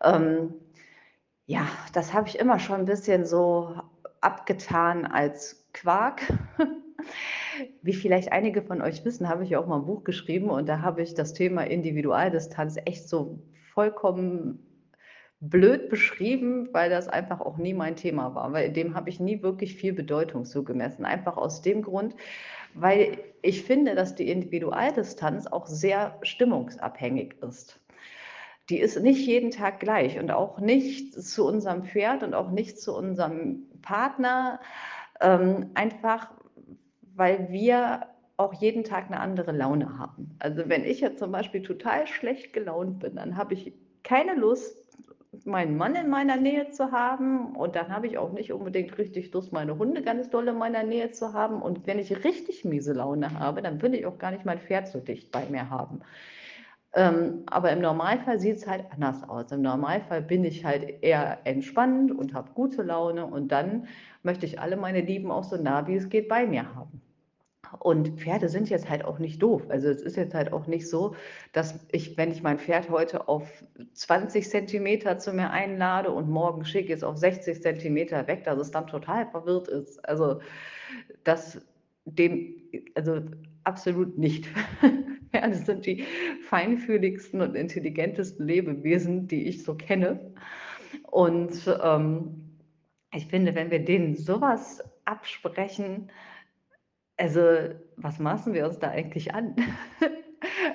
Ähm, 0.04 0.56
ja, 1.46 1.68
das 1.94 2.12
habe 2.12 2.28
ich 2.28 2.40
immer 2.40 2.58
schon 2.58 2.80
ein 2.80 2.86
bisschen 2.86 3.26
so 3.26 3.76
abgetan 4.22 5.06
als 5.06 5.68
Quark. 5.74 6.22
Wie 7.82 7.94
vielleicht 7.94 8.32
einige 8.32 8.62
von 8.62 8.82
euch 8.82 9.04
wissen, 9.06 9.30
habe 9.30 9.44
ich 9.44 9.52
ja 9.52 9.60
auch 9.60 9.68
mal 9.68 9.80
ein 9.80 9.86
Buch 9.86 10.04
geschrieben 10.04 10.50
und 10.50 10.68
da 10.68 10.82
habe 10.82 11.02
ich 11.02 11.14
das 11.14 11.34
Thema 11.34 11.64
Individualdistanz 11.64 12.78
echt 12.86 13.08
so 13.08 13.40
vollkommen 13.74 14.68
blöd 15.40 15.90
beschrieben, 15.90 16.70
weil 16.72 16.90
das 16.90 17.08
einfach 17.08 17.42
auch 17.42 17.58
nie 17.58 17.74
mein 17.74 17.96
Thema 17.96 18.34
war, 18.34 18.52
weil 18.54 18.72
dem 18.72 18.96
habe 18.96 19.10
ich 19.10 19.20
nie 19.20 19.44
wirklich 19.44 19.76
viel 19.76 19.94
Bedeutung 19.94 20.46
zugemessen. 20.46 21.06
Einfach 21.06 21.38
aus 21.38 21.62
dem 21.62 21.84
Grund, 21.84 22.16
weil 22.74 23.20
ich 23.42 23.64
finde, 23.64 23.94
dass 23.96 24.16
die 24.16 24.30
Individualdistanz 24.30 25.48
auch 25.48 25.68
sehr 25.68 26.18
stimmungsabhängig 26.24 27.36
ist. 27.42 27.80
Die 28.70 28.80
ist 28.80 29.00
nicht 29.02 29.26
jeden 29.26 29.52
Tag 29.52 29.80
gleich 29.80 30.20
und 30.20 30.32
auch 30.32 30.60
nicht 30.60 31.14
zu 31.14 31.48
unserem 31.48 31.84
Pferd 31.84 32.24
und 32.24 32.34
auch 32.34 32.52
nicht 32.52 32.80
zu 32.80 32.96
unserem 32.96 33.68
Partner. 33.82 34.60
Ähm, 35.22 35.72
einfach 35.76 36.32
weil 37.18 37.52
wir 37.52 38.08
auch 38.38 38.54
jeden 38.54 38.84
Tag 38.84 39.08
eine 39.08 39.20
andere 39.20 39.52
Laune 39.52 39.98
haben. 39.98 40.36
Also 40.40 40.70
wenn 40.70 40.86
ich 40.86 41.02
jetzt 41.02 41.20
zum 41.20 41.32
Beispiel 41.32 41.64
total 41.64 42.06
schlecht 42.06 42.54
gelaunt 42.54 43.00
bin, 43.00 43.16
dann 43.16 43.36
habe 43.36 43.56
ich 43.56 43.74
keine 44.04 44.36
Lust, 44.36 44.78
meinen 45.44 45.78
Mann 45.78 45.96
in 45.96 46.10
meiner 46.10 46.38
Nähe 46.38 46.70
zu 46.70 46.92
haben 46.92 47.56
und 47.56 47.76
dann 47.76 47.90
habe 47.90 48.08
ich 48.08 48.18
auch 48.18 48.32
nicht 48.32 48.54
unbedingt 48.54 48.98
richtig 48.98 49.32
Lust, 49.34 49.52
meine 49.52 49.78
Hunde 49.78 50.02
ganz 50.02 50.30
doll 50.30 50.48
in 50.48 50.58
meiner 50.58 50.84
Nähe 50.84 51.12
zu 51.12 51.34
haben 51.34 51.62
und 51.62 51.86
wenn 51.88 52.00
ich 52.00 52.24
richtig 52.24 52.64
miese 52.64 52.94
Laune 52.94 53.38
habe, 53.40 53.62
dann 53.62 53.82
will 53.82 53.94
ich 53.94 54.06
auch 54.06 54.18
gar 54.20 54.32
nicht 54.32 54.46
mein 54.46 54.60
Pferd 54.60 54.88
so 54.88 55.00
dicht 55.00 55.32
bei 55.32 55.46
mir 55.50 55.70
haben. 55.70 56.02
Ähm, 56.94 57.44
aber 57.48 57.72
im 57.72 57.82
Normalfall 57.82 58.40
sieht 58.40 58.58
es 58.58 58.68
halt 58.68 58.86
anders 58.92 59.28
aus. 59.28 59.52
Im 59.52 59.62
Normalfall 59.62 60.22
bin 60.22 60.44
ich 60.46 60.66
halt 60.66 61.04
eher 61.04 61.40
entspannt 61.46 62.12
und 62.12 62.34
habe 62.34 62.52
gute 62.54 62.82
Laune 62.84 63.26
und 63.26 63.52
dann 63.52 63.88
möchte 64.24 64.46
ich 64.46 64.60
alle 64.60 64.78
meine 64.78 65.02
Lieben 65.02 65.32
auch 65.32 65.44
so 65.44 65.58
nah 65.58 65.88
wie 65.88 65.96
es 65.96 66.10
geht 66.10 66.28
bei 66.30 66.46
mir 66.48 66.74
haben. 66.76 67.02
Und 67.80 68.20
Pferde 68.20 68.50
sind 68.50 68.70
jetzt 68.70 68.90
halt 68.90 69.06
auch 69.06 69.20
nicht 69.20 69.42
doof. 69.42 69.64
Also 69.70 69.90
es 69.90 70.02
ist 70.02 70.18
jetzt 70.18 70.34
halt 70.34 70.54
auch 70.54 70.68
nicht 70.68 70.90
so, 70.90 71.16
dass 71.54 71.80
ich, 71.92 72.18
wenn 72.18 72.32
ich 72.32 72.44
mein 72.44 72.60
Pferd 72.60 72.90
heute 72.90 73.28
auf 73.28 73.50
20 73.94 74.50
Zentimeter 74.50 75.18
zu 75.18 75.34
mir 75.34 75.52
einlade 75.52 76.12
und 76.12 76.30
morgen 76.30 76.66
schicke 76.66 76.94
es 76.94 77.04
auf 77.04 77.18
60 77.18 77.62
Zentimeter 77.62 78.28
weg, 78.28 78.44
dass 78.44 78.60
es 78.60 78.72
dann 78.72 78.88
total 78.88 79.28
verwirrt 79.28 79.68
ist. 79.68 80.04
Also 80.08 80.40
das 81.24 81.62
dem, 82.06 82.56
also 82.96 83.22
absolut 83.64 84.18
nicht. 84.18 84.48
Pferde 85.32 85.56
sind 85.56 85.86
die 85.86 86.06
feinfühligsten 86.48 87.42
und 87.42 87.56
intelligentesten 87.56 88.46
Lebewesen, 88.46 89.28
die 89.28 89.48
ich 89.48 89.64
so 89.64 89.76
kenne. 89.76 90.34
Und 91.04 91.68
ähm, 91.84 92.48
ich 93.14 93.28
finde, 93.28 93.56
wenn 93.56 93.72
wir 93.72 93.84
denen 93.84 94.16
sowas 94.16 94.84
absprechen, 95.06 96.12
also, 97.18 97.42
was 97.98 98.20
maßen 98.20 98.54
wir 98.54 98.66
uns 98.66 98.80
da 98.80 98.90
eigentlich 98.90 99.34
an? 99.34 99.56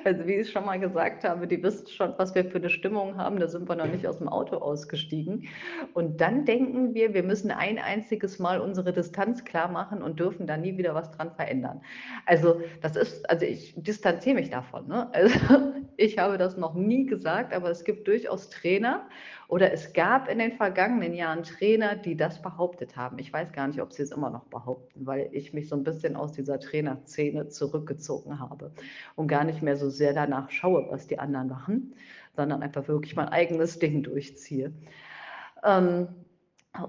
Also 0.05 0.27
wie 0.27 0.35
ich 0.35 0.51
schon 0.51 0.65
mal 0.65 0.81
gesagt 0.81 1.23
habe, 1.23 1.47
die 1.47 1.63
wissen 1.63 1.87
schon, 1.87 2.15
was 2.17 2.35
wir 2.35 2.45
für 2.45 2.59
eine 2.59 2.69
Stimmung 2.69 3.17
haben. 3.17 3.39
Da 3.39 3.47
sind 3.47 3.69
wir 3.69 3.77
noch 3.77 3.87
nicht 3.87 4.07
aus 4.07 4.19
dem 4.19 4.29
Auto 4.29 4.57
ausgestiegen. 4.57 5.49
Und 5.95 6.21
dann 6.21 6.45
denken 6.45 6.95
wir, 6.95 7.15
wir 7.15 7.23
müssen 7.23 7.53
ein 7.53 7.79
einziges 7.79 8.41
Mal 8.41 8.61
unsere 8.61 8.93
Distanz 8.93 9.45
klar 9.45 9.71
machen 9.71 10.03
und 10.03 10.19
dürfen 10.19 10.49
da 10.49 10.57
nie 10.57 10.77
wieder 10.77 10.95
was 10.95 11.13
dran 11.13 11.33
verändern. 11.33 11.81
Also 12.27 12.61
das 12.81 12.97
ist, 12.97 13.29
also 13.31 13.47
ich 13.47 13.75
distanziere 13.77 14.35
mich 14.35 14.51
davon. 14.51 14.89
Ne? 14.89 15.09
Also 15.15 15.39
ich 15.97 16.19
habe 16.19 16.39
das 16.39 16.57
noch 16.57 16.75
nie 16.75 17.07
gesagt, 17.07 17.55
aber 17.55 17.71
es 17.71 17.85
gibt 17.85 18.09
durchaus 18.09 18.51
Trainer 18.51 19.09
oder 19.53 19.71
es 19.71 19.93
gab 19.93 20.31
in 20.31 20.39
den 20.39 20.53
vergangenen 20.53 21.13
Jahren 21.13 21.43
Trainer, 21.43 21.95
die 21.95 22.17
das 22.17 22.41
behauptet 22.41 22.97
haben. 22.97 23.19
Ich 23.19 23.31
weiß 23.35 23.53
gar 23.53 23.69
nicht, 23.69 23.83
ob 23.83 23.93
sie 23.93 24.03
es 24.03 24.11
immer 24.11 24.31
noch 24.31 24.47
behaupten, 24.47 25.07
weil 25.07 25.29
ich 25.33 25.53
mich 25.53 25.69
so 25.69 25.77
ein 25.77 25.85
bisschen 25.85 26.17
aus 26.17 26.33
dieser 26.33 26.59
Trainerszene 26.59 27.49
zurückgezogen 27.49 28.41
habe 28.41 28.73
und 29.15 29.29
gar 29.29 29.45
nicht 29.45 29.61
mehr 29.61 29.77
so 29.77 29.91
sehr 29.91 30.15
danach 30.15 30.51
schaue, 30.51 30.87
was 30.89 31.07
die 31.07 31.19
anderen 31.19 31.49
machen, 31.49 31.95
sondern 32.35 32.63
einfach 32.63 32.89
wirklich 32.89 33.15
mein 33.15 33.29
eigenes 33.29 33.79
Ding 33.79 34.03
durchziehe. 34.03 34.73
Ähm, 35.63 36.09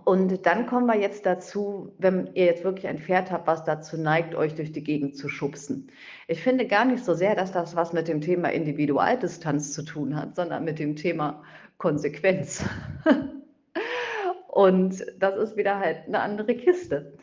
und 0.06 0.46
dann 0.46 0.66
kommen 0.66 0.86
wir 0.86 0.98
jetzt 0.98 1.26
dazu, 1.26 1.94
wenn 1.98 2.30
ihr 2.34 2.46
jetzt 2.46 2.64
wirklich 2.64 2.88
ein 2.88 3.00
Pferd 3.00 3.30
habt, 3.30 3.46
was 3.46 3.66
dazu 3.66 3.98
neigt, 3.98 4.36
euch 4.36 4.56
durch 4.56 4.72
die 4.72 4.86
Gegend 4.86 5.18
zu 5.18 5.28
schubsen. 5.28 5.92
Ich 6.30 6.42
finde 6.42 6.66
gar 6.66 6.86
nicht 6.86 7.04
so 7.04 7.14
sehr, 7.14 7.36
dass 7.36 7.52
das 7.52 7.76
was 7.76 7.92
mit 7.92 8.08
dem 8.08 8.22
Thema 8.22 8.48
Individualdistanz 8.54 9.74
zu 9.74 9.84
tun 9.84 10.16
hat, 10.16 10.38
sondern 10.38 10.64
mit 10.64 10.80
dem 10.80 10.96
Thema 10.96 11.44
Konsequenz. 11.78 12.64
Und 14.48 15.04
das 15.20 15.36
ist 15.38 15.58
wieder 15.58 15.80
halt 15.80 16.08
eine 16.08 16.20
andere 16.20 16.56
Kiste. 16.56 17.14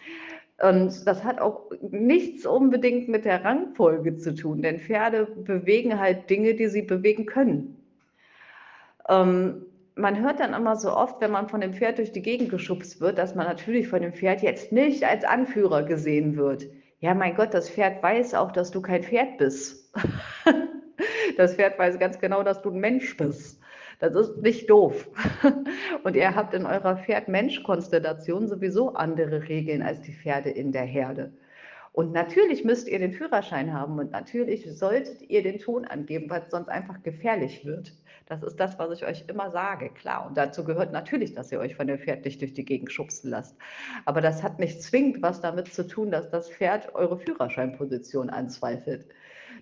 Und 0.63 1.07
das 1.07 1.25
hat 1.25 1.41
auch 1.41 1.71
nichts 1.91 2.45
unbedingt 2.45 3.09
mit 3.09 3.25
der 3.25 3.45
Rangfolge 3.45 4.17
zu 4.17 4.35
tun, 4.35 4.61
denn 4.61 4.79
Pferde 4.79 5.27
bewegen 5.27 5.99
halt 5.99 6.29
Dinge, 6.29 6.55
die 6.55 6.69
sie 6.69 6.83
bewegen 6.83 7.25
können. 7.25 7.77
Ähm, 9.09 9.65
man 9.95 10.21
hört 10.21 10.41
dann 10.41 10.55
immer 10.55 10.77
so 10.77 10.95
oft, 10.95 11.21
wenn 11.21 11.31
man 11.31 11.49
von 11.49 11.61
dem 11.61 11.73
Pferd 11.73 11.99
durch 11.99 12.13
die 12.13 12.23
Gegend 12.23 12.51
geschubst 12.51 13.01
wird, 13.01 13.17
dass 13.19 13.35
man 13.35 13.47
natürlich 13.47 13.89
von 13.89 14.03
dem 14.03 14.13
Pferd 14.13 14.43
jetzt 14.43 14.73
nicht 14.73 15.05
als 15.05 15.25
Anführer 15.25 15.83
gesehen 15.83 16.37
wird. 16.37 16.67
Ja, 17.01 17.15
mein 17.15 17.35
Gott, 17.35 17.55
das 17.55 17.71
Pferd 17.71 18.03
weiß 18.03 18.35
auch, 18.35 18.53
dass 18.53 18.71
du 18.71 18.83
kein 18.83 19.03
Pferd 19.03 19.39
bist. 19.39 19.93
Das 21.37 21.55
Pferd 21.55 21.79
weiß 21.79 21.99
ganz 21.99 22.19
genau, 22.19 22.43
dass 22.43 22.61
du 22.61 22.71
ein 22.71 22.81
Mensch 22.81 23.17
bist. 23.17 23.60
Das 24.01 24.15
ist 24.15 24.39
nicht 24.39 24.69
doof. 24.69 25.09
Und 26.05 26.17
ihr 26.17 26.35
habt 26.35 26.55
in 26.55 26.67
eurer 26.67 26.97
Pferd-Mensch-Konstellation 26.97 28.49
sowieso 28.49 28.95
andere 28.95 29.49
Regeln 29.49 29.83
als 29.83 30.01
die 30.01 30.13
Pferde 30.13 30.51
in 30.51 30.73
der 30.73 30.85
Herde. 30.85 31.33
Und 31.93 32.13
natürlich 32.13 32.65
müsst 32.65 32.89
ihr 32.89 32.99
den 32.99 33.13
Führerschein 33.13 33.75
haben 33.75 33.99
und 33.99 34.13
natürlich 34.13 34.65
solltet 34.79 35.23
ihr 35.29 35.43
den 35.43 35.59
Ton 35.59 35.85
angeben, 35.85 36.31
weil 36.31 36.43
es 36.43 36.51
sonst 36.51 36.69
einfach 36.69 37.03
gefährlich 37.03 37.67
wird. 37.67 37.93
Das 38.27 38.45
ist 38.45 38.61
das, 38.61 38.79
was 38.79 38.93
ich 38.93 39.05
euch 39.05 39.25
immer 39.27 39.51
sage, 39.51 39.91
klar. 39.91 40.25
Und 40.27 40.37
dazu 40.39 40.65
gehört 40.65 40.93
natürlich, 40.93 41.35
dass 41.35 41.51
ihr 41.51 41.59
euch 41.59 41.75
von 41.75 41.89
dem 41.89 41.99
Pferd 41.99 42.25
nicht 42.25 42.41
durch 42.41 42.55
die 42.55 42.65
Gegend 42.65 42.93
schubsen 42.93 43.29
lasst. 43.29 43.57
Aber 44.05 44.21
das 44.21 44.43
hat 44.45 44.61
nicht 44.61 44.81
zwingend 44.83 45.21
was 45.21 45.41
damit 45.41 45.75
zu 45.75 45.87
tun, 45.87 46.13
dass 46.13 46.31
das 46.31 46.49
Pferd 46.49 46.95
eure 46.95 47.19
Führerscheinposition 47.19 48.31
anzweifelt. 48.31 49.05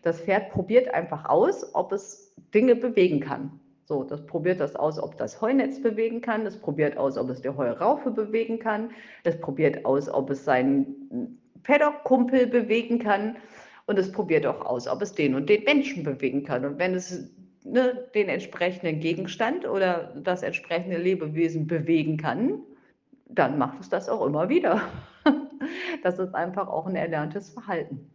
Das 0.02 0.20
Pferd 0.20 0.50
probiert 0.50 0.92
einfach 0.92 1.24
aus, 1.24 1.74
ob 1.74 1.92
es 1.92 2.34
Dinge 2.52 2.76
bewegen 2.76 3.20
kann. 3.20 3.58
So, 3.88 4.04
das 4.04 4.26
probiert 4.26 4.60
das 4.60 4.76
aus, 4.76 5.02
ob 5.02 5.16
das 5.16 5.40
Heunetz 5.40 5.80
bewegen 5.80 6.20
kann. 6.20 6.44
Das 6.44 6.58
probiert 6.58 6.98
aus, 6.98 7.16
ob 7.16 7.30
es 7.30 7.40
die 7.40 7.48
Heuraufe 7.48 8.10
bewegen 8.10 8.58
kann. 8.58 8.90
Das 9.24 9.40
probiert 9.40 9.86
aus, 9.86 10.10
ob 10.10 10.28
es 10.28 10.44
seinen 10.44 11.38
Paddock-Kumpel 11.62 12.48
bewegen 12.48 12.98
kann. 12.98 13.38
Und 13.86 13.98
es 13.98 14.12
probiert 14.12 14.44
auch 14.44 14.60
aus, 14.66 14.86
ob 14.86 15.00
es 15.00 15.14
den 15.14 15.34
und 15.34 15.48
den 15.48 15.64
Menschen 15.64 16.02
bewegen 16.02 16.44
kann. 16.44 16.66
Und 16.66 16.78
wenn 16.78 16.92
es 16.94 17.34
ne, 17.64 18.06
den 18.14 18.28
entsprechenden 18.28 19.00
Gegenstand 19.00 19.66
oder 19.66 20.12
das 20.22 20.42
entsprechende 20.42 20.98
Lebewesen 20.98 21.66
bewegen 21.66 22.18
kann, 22.18 22.60
dann 23.24 23.56
macht 23.56 23.80
es 23.80 23.88
das 23.88 24.10
auch 24.10 24.26
immer 24.26 24.50
wieder. 24.50 24.82
Das 26.02 26.18
ist 26.18 26.34
einfach 26.34 26.68
auch 26.68 26.86
ein 26.86 26.94
erlerntes 26.94 27.50
Verhalten. 27.50 28.08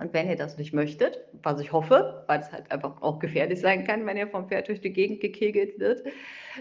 Und 0.00 0.12
wenn 0.12 0.28
ihr 0.28 0.36
das 0.36 0.58
nicht 0.58 0.72
möchtet, 0.72 1.18
was 1.42 1.60
ich 1.60 1.72
hoffe, 1.72 2.24
weil 2.26 2.40
es 2.40 2.52
halt 2.52 2.70
einfach 2.70 3.02
auch 3.02 3.18
gefährlich 3.18 3.60
sein 3.60 3.84
kann, 3.84 4.06
wenn 4.06 4.16
ihr 4.16 4.28
vom 4.28 4.48
Pferd 4.48 4.68
durch 4.68 4.80
die 4.80 4.92
Gegend 4.92 5.20
gekegelt 5.20 5.78
wird, 5.78 6.04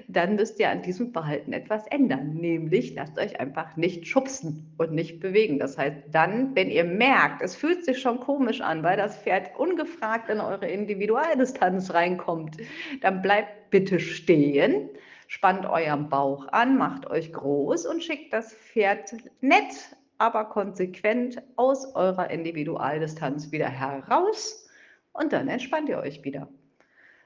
dann 0.08 0.36
müsst 0.36 0.60
ihr 0.60 0.70
an 0.70 0.82
diesem 0.82 1.12
Verhalten 1.12 1.54
etwas 1.54 1.88
ändern. 1.88 2.36
Nämlich 2.36 2.94
lasst 2.96 3.18
euch 3.18 3.40
einfach 3.40 3.76
nicht 3.78 4.08
schubsen 4.08 4.74
und 4.78 4.92
nicht 4.92 5.20
bewegen. 5.20 5.60
Das 5.60 5.78
heißt, 5.78 5.98
dann, 6.12 6.56
wenn 6.56 6.70
ihr 6.70 6.84
merkt, 6.84 7.42
es 7.42 7.56
fühlt 7.56 7.86
sich 7.86 8.00
schon 8.00 8.20
komisch 8.20 8.62
an, 8.62 8.84
weil 8.84 8.98
das 8.98 9.18
Pferd 9.18 9.58
ungefragt 9.58 10.30
in 10.30 10.40
eure 10.40 10.68
Individualdistanz 10.68 11.94
reinkommt, 11.94 12.58
dann 13.02 13.22
bleibt 13.22 13.70
bitte 13.70 14.00
stehen 14.00 14.90
spannt 15.28 15.66
euren 15.66 16.10
Bauch 16.10 16.48
an, 16.52 16.78
macht 16.78 17.10
euch 17.10 17.34
groß 17.34 17.86
und 17.86 18.04
schickt 18.04 18.34
das 18.34 18.54
Pferd 18.54 19.14
nett 19.42 19.96
aber 20.18 20.46
konsequent 20.46 21.42
aus 21.56 21.96
eurer 21.96 22.30
Individualdistanz 22.30 23.52
wieder 23.52 23.70
heraus 23.70 24.68
und 25.14 25.34
dann 25.34 25.48
entspannt 25.48 25.90
ihr 25.90 26.00
euch 26.00 26.24
wieder. 26.24 26.48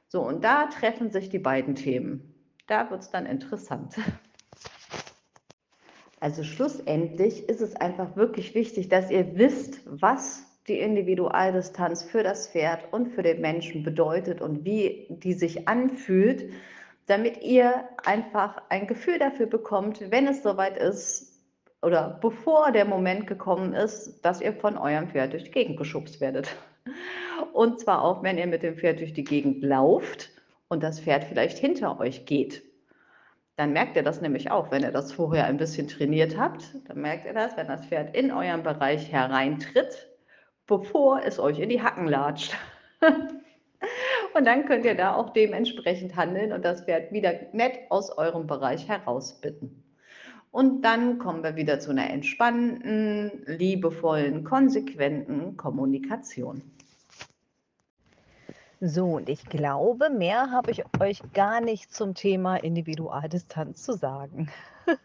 So, 0.07 0.21
und 0.21 0.43
da 0.43 0.67
treffen 0.67 1.09
sich 1.11 1.29
die 1.29 1.39
beiden 1.39 1.75
Themen. 1.75 2.33
Da 2.67 2.89
wird 2.89 3.01
es 3.01 3.09
dann 3.09 3.25
interessant. 3.25 3.95
Also 6.19 6.43
schlussendlich 6.43 7.49
ist 7.49 7.61
es 7.61 7.75
einfach 7.75 8.15
wirklich 8.15 8.53
wichtig, 8.53 8.89
dass 8.89 9.09
ihr 9.09 9.37
wisst, 9.37 9.81
was 9.85 10.45
die 10.67 10.79
Individualdistanz 10.79 12.03
für 12.03 12.21
das 12.21 12.47
Pferd 12.47 12.93
und 12.93 13.07
für 13.07 13.23
den 13.23 13.41
Menschen 13.41 13.83
bedeutet 13.83 14.39
und 14.39 14.63
wie 14.63 15.07
die 15.09 15.33
sich 15.33 15.67
anfühlt, 15.67 16.51
damit 17.07 17.41
ihr 17.41 17.89
einfach 18.05 18.61
ein 18.69 18.85
Gefühl 18.85 19.17
dafür 19.17 19.47
bekommt, 19.47 20.11
wenn 20.11 20.27
es 20.27 20.43
soweit 20.43 20.77
ist, 20.77 21.30
oder 21.81 22.19
bevor 22.21 22.71
der 22.71 22.85
Moment 22.85 23.27
gekommen 23.27 23.73
ist, 23.73 24.23
dass 24.23 24.41
ihr 24.41 24.53
von 24.53 24.77
eurem 24.77 25.09
Pferd 25.09 25.33
durch 25.33 25.45
die 25.45 25.51
Gegend 25.51 25.77
geschubst 25.77 26.21
werdet. 26.21 26.55
Und 27.53 27.79
zwar 27.79 28.03
auch, 28.03 28.23
wenn 28.23 28.37
ihr 28.37 28.47
mit 28.47 28.63
dem 28.63 28.77
Pferd 28.77 28.99
durch 28.99 29.13
die 29.13 29.23
Gegend 29.23 29.63
lauft 29.63 30.29
und 30.67 30.83
das 30.83 30.99
Pferd 30.99 31.23
vielleicht 31.23 31.57
hinter 31.57 31.99
euch 31.99 32.25
geht. 32.25 32.63
Dann 33.57 33.73
merkt 33.73 33.95
ihr 33.95 34.03
das 34.03 34.21
nämlich 34.21 34.49
auch, 34.49 34.71
wenn 34.71 34.83
ihr 34.83 34.91
das 34.91 35.11
vorher 35.11 35.45
ein 35.45 35.57
bisschen 35.57 35.87
trainiert 35.87 36.37
habt. 36.37 36.63
Dann 36.87 37.01
merkt 37.01 37.25
ihr 37.25 37.33
das, 37.33 37.57
wenn 37.57 37.67
das 37.67 37.85
Pferd 37.85 38.15
in 38.15 38.31
euren 38.31 38.63
Bereich 38.63 39.11
hereintritt, 39.11 40.07
bevor 40.67 41.21
es 41.23 41.39
euch 41.39 41.59
in 41.59 41.69
die 41.69 41.81
Hacken 41.81 42.07
latscht. 42.07 42.55
Und 44.33 44.45
dann 44.45 44.65
könnt 44.65 44.85
ihr 44.85 44.95
da 44.95 45.15
auch 45.15 45.31
dementsprechend 45.31 46.15
handeln 46.15 46.53
und 46.53 46.63
das 46.63 46.83
Pferd 46.85 47.11
wieder 47.11 47.33
nett 47.51 47.79
aus 47.89 48.17
eurem 48.17 48.47
Bereich 48.47 48.87
herausbitten. 48.87 49.80
Und 50.51 50.81
dann 50.81 51.17
kommen 51.17 51.43
wir 51.43 51.55
wieder 51.55 51.79
zu 51.79 51.91
einer 51.91 52.09
entspannten, 52.09 53.31
liebevollen, 53.45 54.43
konsequenten 54.43 55.55
Kommunikation. 55.55 56.61
So, 58.81 59.05
und 59.17 59.29
ich 59.29 59.45
glaube, 59.45 60.09
mehr 60.09 60.51
habe 60.51 60.71
ich 60.71 60.83
euch 60.99 61.21
gar 61.33 61.61
nicht 61.61 61.93
zum 61.93 62.15
Thema 62.15 62.57
Individualdistanz 62.57 63.83
zu 63.83 63.93
sagen. 63.93 64.49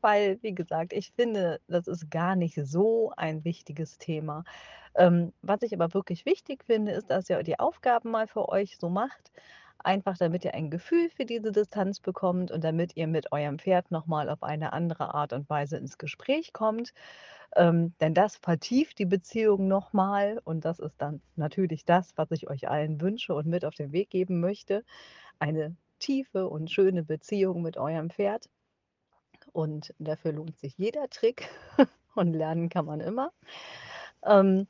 Weil, 0.00 0.38
wie 0.42 0.54
gesagt, 0.54 0.92
ich 0.92 1.10
finde, 1.16 1.58
das 1.66 1.88
ist 1.88 2.10
gar 2.10 2.36
nicht 2.36 2.60
so 2.62 3.10
ein 3.16 3.44
wichtiges 3.44 3.98
Thema. 3.98 4.44
Ähm, 4.94 5.32
was 5.40 5.62
ich 5.62 5.72
aber 5.74 5.94
wirklich 5.94 6.26
wichtig 6.26 6.64
finde, 6.64 6.92
ist, 6.92 7.10
dass 7.10 7.30
ihr 7.30 7.42
die 7.42 7.58
Aufgaben 7.58 8.10
mal 8.10 8.26
für 8.26 8.48
euch 8.50 8.76
so 8.78 8.90
macht, 8.90 9.32
einfach 9.84 10.16
damit 10.18 10.44
ihr 10.44 10.54
ein 10.54 10.70
Gefühl 10.70 11.10
für 11.10 11.24
diese 11.24 11.52
Distanz 11.52 12.00
bekommt 12.00 12.50
und 12.50 12.64
damit 12.64 12.96
ihr 12.96 13.06
mit 13.06 13.32
eurem 13.32 13.58
Pferd 13.58 13.90
nochmal 13.90 14.28
auf 14.28 14.42
eine 14.42 14.72
andere 14.72 15.14
Art 15.14 15.32
und 15.32 15.48
Weise 15.50 15.76
ins 15.76 15.98
Gespräch 15.98 16.52
kommt. 16.52 16.92
Ähm, 17.54 17.94
denn 18.00 18.14
das 18.14 18.36
vertieft 18.36 18.98
die 18.98 19.06
Beziehung 19.06 19.68
nochmal 19.68 20.40
und 20.44 20.64
das 20.64 20.78
ist 20.78 20.94
dann 20.98 21.20
natürlich 21.36 21.84
das, 21.84 22.12
was 22.16 22.30
ich 22.30 22.48
euch 22.48 22.68
allen 22.68 23.00
wünsche 23.00 23.34
und 23.34 23.46
mit 23.46 23.64
auf 23.64 23.74
den 23.74 23.92
Weg 23.92 24.10
geben 24.10 24.40
möchte. 24.40 24.84
Eine 25.38 25.76
tiefe 25.98 26.48
und 26.48 26.70
schöne 26.70 27.02
Beziehung 27.04 27.62
mit 27.62 27.76
eurem 27.76 28.10
Pferd. 28.10 28.48
Und 29.52 29.94
dafür 29.98 30.32
lohnt 30.32 30.58
sich 30.58 30.78
jeder 30.78 31.08
Trick 31.10 31.48
und 32.14 32.32
lernen 32.32 32.68
kann 32.68 32.86
man 32.86 33.00
immer. 33.00 33.32
Ähm, 34.24 34.66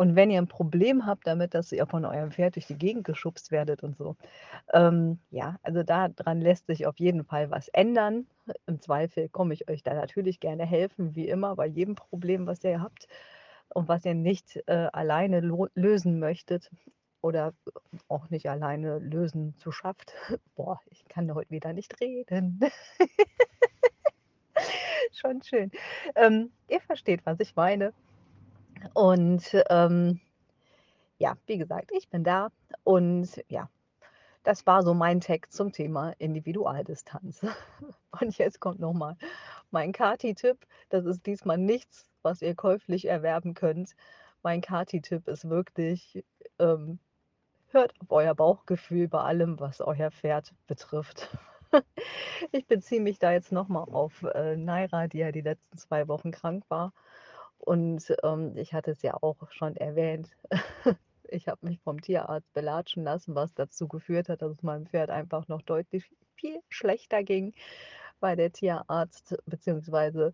und 0.00 0.16
wenn 0.16 0.30
ihr 0.30 0.40
ein 0.40 0.48
Problem 0.48 1.04
habt 1.04 1.26
damit, 1.26 1.52
dass 1.52 1.72
ihr 1.72 1.84
von 1.84 2.06
eurem 2.06 2.30
Pferd 2.30 2.56
durch 2.56 2.66
die 2.66 2.78
Gegend 2.78 3.04
geschubst 3.04 3.50
werdet 3.50 3.82
und 3.82 3.98
so, 3.98 4.16
ähm, 4.72 5.18
ja, 5.30 5.58
also 5.62 5.82
daran 5.82 6.40
lässt 6.40 6.68
sich 6.68 6.86
auf 6.86 6.98
jeden 6.98 7.22
Fall 7.22 7.50
was 7.50 7.68
ändern. 7.68 8.26
Im 8.66 8.80
Zweifel 8.80 9.28
komme 9.28 9.52
ich 9.52 9.68
euch 9.68 9.82
da 9.82 9.92
natürlich 9.92 10.40
gerne 10.40 10.64
helfen, 10.64 11.14
wie 11.16 11.28
immer, 11.28 11.54
bei 11.54 11.66
jedem 11.66 11.96
Problem, 11.96 12.46
was 12.46 12.64
ihr 12.64 12.80
habt 12.80 13.08
und 13.68 13.88
was 13.88 14.06
ihr 14.06 14.14
nicht 14.14 14.62
äh, 14.68 14.88
alleine 14.90 15.40
lösen 15.74 16.18
möchtet 16.18 16.70
oder 17.20 17.52
auch 18.08 18.30
nicht 18.30 18.48
alleine 18.48 19.00
lösen 19.00 19.54
zu 19.58 19.70
schafft. 19.70 20.14
Boah, 20.56 20.80
ich 20.86 21.04
kann 21.08 21.34
heute 21.34 21.50
wieder 21.50 21.74
nicht 21.74 22.00
reden. 22.00 22.58
Schon 25.12 25.42
schön. 25.42 25.70
Ähm, 26.14 26.52
ihr 26.68 26.80
versteht, 26.80 27.20
was 27.26 27.38
ich 27.40 27.54
meine. 27.54 27.92
Und 28.94 29.56
ähm, 29.68 30.20
ja, 31.18 31.36
wie 31.46 31.58
gesagt, 31.58 31.90
ich 31.92 32.08
bin 32.08 32.24
da 32.24 32.48
und 32.84 33.44
ja, 33.48 33.68
das 34.42 34.66
war 34.66 34.82
so 34.82 34.94
mein 34.94 35.20
Tag 35.20 35.52
zum 35.52 35.72
Thema 35.72 36.12
Individualdistanz. 36.18 37.44
Und 38.20 38.38
jetzt 38.38 38.58
kommt 38.58 38.80
noch 38.80 38.94
mal 38.94 39.16
mein 39.70 39.92
Kati-Tipp. 39.92 40.66
Das 40.88 41.04
ist 41.04 41.26
diesmal 41.26 41.58
nichts, 41.58 42.06
was 42.22 42.42
ihr 42.42 42.54
käuflich 42.54 43.06
erwerben 43.06 43.54
könnt. 43.54 43.94
Mein 44.42 44.62
Kati-Tipp 44.62 45.28
ist 45.28 45.48
wirklich, 45.48 46.24
ähm, 46.58 46.98
hört 47.68 47.92
auf 48.00 48.10
euer 48.10 48.34
Bauchgefühl 48.34 49.08
bei 49.08 49.20
allem, 49.20 49.60
was 49.60 49.80
euer 49.80 50.10
Pferd 50.10 50.54
betrifft. 50.66 51.36
Ich 52.50 52.66
beziehe 52.66 53.00
mich 53.00 53.20
da 53.20 53.30
jetzt 53.30 53.52
noch 53.52 53.68
mal 53.68 53.84
auf 53.84 54.24
äh, 54.24 54.56
Naira, 54.56 55.06
die 55.06 55.18
ja 55.18 55.30
die 55.30 55.42
letzten 55.42 55.78
zwei 55.78 56.08
Wochen 56.08 56.32
krank 56.32 56.64
war. 56.68 56.92
Und 57.60 58.14
ähm, 58.22 58.56
ich 58.56 58.72
hatte 58.72 58.92
es 58.92 59.02
ja 59.02 59.14
auch 59.20 59.50
schon 59.50 59.76
erwähnt. 59.76 60.30
Ich 61.32 61.46
habe 61.46 61.64
mich 61.64 61.78
vom 61.82 62.00
Tierarzt 62.00 62.52
belatschen 62.54 63.04
lassen, 63.04 63.36
was 63.36 63.54
dazu 63.54 63.86
geführt 63.86 64.28
hat, 64.28 64.42
dass 64.42 64.50
es 64.50 64.64
meinem 64.64 64.86
Pferd 64.86 65.10
einfach 65.10 65.46
noch 65.46 65.62
deutlich 65.62 66.10
viel 66.34 66.58
schlechter 66.68 67.22
ging, 67.22 67.54
weil 68.18 68.34
der 68.34 68.50
Tierarzt 68.50 69.36
bzw. 69.46 70.32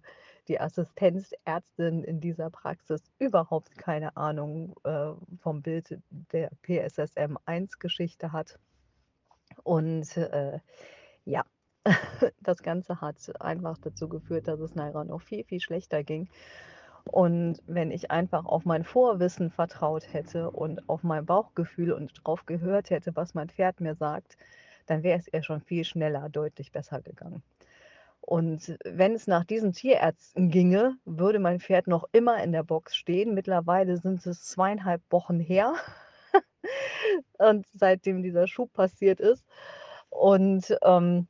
die 0.49 0.59
Assistenzärztin 0.59 2.03
in 2.03 2.21
dieser 2.21 2.49
Praxis 2.49 3.03
überhaupt 3.19 3.77
keine 3.77 4.17
Ahnung 4.17 4.75
äh, 4.85 5.13
vom 5.43 5.61
Bild 5.61 5.99
der 6.33 6.51
PSSM-1-Geschichte 6.63 8.33
hat. 8.33 8.59
Und 9.65 10.17
äh, 10.17 10.61
ja, 11.27 11.45
das 12.41 12.63
Ganze 12.63 13.03
hat 13.03 13.17
einfach 13.41 13.77
dazu 13.79 14.09
geführt, 14.09 14.49
dass 14.49 14.61
es 14.61 14.75
Naira 14.75 15.05
noch 15.05 15.21
viel, 15.21 15.45
viel 15.45 15.61
schlechter 15.61 16.03
ging. 16.05 16.31
Und 17.11 17.63
wenn 17.67 17.91
ich 17.91 18.11
einfach 18.11 18.45
auf 18.45 18.65
mein 18.65 18.85
Vorwissen 18.85 19.51
vertraut 19.51 20.13
hätte 20.13 20.51
und 20.51 20.89
auf 20.89 21.03
mein 21.03 21.25
Bauchgefühl 21.25 21.93
und 21.93 22.13
drauf 22.25 22.47
gehört 22.47 22.91
hätte, 22.91 23.15
was 23.15 23.35
mein 23.35 23.49
Pferd 23.49 23.81
mir 23.81 23.95
sagt, 23.95 24.37
dann 24.87 25.03
wäre 25.03 25.19
es 25.19 25.33
ihr 25.33 25.43
schon 25.43 25.61
viel 25.61 25.85
schneller 25.85 26.29
deutlich 26.29 26.73
besser 26.73 27.01
gegangen. 27.01 27.43
Und 28.21 28.77
wenn 28.85 29.15
es 29.15 29.29
nach 29.29 29.45
diesen 29.45 29.73
Tierärzten 29.73 30.51
ginge, 30.51 30.97
würde 31.05 31.39
mein 31.39 31.61
Pferd 31.61 31.87
noch 31.87 32.09
immer 32.11 32.43
in 32.43 32.51
der 32.51 32.65
Box 32.65 32.97
stehen. 32.97 33.35
Mittlerweile 33.35 33.97
sind 33.99 34.27
es 34.27 34.45
zweieinhalb 34.45 35.01
Wochen 35.11 35.39
her, 35.39 35.75
und 37.39 37.67
seitdem 37.73 38.23
dieser 38.23 38.49
Schub 38.49 38.73
passiert 38.73 39.21
ist. 39.21 39.45
Und 40.11 40.77
ähm, 40.83 41.29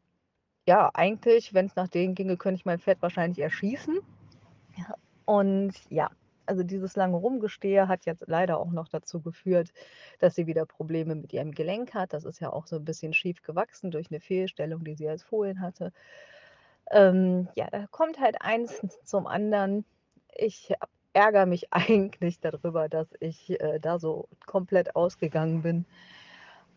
ja, 0.66 0.90
eigentlich, 0.94 1.54
wenn 1.54 1.66
es 1.66 1.76
nach 1.76 1.88
denen 1.88 2.14
ginge, 2.14 2.36
könnte 2.36 2.58
ich 2.58 2.64
mein 2.64 2.78
Pferd 2.78 3.02
wahrscheinlich 3.02 3.40
erschießen. 3.40 3.98
Und 5.26 5.74
ja, 5.90 6.10
also 6.46 6.62
dieses 6.62 6.96
lange 6.96 7.16
Rumgestehe 7.16 7.88
hat 7.88 8.06
jetzt 8.06 8.24
leider 8.26 8.58
auch 8.58 8.70
noch 8.70 8.88
dazu 8.88 9.20
geführt, 9.20 9.72
dass 10.20 10.34
sie 10.34 10.46
wieder 10.46 10.64
Probleme 10.64 11.14
mit 11.14 11.32
ihrem 11.32 11.52
Gelenk 11.52 11.94
hat. 11.94 12.12
Das 12.12 12.24
ist 12.24 12.40
ja 12.40 12.52
auch 12.52 12.66
so 12.66 12.76
ein 12.76 12.84
bisschen 12.84 13.12
schief 13.12 13.42
gewachsen 13.42 13.90
durch 13.90 14.10
eine 14.10 14.20
Fehlstellung, 14.20 14.84
die 14.84 14.94
sie 14.94 15.08
als 15.08 15.22
Fohlen 15.22 15.60
hatte. 15.60 15.92
Ähm, 16.90 17.48
ja, 17.56 17.68
da 17.70 17.86
kommt 17.88 18.20
halt 18.20 18.40
eins 18.40 18.80
zum 19.04 19.26
anderen. 19.26 19.84
Ich 20.34 20.72
ärgere 21.12 21.46
mich 21.46 21.72
eigentlich 21.72 22.40
darüber, 22.40 22.88
dass 22.88 23.08
ich 23.20 23.60
äh, 23.60 23.80
da 23.80 23.98
so 23.98 24.28
komplett 24.46 24.94
ausgegangen 24.94 25.62
bin, 25.62 25.86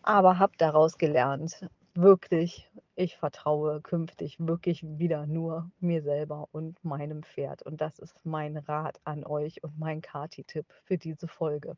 aber 0.02 0.40
habe 0.40 0.54
daraus 0.58 0.98
gelernt. 0.98 1.70
Wirklich, 1.96 2.70
ich 2.96 3.18
vertraue 3.18 3.82
künftig 3.82 4.38
wirklich 4.40 4.84
wieder 4.84 5.26
nur 5.26 5.72
mir 5.80 6.02
selber 6.02 6.48
und 6.52 6.84
meinem 6.84 7.24
Pferd. 7.24 7.64
Und 7.64 7.82
das 7.82 8.00
ist 8.00 8.16
mein 8.24 8.58
Rat 8.58 9.00
an 9.04 9.26
euch 9.26 9.64
und 9.64 9.78
mein 9.80 10.02
Kati-Tipp 10.02 10.66
für 10.84 10.98
diese 10.98 11.28
Folge. 11.28 11.76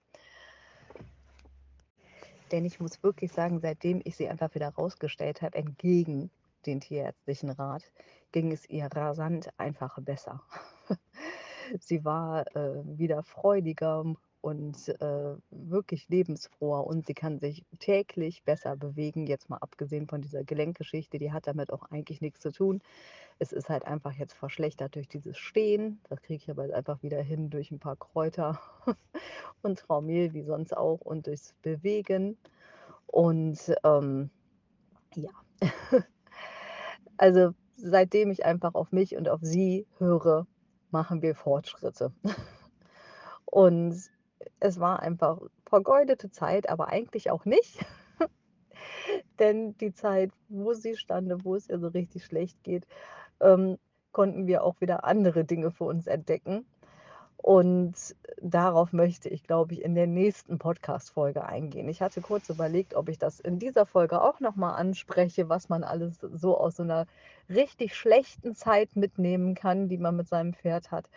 Denn 2.52 2.66
ich 2.66 2.80
muss 2.80 3.02
wirklich 3.02 3.32
sagen, 3.32 3.60
seitdem 3.62 4.02
ich 4.04 4.18
sie 4.18 4.28
einfach 4.28 4.54
wieder 4.54 4.70
rausgestellt 4.70 5.42
habe, 5.42 5.58
entgegen 5.58 6.30
den 6.66 6.82
tierärztlichen 6.82 7.50
Rat, 7.50 7.84
ging 8.32 8.52
es 8.52 8.70
ihr 8.70 8.88
rasant 8.88 9.50
einfach 9.58 9.98
besser. 10.02 10.44
sie 11.80 12.04
war 12.04 12.46
äh, 12.56 12.82
wieder 12.98 13.24
freudiger 13.24 14.04
und 14.42 14.90
äh, 15.02 15.36
wirklich 15.52 16.10
lebensfroher 16.10 16.86
und 16.86 17.06
sie 17.06 17.14
kann 17.14 17.40
sich 17.40 17.64
täglich 17.80 18.44
besser 18.44 18.76
bewegen, 18.76 19.28
jetzt 19.28 19.50
mal 19.50 19.58
abgesehen 19.58 20.08
von 20.08 20.22
dieser 20.22 20.44
Gelenkgeschichte, 20.44 21.20
die 21.20 21.32
hat 21.32 21.48
damit 21.48 21.72
auch 21.72 21.84
eigentlich 21.92 22.22
nichts 22.22 22.42
zu 22.42 22.52
tun. 22.52 22.82
Es 23.40 23.54
ist 23.54 23.70
halt 23.70 23.86
einfach 23.86 24.14
jetzt 24.14 24.34
verschlechtert 24.34 24.96
durch 24.96 25.08
dieses 25.08 25.38
Stehen. 25.38 26.00
Das 26.10 26.22
kriege 26.22 26.44
ich 26.44 26.50
aber 26.50 26.74
einfach 26.76 27.02
wieder 27.04 27.22
hin 27.22 27.50
durch 27.50 27.72
ein 27.72 27.80
paar 27.80 27.96
Kräuter 27.96 28.60
und 29.62 29.80
Traumehl, 29.80 30.34
wie 30.34 30.44
sonst 30.44 30.76
auch, 30.76 31.02
und 31.02 31.28
durchs 31.28 31.54
Bewegen. 31.62 32.38
Und 33.08 33.74
ähm, 33.84 34.30
ja, 35.16 35.32
also 37.18 37.54
seitdem 37.76 38.32
ich 38.32 38.46
einfach 38.46 38.74
auf 38.76 38.92
mich 38.92 39.16
und 39.16 39.30
auf 39.30 39.42
sie 39.44 39.86
höre, 39.98 40.48
machen 40.92 41.22
wir 41.22 41.36
Fortschritte. 41.36 42.12
Und 43.46 44.10
es 44.60 44.80
war 44.80 45.02
einfach 45.02 45.40
vergeudete 45.66 46.32
Zeit, 46.32 46.70
aber 46.70 46.90
eigentlich 46.90 47.32
auch 47.32 47.46
nicht. 47.46 47.86
Denn 49.40 49.78
die 49.78 49.94
Zeit, 49.94 50.32
wo 50.50 50.74
sie 50.74 50.96
stand, 50.96 51.46
wo 51.46 51.56
es 51.56 51.70
ihr 51.70 51.80
so 51.80 51.88
richtig 51.88 52.26
schlecht 52.26 52.64
geht, 52.64 52.86
ähm, 53.40 53.78
konnten 54.12 54.48
wir 54.48 54.64
auch 54.64 54.80
wieder 54.82 55.04
andere 55.04 55.46
Dinge 55.46 55.72
für 55.72 55.86
uns 55.86 56.08
entdecken. 56.08 56.66
Und 57.38 58.16
darauf 58.40 58.94
möchte 58.94 59.28
ich, 59.28 59.44
glaube 59.44 59.74
ich, 59.74 59.82
in 59.82 59.96
der 59.96 60.06
nächsten 60.06 60.60
Podcast-Folge 60.60 61.44
eingehen. 61.44 61.90
Ich 61.90 62.04
hatte 62.04 62.22
kurz 62.22 62.50
überlegt, 62.50 62.94
ob 62.94 63.10
ich 63.10 63.18
das 63.18 63.40
in 63.40 63.58
dieser 63.58 63.88
Folge 63.88 64.22
auch 64.22 64.40
nochmal 64.40 64.76
anspreche, 64.76 65.50
was 65.50 65.68
man 65.68 65.84
alles 65.84 66.20
so 66.20 66.56
aus 66.56 66.76
so 66.76 66.84
einer 66.84 67.08
richtig 67.50 67.96
schlechten 67.96 68.54
Zeit 68.54 68.96
mitnehmen 68.96 69.56
kann, 69.56 69.90
die 69.90 69.98
man 69.98 70.18
mit 70.18 70.28
seinem 70.28 70.54
Pferd 70.54 70.92
hat. 70.92 71.10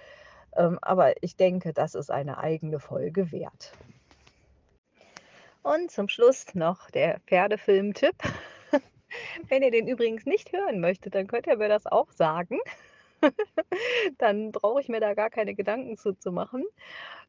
Ähm, 0.57 0.79
aber 0.83 1.23
ich 1.23 1.37
denke, 1.37 1.73
das 1.73 1.95
ist 1.95 2.11
eine 2.11 2.39
eigene 2.39 2.81
Folge 2.81 3.33
wert. 3.33 3.73
Und 5.63 5.91
zum 5.91 6.09
Schluss 6.09 6.55
noch 6.55 6.91
der 6.91 7.21
Pferdefilm-Tipp. 7.21 8.17
Wenn 9.49 9.63
ihr 9.63 9.71
den 9.71 9.89
übrigens 9.89 10.27
nicht 10.27 10.53
hören 10.53 10.81
möchtet, 10.81 11.15
dann 11.15 11.27
könnt 11.27 11.47
ihr 11.47 11.57
mir 11.57 11.69
das 11.69 11.87
auch 11.87 12.11
sagen. 12.13 12.59
dann 14.19 14.53
brauche 14.53 14.81
ich 14.81 14.89
mir 14.89 15.01
da 15.01 15.15
gar 15.15 15.31
keine 15.31 15.55
Gedanken 15.55 15.97
zu, 15.97 16.13
zu 16.13 16.33
machen. 16.33 16.65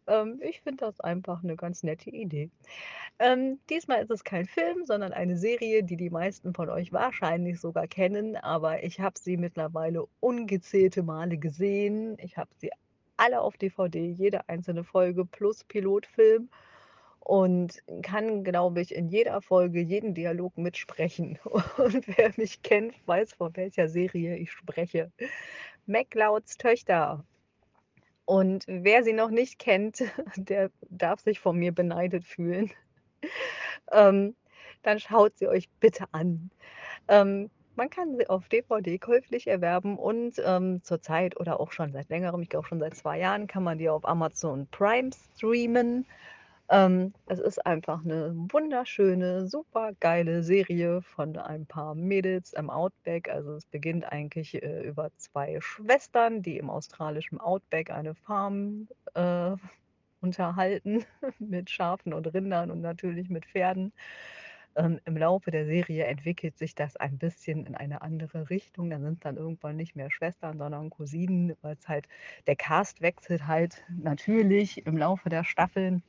Ähm, 0.07 0.39
ich 0.41 0.61
finde 0.61 0.86
das 0.86 0.99
einfach 0.99 1.43
eine 1.43 1.55
ganz 1.55 1.84
nette 1.84 2.09
Idee. 2.09 2.49
Ähm, 3.19 3.59
diesmal 3.69 4.03
ist 4.03 4.11
es 4.11 4.23
kein 4.23 4.45
Film, 4.45 4.86
sondern 4.86 5.13
eine 5.13 5.38
Serie, 5.38 5.84
die 5.84 5.95
die 5.95 6.09
meisten 6.09 6.53
von 6.53 6.69
euch 6.69 6.91
wahrscheinlich 6.91 7.59
sogar 7.59 7.88
kennen, 7.88 8.36
aber 8.36 8.84
ich 8.84 8.99
habe 8.99 9.17
sie 9.17 9.38
mittlerweile 9.38 10.05
ungezählte 10.19 11.03
Male 11.03 11.38
gesehen. 11.38 12.17
Ich 12.19 12.38
habe 12.38 12.49
sie 12.57 12.71
alle 13.18 13.41
auf 13.41 13.57
DVD, 13.57 14.09
jede 14.11 14.47
einzelne 14.49 14.84
Folge 14.84 15.26
plus 15.26 15.63
Pilotfilm 15.63 16.49
und 17.26 17.82
kann, 18.03 18.43
glaube 18.43 18.82
ich, 18.82 18.93
in 18.93 19.09
jeder 19.09 19.41
Folge 19.41 19.82
jeden 19.82 20.13
Dialog 20.13 20.57
mitsprechen. 20.59 21.39
Und 21.78 22.07
wer 22.18 22.32
mich 22.38 22.61
kennt, 22.61 22.93
weiß, 23.07 23.34
von 23.34 23.55
welcher 23.55 23.89
Serie 23.89 24.38
ich 24.38 24.51
spreche. 24.51 25.11
MacLeods 25.88 26.57
Töchter. 26.57 27.26
Und 28.26 28.66
wer 28.68 29.03
sie 29.03 29.13
noch 29.13 29.32
nicht 29.32 29.57
kennt, 29.57 30.03
der 30.36 30.70
darf 30.89 31.20
sich 31.22 31.39
von 31.39 31.57
mir 31.57 31.72
beneidet 31.74 32.24
fühlen. 32.24 32.72
Ähm, 33.91 34.36
dann 34.82 34.99
schaut 34.99 35.38
sie 35.38 35.47
euch 35.47 35.70
bitte 35.80 36.05
an. 36.11 36.49
Ähm, 37.07 37.51
man 37.76 37.89
kann 37.89 38.17
sie 38.17 38.28
auf 38.30 38.47
DVD 38.49 38.97
käuflich 38.97 39.47
erwerben 39.47 39.97
und 39.97 40.41
ähm, 40.43 40.82
zurzeit 40.84 41.39
oder 41.39 41.59
auch 41.59 41.71
schon 41.71 41.91
seit 41.91 42.09
längerem, 42.09 42.41
ich 42.41 42.49
glaube 42.49 42.67
schon 42.67 42.80
seit 42.80 42.95
zwei 42.95 43.19
Jahren, 43.19 43.47
kann 43.47 43.63
man 43.63 43.78
die 43.78 43.89
auf 43.89 44.07
Amazon 44.07 44.67
Prime 44.71 45.11
streamen. 45.36 46.05
Ähm, 46.69 47.13
es 47.28 47.39
ist 47.39 47.63
einfach 47.65 48.03
eine 48.03 48.34
wunderschöne, 48.51 49.47
super 49.47 49.91
geile 49.99 50.41
Serie 50.41 51.01
von 51.03 51.38
ein 51.38 51.67
paar 51.67 51.93
Mädels 51.93 52.53
im 52.53 52.71
Outback. 52.71 53.30
Also 53.30 53.53
es 53.53 53.65
beginnt 53.67 54.11
eigentlich 54.11 54.61
äh, 54.63 54.82
über 54.82 55.11
zwei 55.17 55.59
Schwestern, 55.61 56.41
die 56.41 56.57
im 56.57 56.71
australischen 56.71 57.39
Outback 57.39 57.91
eine 57.91 58.15
Farm 58.15 58.88
äh, 59.13 59.55
unterhalten 60.21 61.05
mit 61.39 61.69
Schafen 61.69 62.13
und 62.13 62.34
Rindern 62.34 62.71
und 62.71 62.82
natürlich 62.82 63.30
mit 63.30 63.45
Pferden. 63.45 63.93
Ähm, 64.76 64.99
Im 65.05 65.17
Laufe 65.17 65.51
der 65.51 65.65
Serie 65.65 66.05
entwickelt 66.05 66.57
sich 66.57 66.76
das 66.76 66.97
ein 66.97 67.17
bisschen 67.17 67.65
in 67.65 67.76
eine 67.76 68.01
andere 68.01 68.49
Richtung. 68.49 68.89
Dann 68.89 69.03
sind 69.03 69.26
dann 69.26 69.38
irgendwann 69.38 69.78
nicht 69.78 69.95
mehr 69.95 70.11
Schwestern, 70.11 70.57
sondern 70.57 70.89
Cousinen, 70.89 71.55
weil 71.61 71.76
es 71.76 71.88
halt 71.88 72.07
der 72.47 72.55
Cast 72.55 73.01
wechselt 73.01 73.47
halt 73.47 73.84
natürlich 73.89 74.86
im 74.86 74.97
Laufe 74.97 75.30
der 75.30 75.43
Staffeln 75.43 76.03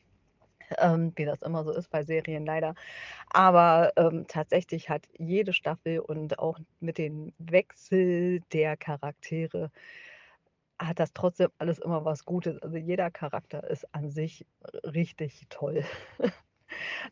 ähm, 0.78 1.12
wie 1.16 1.24
das 1.24 1.42
immer 1.42 1.64
so 1.64 1.72
ist 1.72 1.90
bei 1.90 2.02
Serien 2.04 2.44
leider. 2.46 2.74
Aber 3.30 3.92
ähm, 3.96 4.26
tatsächlich 4.28 4.88
hat 4.90 5.06
jede 5.18 5.52
Staffel 5.52 6.00
und 6.00 6.38
auch 6.38 6.58
mit 6.80 6.98
dem 6.98 7.32
Wechsel 7.38 8.40
der 8.52 8.76
Charaktere 8.76 9.70
hat 10.78 11.00
das 11.00 11.12
trotzdem 11.12 11.50
alles 11.58 11.78
immer 11.78 12.04
was 12.04 12.24
Gutes. 12.24 12.60
Also, 12.62 12.76
jeder 12.76 13.10
Charakter 13.10 13.68
ist 13.68 13.86
an 13.94 14.10
sich 14.10 14.46
richtig 14.84 15.46
toll. 15.48 15.84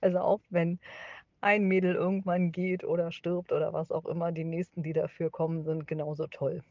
Also, 0.01 0.19
auch 0.19 0.41
wenn 0.51 0.81
ein 1.45 1.65
Mädel 1.65 1.95
irgendwann 1.95 2.53
geht 2.53 2.85
oder 2.85 3.13
stirbt 3.13 3.53
oder 3.53 3.75
was 3.75 3.93
auch 3.93 4.07
immer, 4.07 4.33
die 4.33 4.45
nächsten, 4.45 4.83
die 4.83 4.95
dafür 4.95 5.31
kommen, 5.31 5.63
sind 5.63 5.87
genauso 5.87 6.27
toll. 6.27 6.63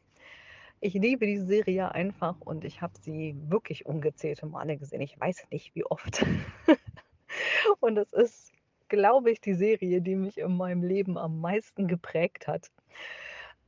Ich 0.80 0.94
liebe 0.94 1.26
die 1.26 1.38
Serie 1.38 1.92
einfach 1.92 2.40
und 2.40 2.64
ich 2.64 2.82
habe 2.82 2.92
sie 3.00 3.36
wirklich 3.48 3.86
ungezählte 3.86 4.46
Male 4.46 4.76
gesehen. 4.76 5.00
Ich 5.00 5.18
weiß 5.18 5.46
nicht, 5.50 5.74
wie 5.74 5.84
oft. 5.84 6.26
Und 7.80 7.96
es 7.96 8.12
ist, 8.12 8.52
glaube 8.88 9.30
ich, 9.30 9.40
die 9.40 9.54
Serie, 9.54 10.02
die 10.02 10.14
mich 10.14 10.38
in 10.38 10.56
meinem 10.56 10.82
Leben 10.82 11.16
am 11.16 11.40
meisten 11.40 11.88
geprägt 11.88 12.46
hat. 12.46 12.70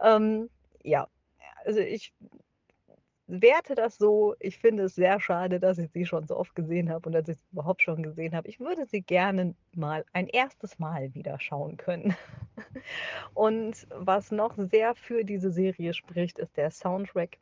Ähm, 0.01 0.51
ja, 0.83 1.09
also 1.65 1.81
ich 1.81 2.13
werte 3.27 3.75
das 3.75 3.99
so. 3.99 4.35
Ich 4.41 4.59
finde 4.59 4.85
es 4.85 4.95
sehr 4.95 5.21
schade, 5.21 5.61
dass 5.61 5.79
ich 5.79 5.91
sie 5.91 6.07
schon 6.07 6.27
so 6.27 6.37
oft 6.37 6.55
gesehen 6.55 6.91
habe 6.91 7.09
und 7.09 7.13
dass 7.13 7.29
ich 7.29 7.39
sie 7.39 7.47
überhaupt 7.53 7.83
schon 7.83 8.03
gesehen 8.03 8.35
habe. 8.35 8.49
Ich 8.49 8.61
würde 8.61 8.87
sie 8.87 9.03
gerne 9.03 9.55
mal 9.75 10.05
ein 10.13 10.29
erstes 10.29 10.79
Mal 10.79 11.15
wieder 11.15 11.39
schauen 11.41 11.77
können. 11.77 12.15
Und 13.35 13.87
was 13.91 14.31
noch 14.31 14.55
sehr 14.57 14.95
für 14.95 15.25
diese 15.25 15.51
Serie 15.51 15.93
spricht, 15.93 16.39
ist 16.39 16.57
der 16.57 16.71
Soundtrack 16.71 17.39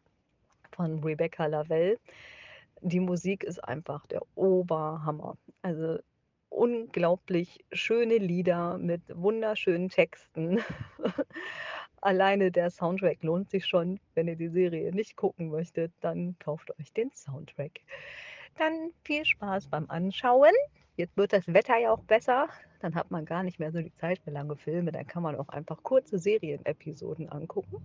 von 0.72 1.02
Rebecca 1.04 1.46
Lavelle. 1.46 1.98
Die 2.80 3.00
Musik 3.00 3.44
ist 3.44 3.62
einfach 3.62 4.06
der 4.06 4.22
Oberhammer. 4.34 5.36
Also 5.62 5.98
unglaublich 6.48 7.64
schöne 7.72 8.18
Lieder 8.18 8.78
mit 8.78 9.02
wunderschönen 9.14 9.88
Texten. 9.88 10.60
Alleine 12.04 12.52
der 12.52 12.68
Soundtrack 12.68 13.22
lohnt 13.22 13.48
sich 13.48 13.64
schon. 13.64 13.98
Wenn 14.14 14.28
ihr 14.28 14.36
die 14.36 14.50
Serie 14.50 14.92
nicht 14.92 15.16
gucken 15.16 15.48
möchtet, 15.48 15.90
dann 16.02 16.36
kauft 16.38 16.70
euch 16.78 16.92
den 16.92 17.10
Soundtrack. 17.14 17.80
Dann 18.58 18.90
viel 19.04 19.24
Spaß 19.24 19.68
beim 19.68 19.88
Anschauen. 19.88 20.52
Jetzt 20.96 21.16
wird 21.16 21.32
das 21.32 21.48
Wetter 21.48 21.78
ja 21.78 21.92
auch 21.92 22.02
besser. 22.02 22.48
Dann 22.80 22.94
hat 22.94 23.10
man 23.10 23.24
gar 23.24 23.42
nicht 23.42 23.58
mehr 23.58 23.72
so 23.72 23.80
die 23.80 23.94
Zeit 23.94 24.18
für 24.18 24.30
lange 24.30 24.54
Filme. 24.54 24.92
Dann 24.92 25.06
kann 25.06 25.22
man 25.22 25.34
auch 25.36 25.48
einfach 25.48 25.82
kurze 25.82 26.18
Serienepisoden 26.18 27.30
angucken. 27.30 27.82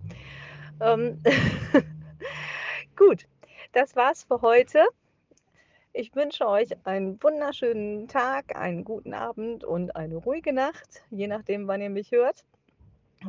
Ähm 0.82 1.22
Gut, 2.96 3.26
das 3.72 3.96
war's 3.96 4.24
für 4.24 4.42
heute. 4.42 4.84
Ich 5.94 6.14
wünsche 6.14 6.46
euch 6.46 6.68
einen 6.84 7.20
wunderschönen 7.22 8.06
Tag, 8.06 8.54
einen 8.54 8.84
guten 8.84 9.14
Abend 9.14 9.64
und 9.64 9.96
eine 9.96 10.16
ruhige 10.16 10.52
Nacht, 10.52 11.02
je 11.10 11.26
nachdem, 11.26 11.66
wann 11.68 11.80
ihr 11.80 11.88
mich 11.88 12.12
hört. 12.12 12.44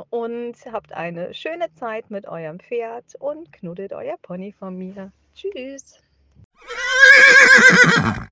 Und 0.10 0.56
habt 0.72 0.94
eine 0.94 1.34
schöne 1.34 1.74
Zeit 1.74 2.10
mit 2.10 2.28
eurem 2.28 2.60
Pferd 2.60 3.16
und 3.20 3.52
knuddelt 3.52 3.94
euer 3.94 4.18
Pony 4.22 4.54
von 4.58 4.78
mir. 4.78 5.12
Tschüss. 5.36 6.02